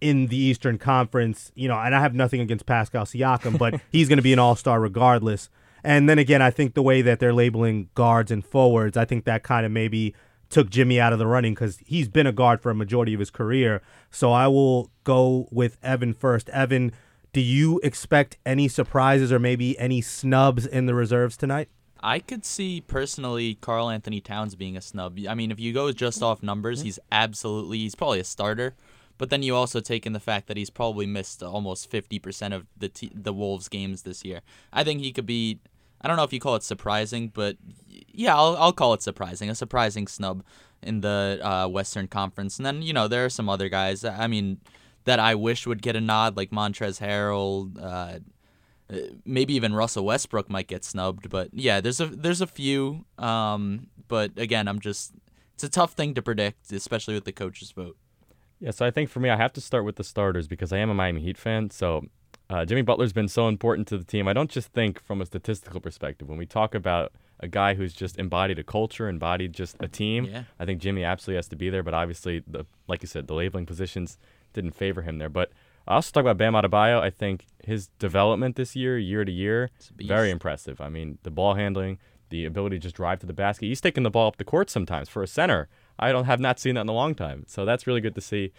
in 0.00 0.26
the 0.26 0.36
Eastern 0.36 0.76
Conference. 0.76 1.52
You 1.54 1.68
know, 1.68 1.78
and 1.78 1.94
I 1.94 2.00
have 2.00 2.14
nothing 2.14 2.40
against 2.40 2.66
Pascal 2.66 3.04
Siakam, 3.04 3.58
but 3.58 3.80
he's 3.92 4.08
going 4.08 4.18
to 4.18 4.22
be 4.22 4.32
an 4.32 4.40
all 4.40 4.56
star 4.56 4.80
regardless. 4.80 5.48
And 5.84 6.08
then 6.08 6.18
again, 6.18 6.42
I 6.42 6.50
think 6.50 6.74
the 6.74 6.82
way 6.82 7.00
that 7.02 7.20
they're 7.20 7.32
labeling 7.32 7.90
guards 7.94 8.30
and 8.30 8.44
forwards, 8.44 8.96
I 8.96 9.04
think 9.04 9.24
that 9.24 9.42
kind 9.42 9.64
of 9.64 9.72
maybe 9.72 10.14
took 10.52 10.70
Jimmy 10.70 11.00
out 11.00 11.12
of 11.12 11.18
the 11.18 11.26
running 11.26 11.54
because 11.54 11.78
he's 11.78 12.08
been 12.08 12.26
a 12.26 12.32
guard 12.32 12.60
for 12.60 12.70
a 12.70 12.74
majority 12.74 13.14
of 13.14 13.20
his 13.20 13.30
career. 13.30 13.82
So 14.10 14.32
I 14.32 14.46
will 14.46 14.90
go 15.02 15.48
with 15.50 15.78
Evan 15.82 16.12
first. 16.12 16.48
Evan, 16.50 16.92
do 17.32 17.40
you 17.40 17.80
expect 17.82 18.36
any 18.44 18.68
surprises 18.68 19.32
or 19.32 19.38
maybe 19.38 19.78
any 19.78 20.00
snubs 20.00 20.66
in 20.66 20.86
the 20.86 20.94
reserves 20.94 21.36
tonight? 21.36 21.68
I 22.02 22.18
could 22.18 22.44
see 22.44 22.80
personally 22.80 23.54
Karl-Anthony 23.54 24.20
Towns 24.20 24.54
being 24.54 24.76
a 24.76 24.80
snub. 24.80 25.18
I 25.28 25.34
mean, 25.34 25.50
if 25.50 25.58
you 25.58 25.72
go 25.72 25.90
just 25.92 26.22
off 26.22 26.42
numbers, 26.42 26.80
mm-hmm. 26.80 26.86
he's 26.86 26.98
absolutely 27.10 27.78
he's 27.78 27.94
probably 27.94 28.20
a 28.20 28.24
starter. 28.24 28.74
But 29.18 29.30
then 29.30 29.42
you 29.42 29.54
also 29.54 29.80
take 29.80 30.04
in 30.04 30.12
the 30.12 30.20
fact 30.20 30.48
that 30.48 30.56
he's 30.56 30.70
probably 30.70 31.06
missed 31.06 31.42
almost 31.42 31.90
50% 31.90 32.54
of 32.54 32.66
the 32.76 32.88
t- 32.88 33.12
the 33.14 33.32
Wolves 33.32 33.68
games 33.68 34.02
this 34.02 34.24
year. 34.24 34.40
I 34.72 34.82
think 34.82 35.00
he 35.00 35.12
could 35.12 35.26
be 35.26 35.60
I 36.02 36.08
don't 36.08 36.16
know 36.16 36.24
if 36.24 36.32
you 36.32 36.40
call 36.40 36.56
it 36.56 36.64
surprising, 36.64 37.28
but 37.28 37.56
yeah, 38.12 38.36
I'll, 38.36 38.56
I'll 38.56 38.72
call 38.72 38.94
it 38.94 39.02
surprising. 39.02 39.50
A 39.50 39.54
surprising 39.54 40.06
snub 40.06 40.44
in 40.82 41.00
the 41.00 41.40
uh, 41.42 41.68
Western 41.68 42.08
Conference. 42.08 42.58
And 42.58 42.66
then, 42.66 42.82
you 42.82 42.92
know, 42.92 43.08
there 43.08 43.24
are 43.24 43.30
some 43.30 43.48
other 43.48 43.68
guys, 43.68 44.04
I 44.04 44.26
mean, 44.26 44.58
that 45.04 45.18
I 45.18 45.34
wish 45.34 45.66
would 45.66 45.82
get 45.82 45.96
a 45.96 46.00
nod, 46.00 46.36
like 46.36 46.50
Montrezl 46.50 47.00
Harrell. 47.00 47.76
Uh, 47.80 48.20
uh, 48.92 48.98
maybe 49.24 49.54
even 49.54 49.74
Russell 49.74 50.04
Westbrook 50.04 50.50
might 50.50 50.68
get 50.68 50.84
snubbed. 50.84 51.30
But 51.30 51.50
yeah, 51.52 51.80
there's 51.80 52.00
a 52.00 52.06
there's 52.06 52.40
a 52.40 52.46
few. 52.46 53.04
Um, 53.18 53.88
but 54.08 54.32
again, 54.36 54.68
I'm 54.68 54.80
just 54.80 55.12
it's 55.54 55.64
a 55.64 55.68
tough 55.68 55.92
thing 55.92 56.14
to 56.14 56.22
predict, 56.22 56.72
especially 56.72 57.14
with 57.14 57.24
the 57.24 57.32
coaches 57.32 57.72
vote. 57.72 57.96
Yeah, 58.60 58.70
so 58.70 58.86
I 58.86 58.90
think 58.90 59.10
for 59.10 59.20
me, 59.20 59.30
I 59.30 59.36
have 59.36 59.52
to 59.54 59.60
start 59.60 59.84
with 59.84 59.96
the 59.96 60.04
starters 60.04 60.46
because 60.46 60.72
I 60.72 60.78
am 60.78 60.90
a 60.90 60.94
Miami 60.94 61.20
Heat 61.22 61.38
fan. 61.38 61.70
So 61.70 62.06
uh, 62.48 62.64
Jimmy 62.64 62.82
Butler's 62.82 63.12
been 63.12 63.28
so 63.28 63.48
important 63.48 63.88
to 63.88 63.98
the 63.98 64.04
team. 64.04 64.28
I 64.28 64.32
don't 64.32 64.50
just 64.50 64.68
think 64.72 65.02
from 65.02 65.20
a 65.20 65.26
statistical 65.26 65.80
perspective. 65.80 66.28
When 66.28 66.38
we 66.38 66.46
talk 66.46 66.74
about 66.74 67.12
a 67.42 67.48
guy 67.48 67.74
who's 67.74 67.92
just 67.92 68.18
embodied 68.18 68.58
a 68.58 68.62
culture, 68.62 69.08
embodied 69.08 69.52
just 69.52 69.76
a 69.80 69.88
team, 69.88 70.24
yeah. 70.24 70.44
I 70.58 70.64
think 70.64 70.80
Jimmy 70.80 71.04
absolutely 71.04 71.36
has 71.36 71.48
to 71.48 71.56
be 71.56 71.68
there. 71.68 71.82
But 71.82 71.94
obviously, 71.94 72.42
the 72.46 72.64
like 72.86 73.02
you 73.02 73.08
said, 73.08 73.26
the 73.26 73.34
labeling 73.34 73.66
positions 73.66 74.18
didn't 74.52 74.72
favor 74.72 75.02
him 75.02 75.18
there. 75.18 75.28
But 75.28 75.50
I 75.86 75.96
also 75.96 76.12
talk 76.12 76.22
about 76.22 76.38
Bam 76.38 76.54
Adebayo. 76.54 77.00
I 77.00 77.10
think 77.10 77.46
his 77.64 77.88
development 77.98 78.56
this 78.56 78.76
year, 78.76 78.96
year 78.96 79.24
to 79.24 79.32
year, 79.32 79.70
very 79.96 80.30
impressive. 80.30 80.80
I 80.80 80.88
mean, 80.88 81.18
the 81.24 81.30
ball 81.30 81.54
handling, 81.54 81.98
the 82.30 82.44
ability 82.44 82.76
to 82.76 82.82
just 82.82 82.94
drive 82.94 83.18
to 83.20 83.26
the 83.26 83.32
basket. 83.32 83.66
He's 83.66 83.80
taking 83.80 84.04
the 84.04 84.10
ball 84.10 84.28
up 84.28 84.36
the 84.36 84.44
court 84.44 84.70
sometimes 84.70 85.08
for 85.08 85.22
a 85.22 85.26
center. 85.26 85.68
I 85.98 86.12
don't 86.12 86.24
have 86.24 86.40
not 86.40 86.60
seen 86.60 86.76
that 86.76 86.82
in 86.82 86.88
a 86.88 86.94
long 86.94 87.14
time. 87.14 87.44
So 87.48 87.64
that's 87.64 87.86
really 87.86 88.00
good 88.00 88.14
to 88.14 88.20
see. 88.20 88.52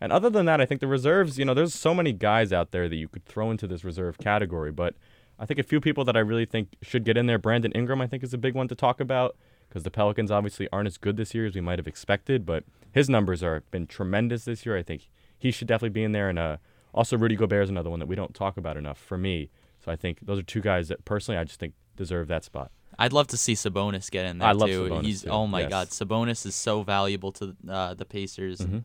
And 0.00 0.12
other 0.12 0.30
than 0.30 0.46
that, 0.46 0.60
I 0.60 0.66
think 0.66 0.80
the 0.80 0.86
reserves, 0.86 1.38
you 1.38 1.44
know, 1.44 1.52
there's 1.52 1.74
so 1.74 1.94
many 1.94 2.12
guys 2.12 2.52
out 2.52 2.70
there 2.70 2.88
that 2.88 2.96
you 2.96 3.08
could 3.08 3.26
throw 3.26 3.50
into 3.50 3.66
this 3.66 3.84
reserve 3.84 4.16
category. 4.18 4.72
But 4.72 4.94
I 5.40 5.46
think 5.46 5.58
a 5.58 5.64
few 5.64 5.80
people 5.80 6.04
that 6.04 6.16
I 6.16 6.20
really 6.20 6.44
think 6.44 6.76
should 6.82 7.02
get 7.02 7.16
in 7.16 7.26
there. 7.26 7.38
Brandon 7.38 7.72
Ingram, 7.72 8.02
I 8.02 8.06
think, 8.06 8.22
is 8.22 8.34
a 8.34 8.38
big 8.38 8.54
one 8.54 8.68
to 8.68 8.74
talk 8.74 9.00
about 9.00 9.36
because 9.68 9.84
the 9.84 9.90
Pelicans 9.90 10.30
obviously 10.30 10.68
aren't 10.70 10.86
as 10.86 10.98
good 10.98 11.16
this 11.16 11.34
year 11.34 11.46
as 11.46 11.54
we 11.54 11.62
might 11.62 11.78
have 11.78 11.88
expected. 11.88 12.44
But 12.44 12.64
his 12.92 13.08
numbers 13.08 13.42
are 13.42 13.62
been 13.70 13.86
tremendous 13.86 14.44
this 14.44 14.66
year. 14.66 14.76
I 14.76 14.82
think 14.82 15.08
he 15.38 15.50
should 15.50 15.66
definitely 15.66 15.94
be 15.94 16.04
in 16.04 16.12
there. 16.12 16.28
And 16.28 16.38
uh, 16.38 16.58
also 16.92 17.16
Rudy 17.16 17.36
Gobert 17.36 17.64
is 17.64 17.70
another 17.70 17.88
one 17.88 18.00
that 18.00 18.06
we 18.06 18.16
don't 18.16 18.34
talk 18.34 18.58
about 18.58 18.76
enough 18.76 18.98
for 18.98 19.16
me. 19.16 19.48
So 19.82 19.90
I 19.90 19.96
think 19.96 20.18
those 20.20 20.38
are 20.38 20.42
two 20.42 20.60
guys 20.60 20.88
that 20.88 21.06
personally 21.06 21.38
I 21.38 21.44
just 21.44 21.58
think 21.58 21.72
deserve 21.96 22.28
that 22.28 22.44
spot. 22.44 22.70
I'd 22.98 23.14
love 23.14 23.28
to 23.28 23.38
see 23.38 23.54
Sabonis 23.54 24.10
get 24.10 24.26
in 24.26 24.38
there 24.38 24.48
I 24.48 24.52
too. 24.52 24.58
Sabonis 24.90 25.04
He's 25.04 25.22
too. 25.22 25.30
oh 25.30 25.46
my 25.46 25.62
yes. 25.62 25.70
god, 25.70 25.88
Sabonis 25.88 26.44
is 26.44 26.54
so 26.54 26.82
valuable 26.82 27.32
to 27.32 27.56
uh, 27.66 27.94
the 27.94 28.04
Pacers. 28.04 28.58
Mm-hmm. 28.58 28.78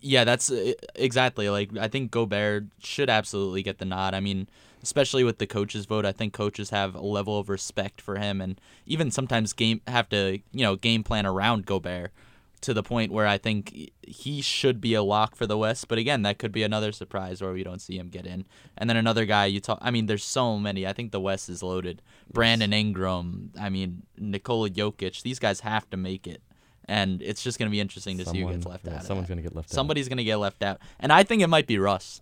Yeah, 0.00 0.24
that's 0.24 0.50
uh, 0.50 0.72
exactly 0.94 1.48
like 1.48 1.76
I 1.76 1.88
think 1.88 2.10
Gobert 2.10 2.66
should 2.78 3.10
absolutely 3.10 3.62
get 3.62 3.78
the 3.78 3.84
nod. 3.84 4.14
I 4.14 4.20
mean, 4.20 4.48
especially 4.82 5.24
with 5.24 5.38
the 5.38 5.46
coaches 5.46 5.86
vote, 5.86 6.04
I 6.04 6.12
think 6.12 6.32
coaches 6.32 6.70
have 6.70 6.94
a 6.94 7.00
level 7.00 7.38
of 7.38 7.48
respect 7.48 8.00
for 8.00 8.16
him, 8.16 8.40
and 8.40 8.60
even 8.86 9.10
sometimes 9.10 9.52
game 9.52 9.80
have 9.86 10.08
to 10.10 10.38
you 10.52 10.62
know 10.62 10.76
game 10.76 11.02
plan 11.02 11.26
around 11.26 11.66
Gobert 11.66 12.12
to 12.60 12.74
the 12.74 12.82
point 12.82 13.10
where 13.10 13.26
I 13.26 13.38
think 13.38 13.90
he 14.02 14.42
should 14.42 14.80
be 14.80 14.94
a 14.94 15.02
lock 15.02 15.34
for 15.34 15.46
the 15.46 15.56
West. 15.56 15.88
But 15.88 15.98
again, 15.98 16.22
that 16.22 16.38
could 16.38 16.52
be 16.52 16.62
another 16.62 16.92
surprise 16.92 17.40
where 17.40 17.52
we 17.52 17.64
don't 17.64 17.80
see 17.80 17.96
him 17.96 18.08
get 18.08 18.26
in. 18.26 18.44
And 18.76 18.88
then 18.88 18.98
another 18.98 19.24
guy 19.24 19.46
you 19.46 19.60
talk. 19.60 19.78
I 19.80 19.90
mean, 19.90 20.06
there's 20.06 20.24
so 20.24 20.58
many. 20.58 20.86
I 20.86 20.92
think 20.92 21.10
the 21.10 21.20
West 21.20 21.48
is 21.48 21.62
loaded. 21.62 22.02
Brandon 22.30 22.72
Ingram. 22.72 23.52
I 23.58 23.70
mean, 23.70 24.02
Nikola 24.18 24.68
Jokic. 24.70 25.22
These 25.22 25.38
guys 25.38 25.60
have 25.60 25.88
to 25.90 25.96
make 25.96 26.26
it 26.26 26.42
and 26.90 27.22
it's 27.22 27.42
just 27.42 27.58
going 27.58 27.68
to 27.68 27.70
be 27.70 27.80
interesting 27.80 28.18
to 28.18 28.24
Someone, 28.24 28.34
see 28.34 28.46
who 28.46 28.52
gets 28.52 28.66
left 28.66 28.86
yeah, 28.86 28.96
out. 28.96 29.04
Someone's 29.04 29.28
going 29.28 29.38
to 29.38 29.42
get 29.42 29.54
left 29.54 29.70
out. 29.70 29.74
Somebody's 29.74 30.08
going 30.08 30.18
to 30.18 30.24
get 30.24 30.36
left 30.36 30.62
out, 30.62 30.80
and 30.98 31.12
I 31.12 31.22
think 31.22 31.40
it 31.40 31.46
might 31.46 31.66
be 31.66 31.78
Russ. 31.78 32.20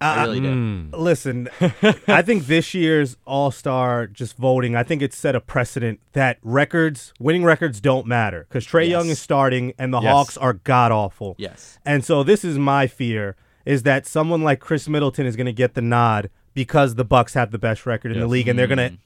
I 0.00 0.22
uh, 0.22 0.26
really 0.26 0.40
do. 0.40 0.54
Mm. 0.54 0.90
mm. 0.90 0.98
Listen, 0.98 1.48
I 2.08 2.22
think 2.22 2.46
this 2.46 2.74
year's 2.74 3.16
All 3.26 3.50
Star 3.50 4.06
just 4.06 4.36
voting, 4.36 4.74
I 4.74 4.82
think 4.82 5.02
it's 5.02 5.16
set 5.16 5.34
a 5.34 5.40
precedent 5.40 6.00
that 6.12 6.38
records, 6.42 7.12
winning 7.18 7.44
records 7.44 7.80
don't 7.80 8.06
matter 8.06 8.46
because 8.48 8.66
Trae 8.66 8.82
Yes. 8.82 8.90
Young 8.90 9.08
is 9.08 9.20
starting 9.20 9.72
and 9.78 9.92
the 9.92 10.00
Yes. 10.00 10.12
Hawks 10.12 10.36
are 10.36 10.54
god 10.54 10.92
awful. 10.92 11.34
Yes. 11.38 11.78
And 11.84 12.04
so 12.04 12.22
this 12.22 12.44
is 12.44 12.58
my 12.58 12.86
fear 12.86 13.36
is 13.64 13.82
that 13.82 14.06
someone 14.06 14.42
like 14.42 14.60
Khris 14.60 14.88
Middleton 14.88 15.26
is 15.26 15.34
going 15.34 15.46
to 15.46 15.52
get 15.52 15.74
the 15.74 15.82
nod 15.82 16.30
because 16.54 16.94
the 16.94 17.04
Bucks 17.04 17.34
have 17.34 17.50
the 17.50 17.58
best 17.58 17.84
record 17.84 18.12
in 18.12 18.20
the 18.20 18.26
league 18.26 18.48
and 18.48 18.58
they're 18.58 18.66
going 18.66 18.78
to 18.78 18.90
mm. 18.90 18.98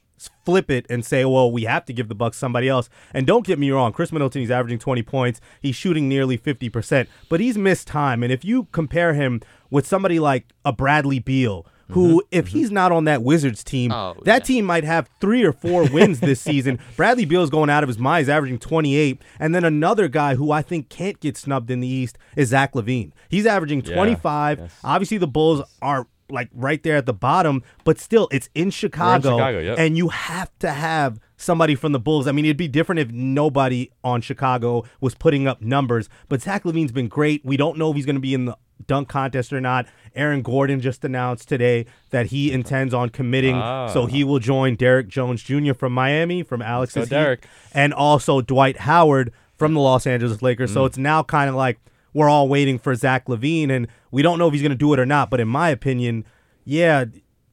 Flip 0.44 0.70
it 0.70 0.86
and 0.90 1.04
say, 1.04 1.24
"Well, 1.24 1.50
we 1.50 1.64
have 1.64 1.84
to 1.86 1.92
give 1.92 2.08
the 2.08 2.14
Bucks 2.14 2.36
somebody 2.36 2.68
else." 2.68 2.88
And 3.14 3.26
don't 3.26 3.46
get 3.46 3.58
me 3.58 3.70
wrong, 3.70 3.92
Khris 3.92 4.12
Middleton 4.12 4.40
he's 4.40 4.50
averaging 4.50 4.78
20 4.78 5.02
points. 5.02 5.40
He's 5.60 5.76
shooting 5.76 6.08
nearly 6.08 6.36
50%, 6.36 7.06
but 7.28 7.40
he's 7.40 7.56
missed 7.56 7.86
time. 7.86 8.22
And 8.22 8.32
if 8.32 8.44
you 8.44 8.64
compare 8.72 9.14
him 9.14 9.40
with 9.70 9.86
somebody 9.86 10.18
like 10.18 10.52
a 10.64 10.72
Bradley 10.72 11.18
Beal, 11.20 11.62
mm-hmm. 11.62 11.92
who, 11.94 12.22
if 12.30 12.46
mm-hmm. 12.46 12.58
he's 12.58 12.70
not 12.70 12.92
on 12.92 13.04
that 13.04 13.22
Wizards 13.22 13.62
team, 13.64 13.92
Oh, 13.92 14.14
that 14.24 14.42
yeah. 14.42 14.46
team 14.46 14.64
might 14.64 14.84
have 14.84 15.08
three 15.20 15.44
or 15.44 15.52
four 15.52 15.88
wins 15.88 16.20
this 16.20 16.40
season. 16.50 16.78
Bradley 16.96 17.24
Beal's 17.24 17.50
going 17.50 17.70
out 17.70 17.82
of 17.82 17.88
his 17.88 17.98
mind. 17.98 18.22
He's 18.22 18.28
averaging 18.28 18.58
28. 18.58 19.22
And 19.38 19.54
then 19.54 19.64
another 19.64 20.08
guy 20.08 20.34
who 20.34 20.50
I 20.50 20.62
think 20.62 20.88
can't 20.88 21.20
get 21.20 21.36
snubbed 21.36 21.70
in 21.70 21.80
the 21.80 21.88
East 21.88 22.18
is 22.36 22.48
Zach 22.48 22.72
LaVine. 22.74 23.12
He's 23.28 23.46
averaging 23.46 23.82
Yeah, 23.84 23.94
25. 23.94 24.58
yes. 24.58 24.74
Obviously, 24.84 25.18
the 25.18 25.28
Bulls 25.28 25.62
are 25.82 26.06
like 26.30 26.48
right 26.54 26.82
there 26.82 26.96
at 26.96 27.06
the 27.06 27.12
bottom, 27.12 27.62
but 27.84 27.98
still, 27.98 28.28
it's 28.30 28.48
in 28.54 28.70
Chicago. 28.70 29.36
Chicago, 29.36 29.58
yep. 29.60 29.78
And 29.78 29.96
you 29.96 30.08
have 30.08 30.50
to 30.60 30.70
have 30.70 31.18
somebody 31.36 31.74
from 31.74 31.92
the 31.92 31.98
Bulls. 32.00 32.26
I 32.26 32.32
mean, 32.32 32.44
it'd 32.44 32.56
be 32.56 32.68
different 32.68 32.98
if 32.98 33.10
nobody 33.10 33.90
on 34.04 34.20
Chicago 34.20 34.84
was 35.00 35.14
putting 35.14 35.46
up 35.46 35.62
numbers, 35.62 36.08
but 36.28 36.42
Zach 36.42 36.64
LaVine's 36.64 36.92
been 36.92 37.08
great. 37.08 37.44
We 37.44 37.56
don't 37.56 37.78
know 37.78 37.90
if 37.90 37.96
he's 37.96 38.06
going 38.06 38.16
to 38.16 38.20
be 38.20 38.34
in 38.34 38.44
the 38.46 38.56
dunk 38.86 39.08
contest 39.08 39.52
or 39.52 39.60
not. 39.60 39.86
Aaron 40.14 40.42
Gordon 40.42 40.80
just 40.80 41.04
announced 41.04 41.48
today 41.48 41.86
that 42.10 42.26
he 42.26 42.50
intends 42.52 42.92
on 42.92 43.10
committing, 43.10 43.54
so 43.54 44.02
Ah. 44.02 44.06
he 44.06 44.24
will 44.24 44.38
join 44.38 44.74
Derrick 44.74 45.08
Jones 45.08 45.42
Jr. 45.42 45.74
from 45.74 45.92
Miami, 45.92 46.42
from 46.42 46.60
Alex's 46.62 46.94
go 46.94 47.00
Heat, 47.02 47.10
Derek. 47.10 47.46
and 47.72 47.92
also 47.94 48.40
Dwight 48.40 48.78
Howard 48.78 49.32
from 49.56 49.74
the 49.74 49.80
Los 49.80 50.06
Angeles 50.06 50.42
Lakers. 50.42 50.70
Mm. 50.70 50.74
So 50.74 50.84
it's 50.86 50.98
now 50.98 51.22
kind 51.22 51.48
of 51.48 51.54
like 51.56 51.78
we're 52.12 52.28
all 52.28 52.48
waiting 52.48 52.78
for 52.78 52.94
Zach 52.94 53.26
LaVine, 53.28 53.70
and 53.70 53.86
we 54.10 54.22
don't 54.22 54.38
know 54.38 54.46
if 54.46 54.52
he's 54.52 54.62
going 54.62 54.70
to 54.70 54.76
do 54.76 54.92
it 54.92 54.98
or 54.98 55.06
not. 55.06 55.30
But 55.30 55.40
in 55.40 55.48
my 55.48 55.68
opinion, 55.70 56.24
yeah, 56.64 57.04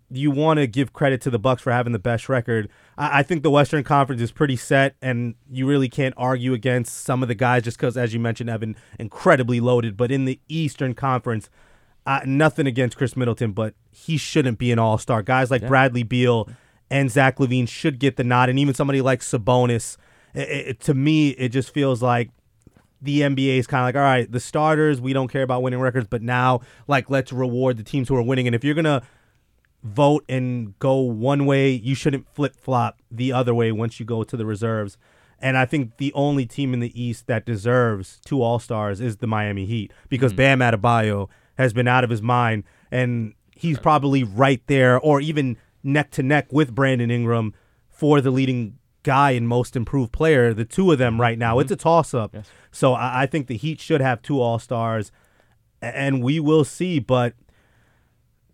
you 0.09 0.31
want 0.31 0.57
to 0.57 0.67
give 0.67 0.93
credit 0.93 1.21
to 1.21 1.29
the 1.29 1.39
Bucks 1.39 1.61
for 1.61 1.71
having 1.71 1.93
the 1.93 1.99
best 1.99 2.29
record. 2.29 2.69
I, 2.97 3.19
I 3.19 3.23
think 3.23 3.43
the 3.43 3.49
Western 3.49 3.83
Conference 3.83 4.21
is 4.21 4.31
pretty 4.31 4.55
set, 4.55 4.95
and 5.01 5.35
you 5.49 5.67
really 5.67 5.89
can't 5.89 6.13
argue 6.17 6.53
against 6.53 7.03
some 7.03 7.21
of 7.21 7.27
the 7.27 7.35
guys 7.35 7.63
just 7.63 7.77
because, 7.77 7.97
as 7.97 8.13
you 8.13 8.19
mentioned, 8.19 8.49
Evan, 8.49 8.75
incredibly 8.99 9.59
loaded. 9.59 9.97
But 9.97 10.11
in 10.11 10.25
the 10.25 10.39
Eastern 10.47 10.93
Conference, 10.93 11.49
uh, 12.05 12.21
nothing 12.25 12.67
against 12.67 12.97
Khris 12.97 13.17
Middleton, 13.17 13.51
but 13.51 13.73
he 13.91 14.17
shouldn't 14.17 14.57
be 14.57 14.71
an 14.71 14.79
All 14.79 14.97
Star. 14.97 15.21
Guys 15.21 15.51
like 15.51 15.67
Bradley 15.67 16.03
Beal 16.03 16.49
and 16.89 17.11
Zach 17.11 17.37
LaVine 17.37 17.67
should 17.67 17.99
get 17.99 18.15
the 18.15 18.23
nod, 18.23 18.49
and 18.49 18.57
even 18.57 18.73
somebody 18.73 19.01
like 19.01 19.19
Sabonis. 19.19 19.97
i 20.33 20.39
i 20.69 20.75
to 20.79 20.93
me, 20.93 21.29
it 21.31 21.49
just 21.49 21.73
feels 21.73 22.01
like 22.01 22.29
the 23.01 23.21
NBA 23.21 23.57
is 23.59 23.67
kind 23.67 23.81
of 23.81 23.85
like, 23.85 23.95
all 23.95 24.01
right, 24.01 24.31
the 24.31 24.39
starters, 24.39 24.99
we 24.99 25.13
don't 25.13 25.27
care 25.27 25.43
about 25.43 25.61
winning 25.61 25.79
records, 25.79 26.07
but 26.09 26.21
now, 26.21 26.61
like, 26.87 27.09
let's 27.09 27.31
reward 27.31 27.77
the 27.77 27.83
teams 27.83 28.07
who 28.09 28.15
are 28.15 28.21
winning. 28.21 28.47
And 28.47 28.55
if 28.55 28.63
you're 28.63 28.75
gonna 28.75 29.03
vote 29.83 30.25
and 30.27 30.77
go 30.79 30.99
one 30.99 31.45
way, 31.45 31.71
you 31.71 31.95
shouldn't 31.95 32.27
flip 32.33 32.55
flop 32.55 33.01
the 33.11 33.31
other 33.31 33.53
way 33.53 33.71
once 33.71 33.99
you 33.99 34.05
go 34.05 34.23
to 34.23 34.37
the 34.37 34.45
reserves. 34.45 34.97
And 35.39 35.57
I 35.57 35.65
think 35.65 35.97
the 35.97 36.11
only 36.13 36.45
team 36.45 36.73
in 36.73 36.79
the 36.79 36.99
East 36.99 37.27
that 37.27 37.45
deserves 37.45 38.19
two 38.25 38.41
All 38.41 38.59
Stars 38.59 38.99
is 38.99 39.17
the 39.17 39.27
Miami 39.27 39.65
Heat 39.65 39.91
because 40.09 40.33
mm. 40.33 40.37
Bam 40.37 40.59
Adebayo 40.59 41.29
has 41.57 41.73
been 41.73 41.87
out 41.87 42.03
of 42.03 42.09
his 42.09 42.21
mind, 42.21 42.63
and 42.91 43.33
he's 43.51 43.79
probably 43.79 44.23
right 44.23 44.61
there, 44.67 44.99
or 44.99 45.21
even 45.21 45.57
neck 45.83 46.11
to 46.11 46.23
neck 46.23 46.51
with 46.51 46.73
Brandon 46.73 47.11
Ingram 47.11 47.53
for 47.89 48.21
the 48.21 48.31
leading 48.31 48.76
guy 49.07 49.31
and 49.31 49.47
most 49.47 49.77
improved 49.77 50.11
player. 50.11 50.53
The 50.53 50.65
two 50.65 50.91
of 50.91 50.97
them 50.97 51.19
right 51.21 51.39
now, 51.39 51.59
it's 51.59 51.67
mm-hmm. 51.67 51.75
a 51.75 51.77
toss 51.77 52.13
up. 52.13 52.35
So 52.71 52.93
I, 52.93 53.23
I 53.23 53.25
think 53.25 53.47
the 53.47 53.55
Heat 53.55 53.79
should 53.79 54.01
have 54.01 54.21
two 54.21 54.41
All 54.41 54.59
Stars, 54.59 55.13
and 55.81 56.21
we 56.21 56.41
will 56.41 56.65
see. 56.65 56.99
But 56.99 57.33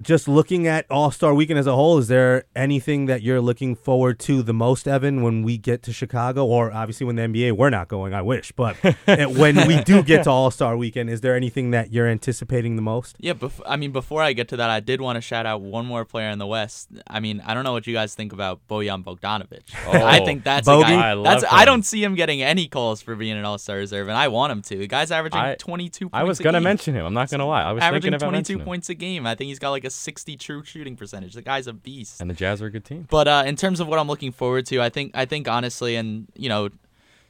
just 0.01 0.27
looking 0.27 0.67
at 0.67 0.85
All 0.89 1.11
Star 1.11 1.33
Weekend 1.33 1.59
as 1.59 1.67
a 1.67 1.75
whole, 1.75 1.97
is 1.97 2.07
there 2.07 2.45
anything 2.55 3.05
that 3.05 3.21
you're 3.21 3.39
looking 3.41 3.75
forward 3.75 4.19
to 4.21 4.41
the 4.41 4.53
most, 4.53 4.87
Evan, 4.87 5.21
when 5.21 5.43
we 5.43 5.57
get 5.57 5.83
to 5.83 5.93
Chicago, 5.93 6.45
or 6.45 6.71
obviously 6.73 7.05
when 7.05 7.15
the 7.15 7.21
NBA 7.23 7.53
we're 7.53 7.69
not 7.69 7.87
going? 7.87 8.13
I 8.13 8.21
wish, 8.21 8.51
but 8.51 8.75
when 9.05 9.67
we 9.67 9.81
do 9.83 10.01
get 10.03 10.23
to 10.23 10.29
All 10.31 10.51
Star 10.51 10.75
Weekend, 10.75 11.09
is 11.09 11.21
there 11.21 11.35
anything 11.35 11.71
that 11.71 11.93
you're 11.93 12.07
anticipating 12.07 12.75
the 12.75 12.81
most? 12.81 13.15
Yeah, 13.19 13.33
bef- 13.33 13.61
I 13.65 13.75
mean, 13.77 13.91
before 13.91 14.21
I 14.21 14.33
get 14.33 14.47
to 14.49 14.57
that, 14.57 14.69
I 14.69 14.79
did 14.79 14.99
want 15.01 15.17
to 15.17 15.21
shout 15.21 15.45
out 15.45 15.61
one 15.61 15.85
more 15.85 16.05
player 16.05 16.29
in 16.29 16.39
the 16.39 16.47
West. 16.47 16.89
I 17.07 17.19
mean, 17.19 17.41
I 17.45 17.53
don't 17.53 17.63
know 17.63 17.73
what 17.73 17.85
you 17.87 17.93
guys 17.93 18.15
think 18.15 18.33
about 18.33 18.67
Bojan 18.67 19.03
Bogdanovic. 19.03 19.61
Oh. 19.87 19.91
I 19.91 20.19
Oh, 20.19 20.25
think 20.25 20.43
that's 20.43 20.65
Bogey? 20.65 20.91
a 20.93 20.95
guy. 20.95 21.09
I 21.09 21.13
love 21.13 21.25
that's 21.41 21.53
I 21.53 21.65
don't 21.65 21.83
see 21.83 22.03
him 22.03 22.15
getting 22.15 22.41
any 22.41 22.67
calls 22.67 23.01
for 23.01 23.15
being 23.15 23.37
an 23.37 23.45
All 23.45 23.57
Star 23.57 23.77
reserve, 23.77 24.07
and 24.07 24.17
I 24.17 24.27
want 24.27 24.51
him 24.51 24.61
to. 24.63 24.77
The 24.77 24.87
guy's 24.87 25.11
averaging 25.11 25.39
I- 25.39 25.55
22. 25.55 26.05
Points 26.09 26.13
I 26.19 26.23
was 26.23 26.39
gonna 26.39 26.57
game. 26.57 26.63
mention 26.63 26.95
him. 26.95 27.05
I'm 27.05 27.13
not 27.13 27.29
gonna 27.29 27.45
lie. 27.47 27.61
I 27.63 27.71
was 27.73 27.83
averaging 27.83 28.11
thinking 28.11 28.15
about 28.15 28.29
22 28.29 28.33
mentioning 28.53 28.65
points 28.65 28.89
a 28.89 28.93
game. 28.95 29.27
I 29.27 29.35
think 29.35 29.47
he's 29.49 29.59
got 29.59 29.69
like 29.71 29.82
a 29.83 29.89
60 29.89 30.35
true 30.37 30.63
shooting 30.63 30.95
percentage. 30.95 31.33
The 31.33 31.41
guy's 31.41 31.67
a 31.67 31.73
beast. 31.73 32.21
And 32.21 32.29
the 32.29 32.33
Jazz 32.33 32.61
are 32.61 32.67
a 32.67 32.71
good 32.71 32.85
team. 32.85 33.07
But 33.09 33.27
uh, 33.27 33.43
in 33.45 33.55
terms 33.55 33.79
of 33.79 33.87
what 33.87 33.99
I'm 33.99 34.07
looking 34.07 34.31
forward 34.31 34.65
to, 34.67 34.81
I 34.81 34.89
think 34.89 35.11
I 35.15 35.25
think 35.25 35.47
honestly, 35.47 35.95
and 35.95 36.27
you 36.35 36.49
know, 36.49 36.69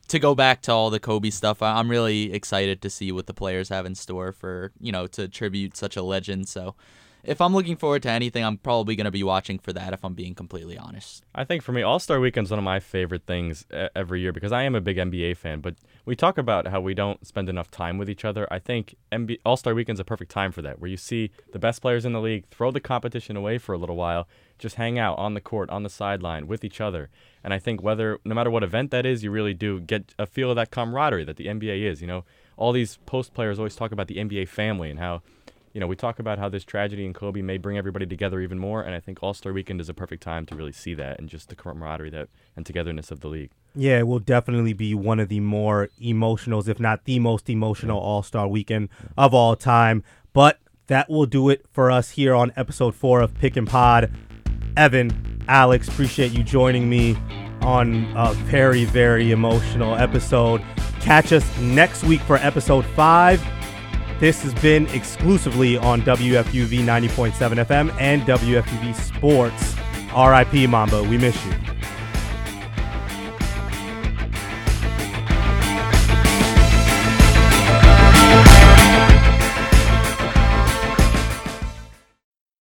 to 0.10 0.20
go 0.20 0.36
back 0.36 0.62
to 0.64 0.72
all 0.72 0.90
the 0.90 1.00
Kobe 1.00 1.30
stuff, 1.30 1.62
I- 1.62 1.80
I'm 1.80 1.90
really 1.90 2.34
excited 2.34 2.82
to 2.82 2.90
see 2.90 3.12
what 3.12 3.26
the 3.28 3.34
players 3.34 3.70
have 3.70 3.86
in 3.86 3.96
store 3.96 4.32
for 4.32 4.72
you 4.80 4.92
know 4.92 5.08
to 5.08 5.28
tribute 5.28 5.76
such 5.78 5.96
a 5.96 6.04
legend. 6.04 6.48
So, 6.50 6.76
if 7.24 7.40
I'm 7.40 7.54
looking 7.54 7.78
forward 7.78 8.04
to 8.04 8.10
anything, 8.10 8.44
I'm 8.44 8.58
probably 8.58 8.96
going 8.98 9.06
to 9.06 9.12
be 9.12 9.24
watching 9.24 9.58
for 9.60 9.72
that. 9.74 9.94
If 9.94 10.04
I'm 10.04 10.14
being 10.14 10.36
completely 10.36 10.78
honest. 10.78 11.24
I 11.34 11.46
think 11.46 11.64
for 11.64 11.72
me, 11.72 11.82
All 11.82 12.00
Star 12.00 12.20
Weekend's 12.20 12.50
one 12.52 12.60
of 12.60 12.66
my 12.66 12.80
favorite 12.82 13.26
things 13.26 13.66
every 13.96 14.20
year 14.22 14.34
because 14.34 14.52
I 14.52 14.64
am 14.64 14.76
a 14.76 14.82
big 14.82 14.98
NBA 14.98 15.38
fan. 15.38 15.62
But 15.62 15.76
we 16.06 16.16
talk 16.16 16.38
about 16.38 16.68
how 16.68 16.82
we 16.82 16.94
don't 16.94 17.26
spend 17.26 17.48
enough 17.48 17.72
time 17.72 17.98
with 17.98 18.10
each 18.10 18.26
other. 18.26 18.48
I 18.52 18.60
think 18.60 18.96
All 19.46 19.56
Star 19.56 19.74
Weekend's 19.74 20.00
a 20.00 20.04
perfect 20.04 20.32
time 20.32 20.52
for 20.52 20.62
that, 20.62 20.80
where 20.80 20.90
you 20.90 20.98
see 20.98 21.32
the 21.52 21.60
best 21.60 21.82
players 21.82 22.04
in 22.04 22.12
the 22.12 22.20
league 22.20 22.46
throw 22.50 22.72
the 22.72 22.80
competition 22.82 23.38
away 23.38 23.58
for 23.58 23.74
a 23.74 23.78
little 23.78 23.96
while, 23.96 24.28
just 24.60 24.76
hang 24.76 25.00
out 25.00 25.18
on 25.18 25.34
the 25.34 25.42
court, 25.42 25.70
on 25.70 25.84
the 25.84 25.90
sideline 25.90 26.48
with 26.48 26.64
each 26.64 26.82
other. 26.82 27.10
And 27.44 27.54
I 27.54 27.60
think 27.60 27.82
whether, 27.82 28.20
no 28.26 28.36
matter 28.36 28.50
what 28.50 28.64
event 28.64 28.92
that 28.92 29.06
is, 29.06 29.24
you 29.24 29.32
really 29.32 29.54
do 29.54 29.80
get 29.80 30.14
a 30.20 30.26
feel 30.26 30.50
of 30.50 30.56
that 30.58 30.72
camaraderie 30.72 31.24
that 31.26 31.38
the 31.38 31.48
NBA 31.48 31.84
is. 31.84 32.02
You 32.02 32.08
know, 32.08 32.26
all 32.58 32.72
these 32.74 32.98
post 33.06 33.34
players 33.34 33.58
always 33.58 33.76
talk 33.76 33.92
about 33.92 34.08
the 34.08 34.18
NBA 34.18 34.50
family 34.50 34.90
and 34.90 35.00
how 35.00 35.22
you 35.74 35.80
know, 35.80 35.88
we 35.88 35.96
talk 35.96 36.20
about 36.20 36.38
how 36.38 36.50
this 36.50 36.64
tragedy 36.64 37.04
in 37.04 37.14
Kobe 37.14 37.42
may 37.42 37.58
bring 37.58 37.78
everybody 37.78 38.06
together 38.06 38.40
even 38.40 38.60
more, 38.60 38.84
and 38.84 38.94
I 38.94 39.00
think 39.00 39.22
All 39.22 39.34
Star 39.34 39.52
Weekend 39.52 39.82
is 39.82 39.90
a 39.90 39.94
perfect 39.94 40.22
time 40.22 40.46
to 40.46 40.56
really 40.56 40.72
see 40.72 40.94
that 40.94 41.20
and 41.20 41.28
just 41.28 41.50
the 41.50 41.56
camaraderie 41.56 42.12
that 42.12 42.30
and 42.56 42.66
togetherness 42.66 43.10
of 43.10 43.22
the 43.22 43.28
league. 43.28 43.50
Yeah, 43.76 44.00
it 44.00 44.08
will 44.08 44.20
definitely 44.20 44.74
be 44.74 44.94
one 44.94 45.20
of 45.20 45.30
the 45.30 45.40
more 45.40 45.90
emotionals, 46.00 46.68
if 46.68 46.80
not 46.80 47.06
the 47.06 47.18
most 47.18 47.50
emotional 47.50 48.00
All 48.00 48.22
Star 48.22 48.48
weekend 48.48 48.90
of 49.18 49.34
all 49.34 49.56
time. 49.56 50.04
But 50.32 50.60
that 50.88 51.10
will 51.10 51.26
do 51.26 51.50
it 51.50 51.66
for 51.72 51.90
us 51.90 52.12
here 52.12 52.36
on 52.36 52.54
episode 52.56 52.94
four 52.94 53.22
of 53.22 53.34
Pick 53.34 53.58
and 53.58 53.68
Pod. 53.68 54.12
Evan, 54.78 55.44
Alex, 55.48 55.88
appreciate 55.88 56.32
you 56.32 56.44
joining 56.44 56.88
me 56.88 57.18
on 57.62 58.12
a 58.16 58.34
very, 58.34 58.86
very 58.86 59.32
emotional 59.32 59.96
episode. 59.96 60.64
Catch 61.00 61.32
us 61.32 61.60
next 61.60 62.04
week 62.04 62.22
for 62.22 62.36
episode 62.38 62.86
five. 62.86 63.42
This 64.20 64.42
has 64.44 64.54
been 64.56 64.88
exclusively 64.88 65.78
on 65.78 66.02
WFUV 66.04 66.80
90.7 66.80 67.66
FM 67.66 67.96
and 68.00 68.22
WFUV 68.24 68.96
Sports. 68.96 69.76
RIP 70.16 70.70
Mamba, 70.70 71.04
we 71.04 71.18
miss 71.18 71.36
you. 71.46 71.52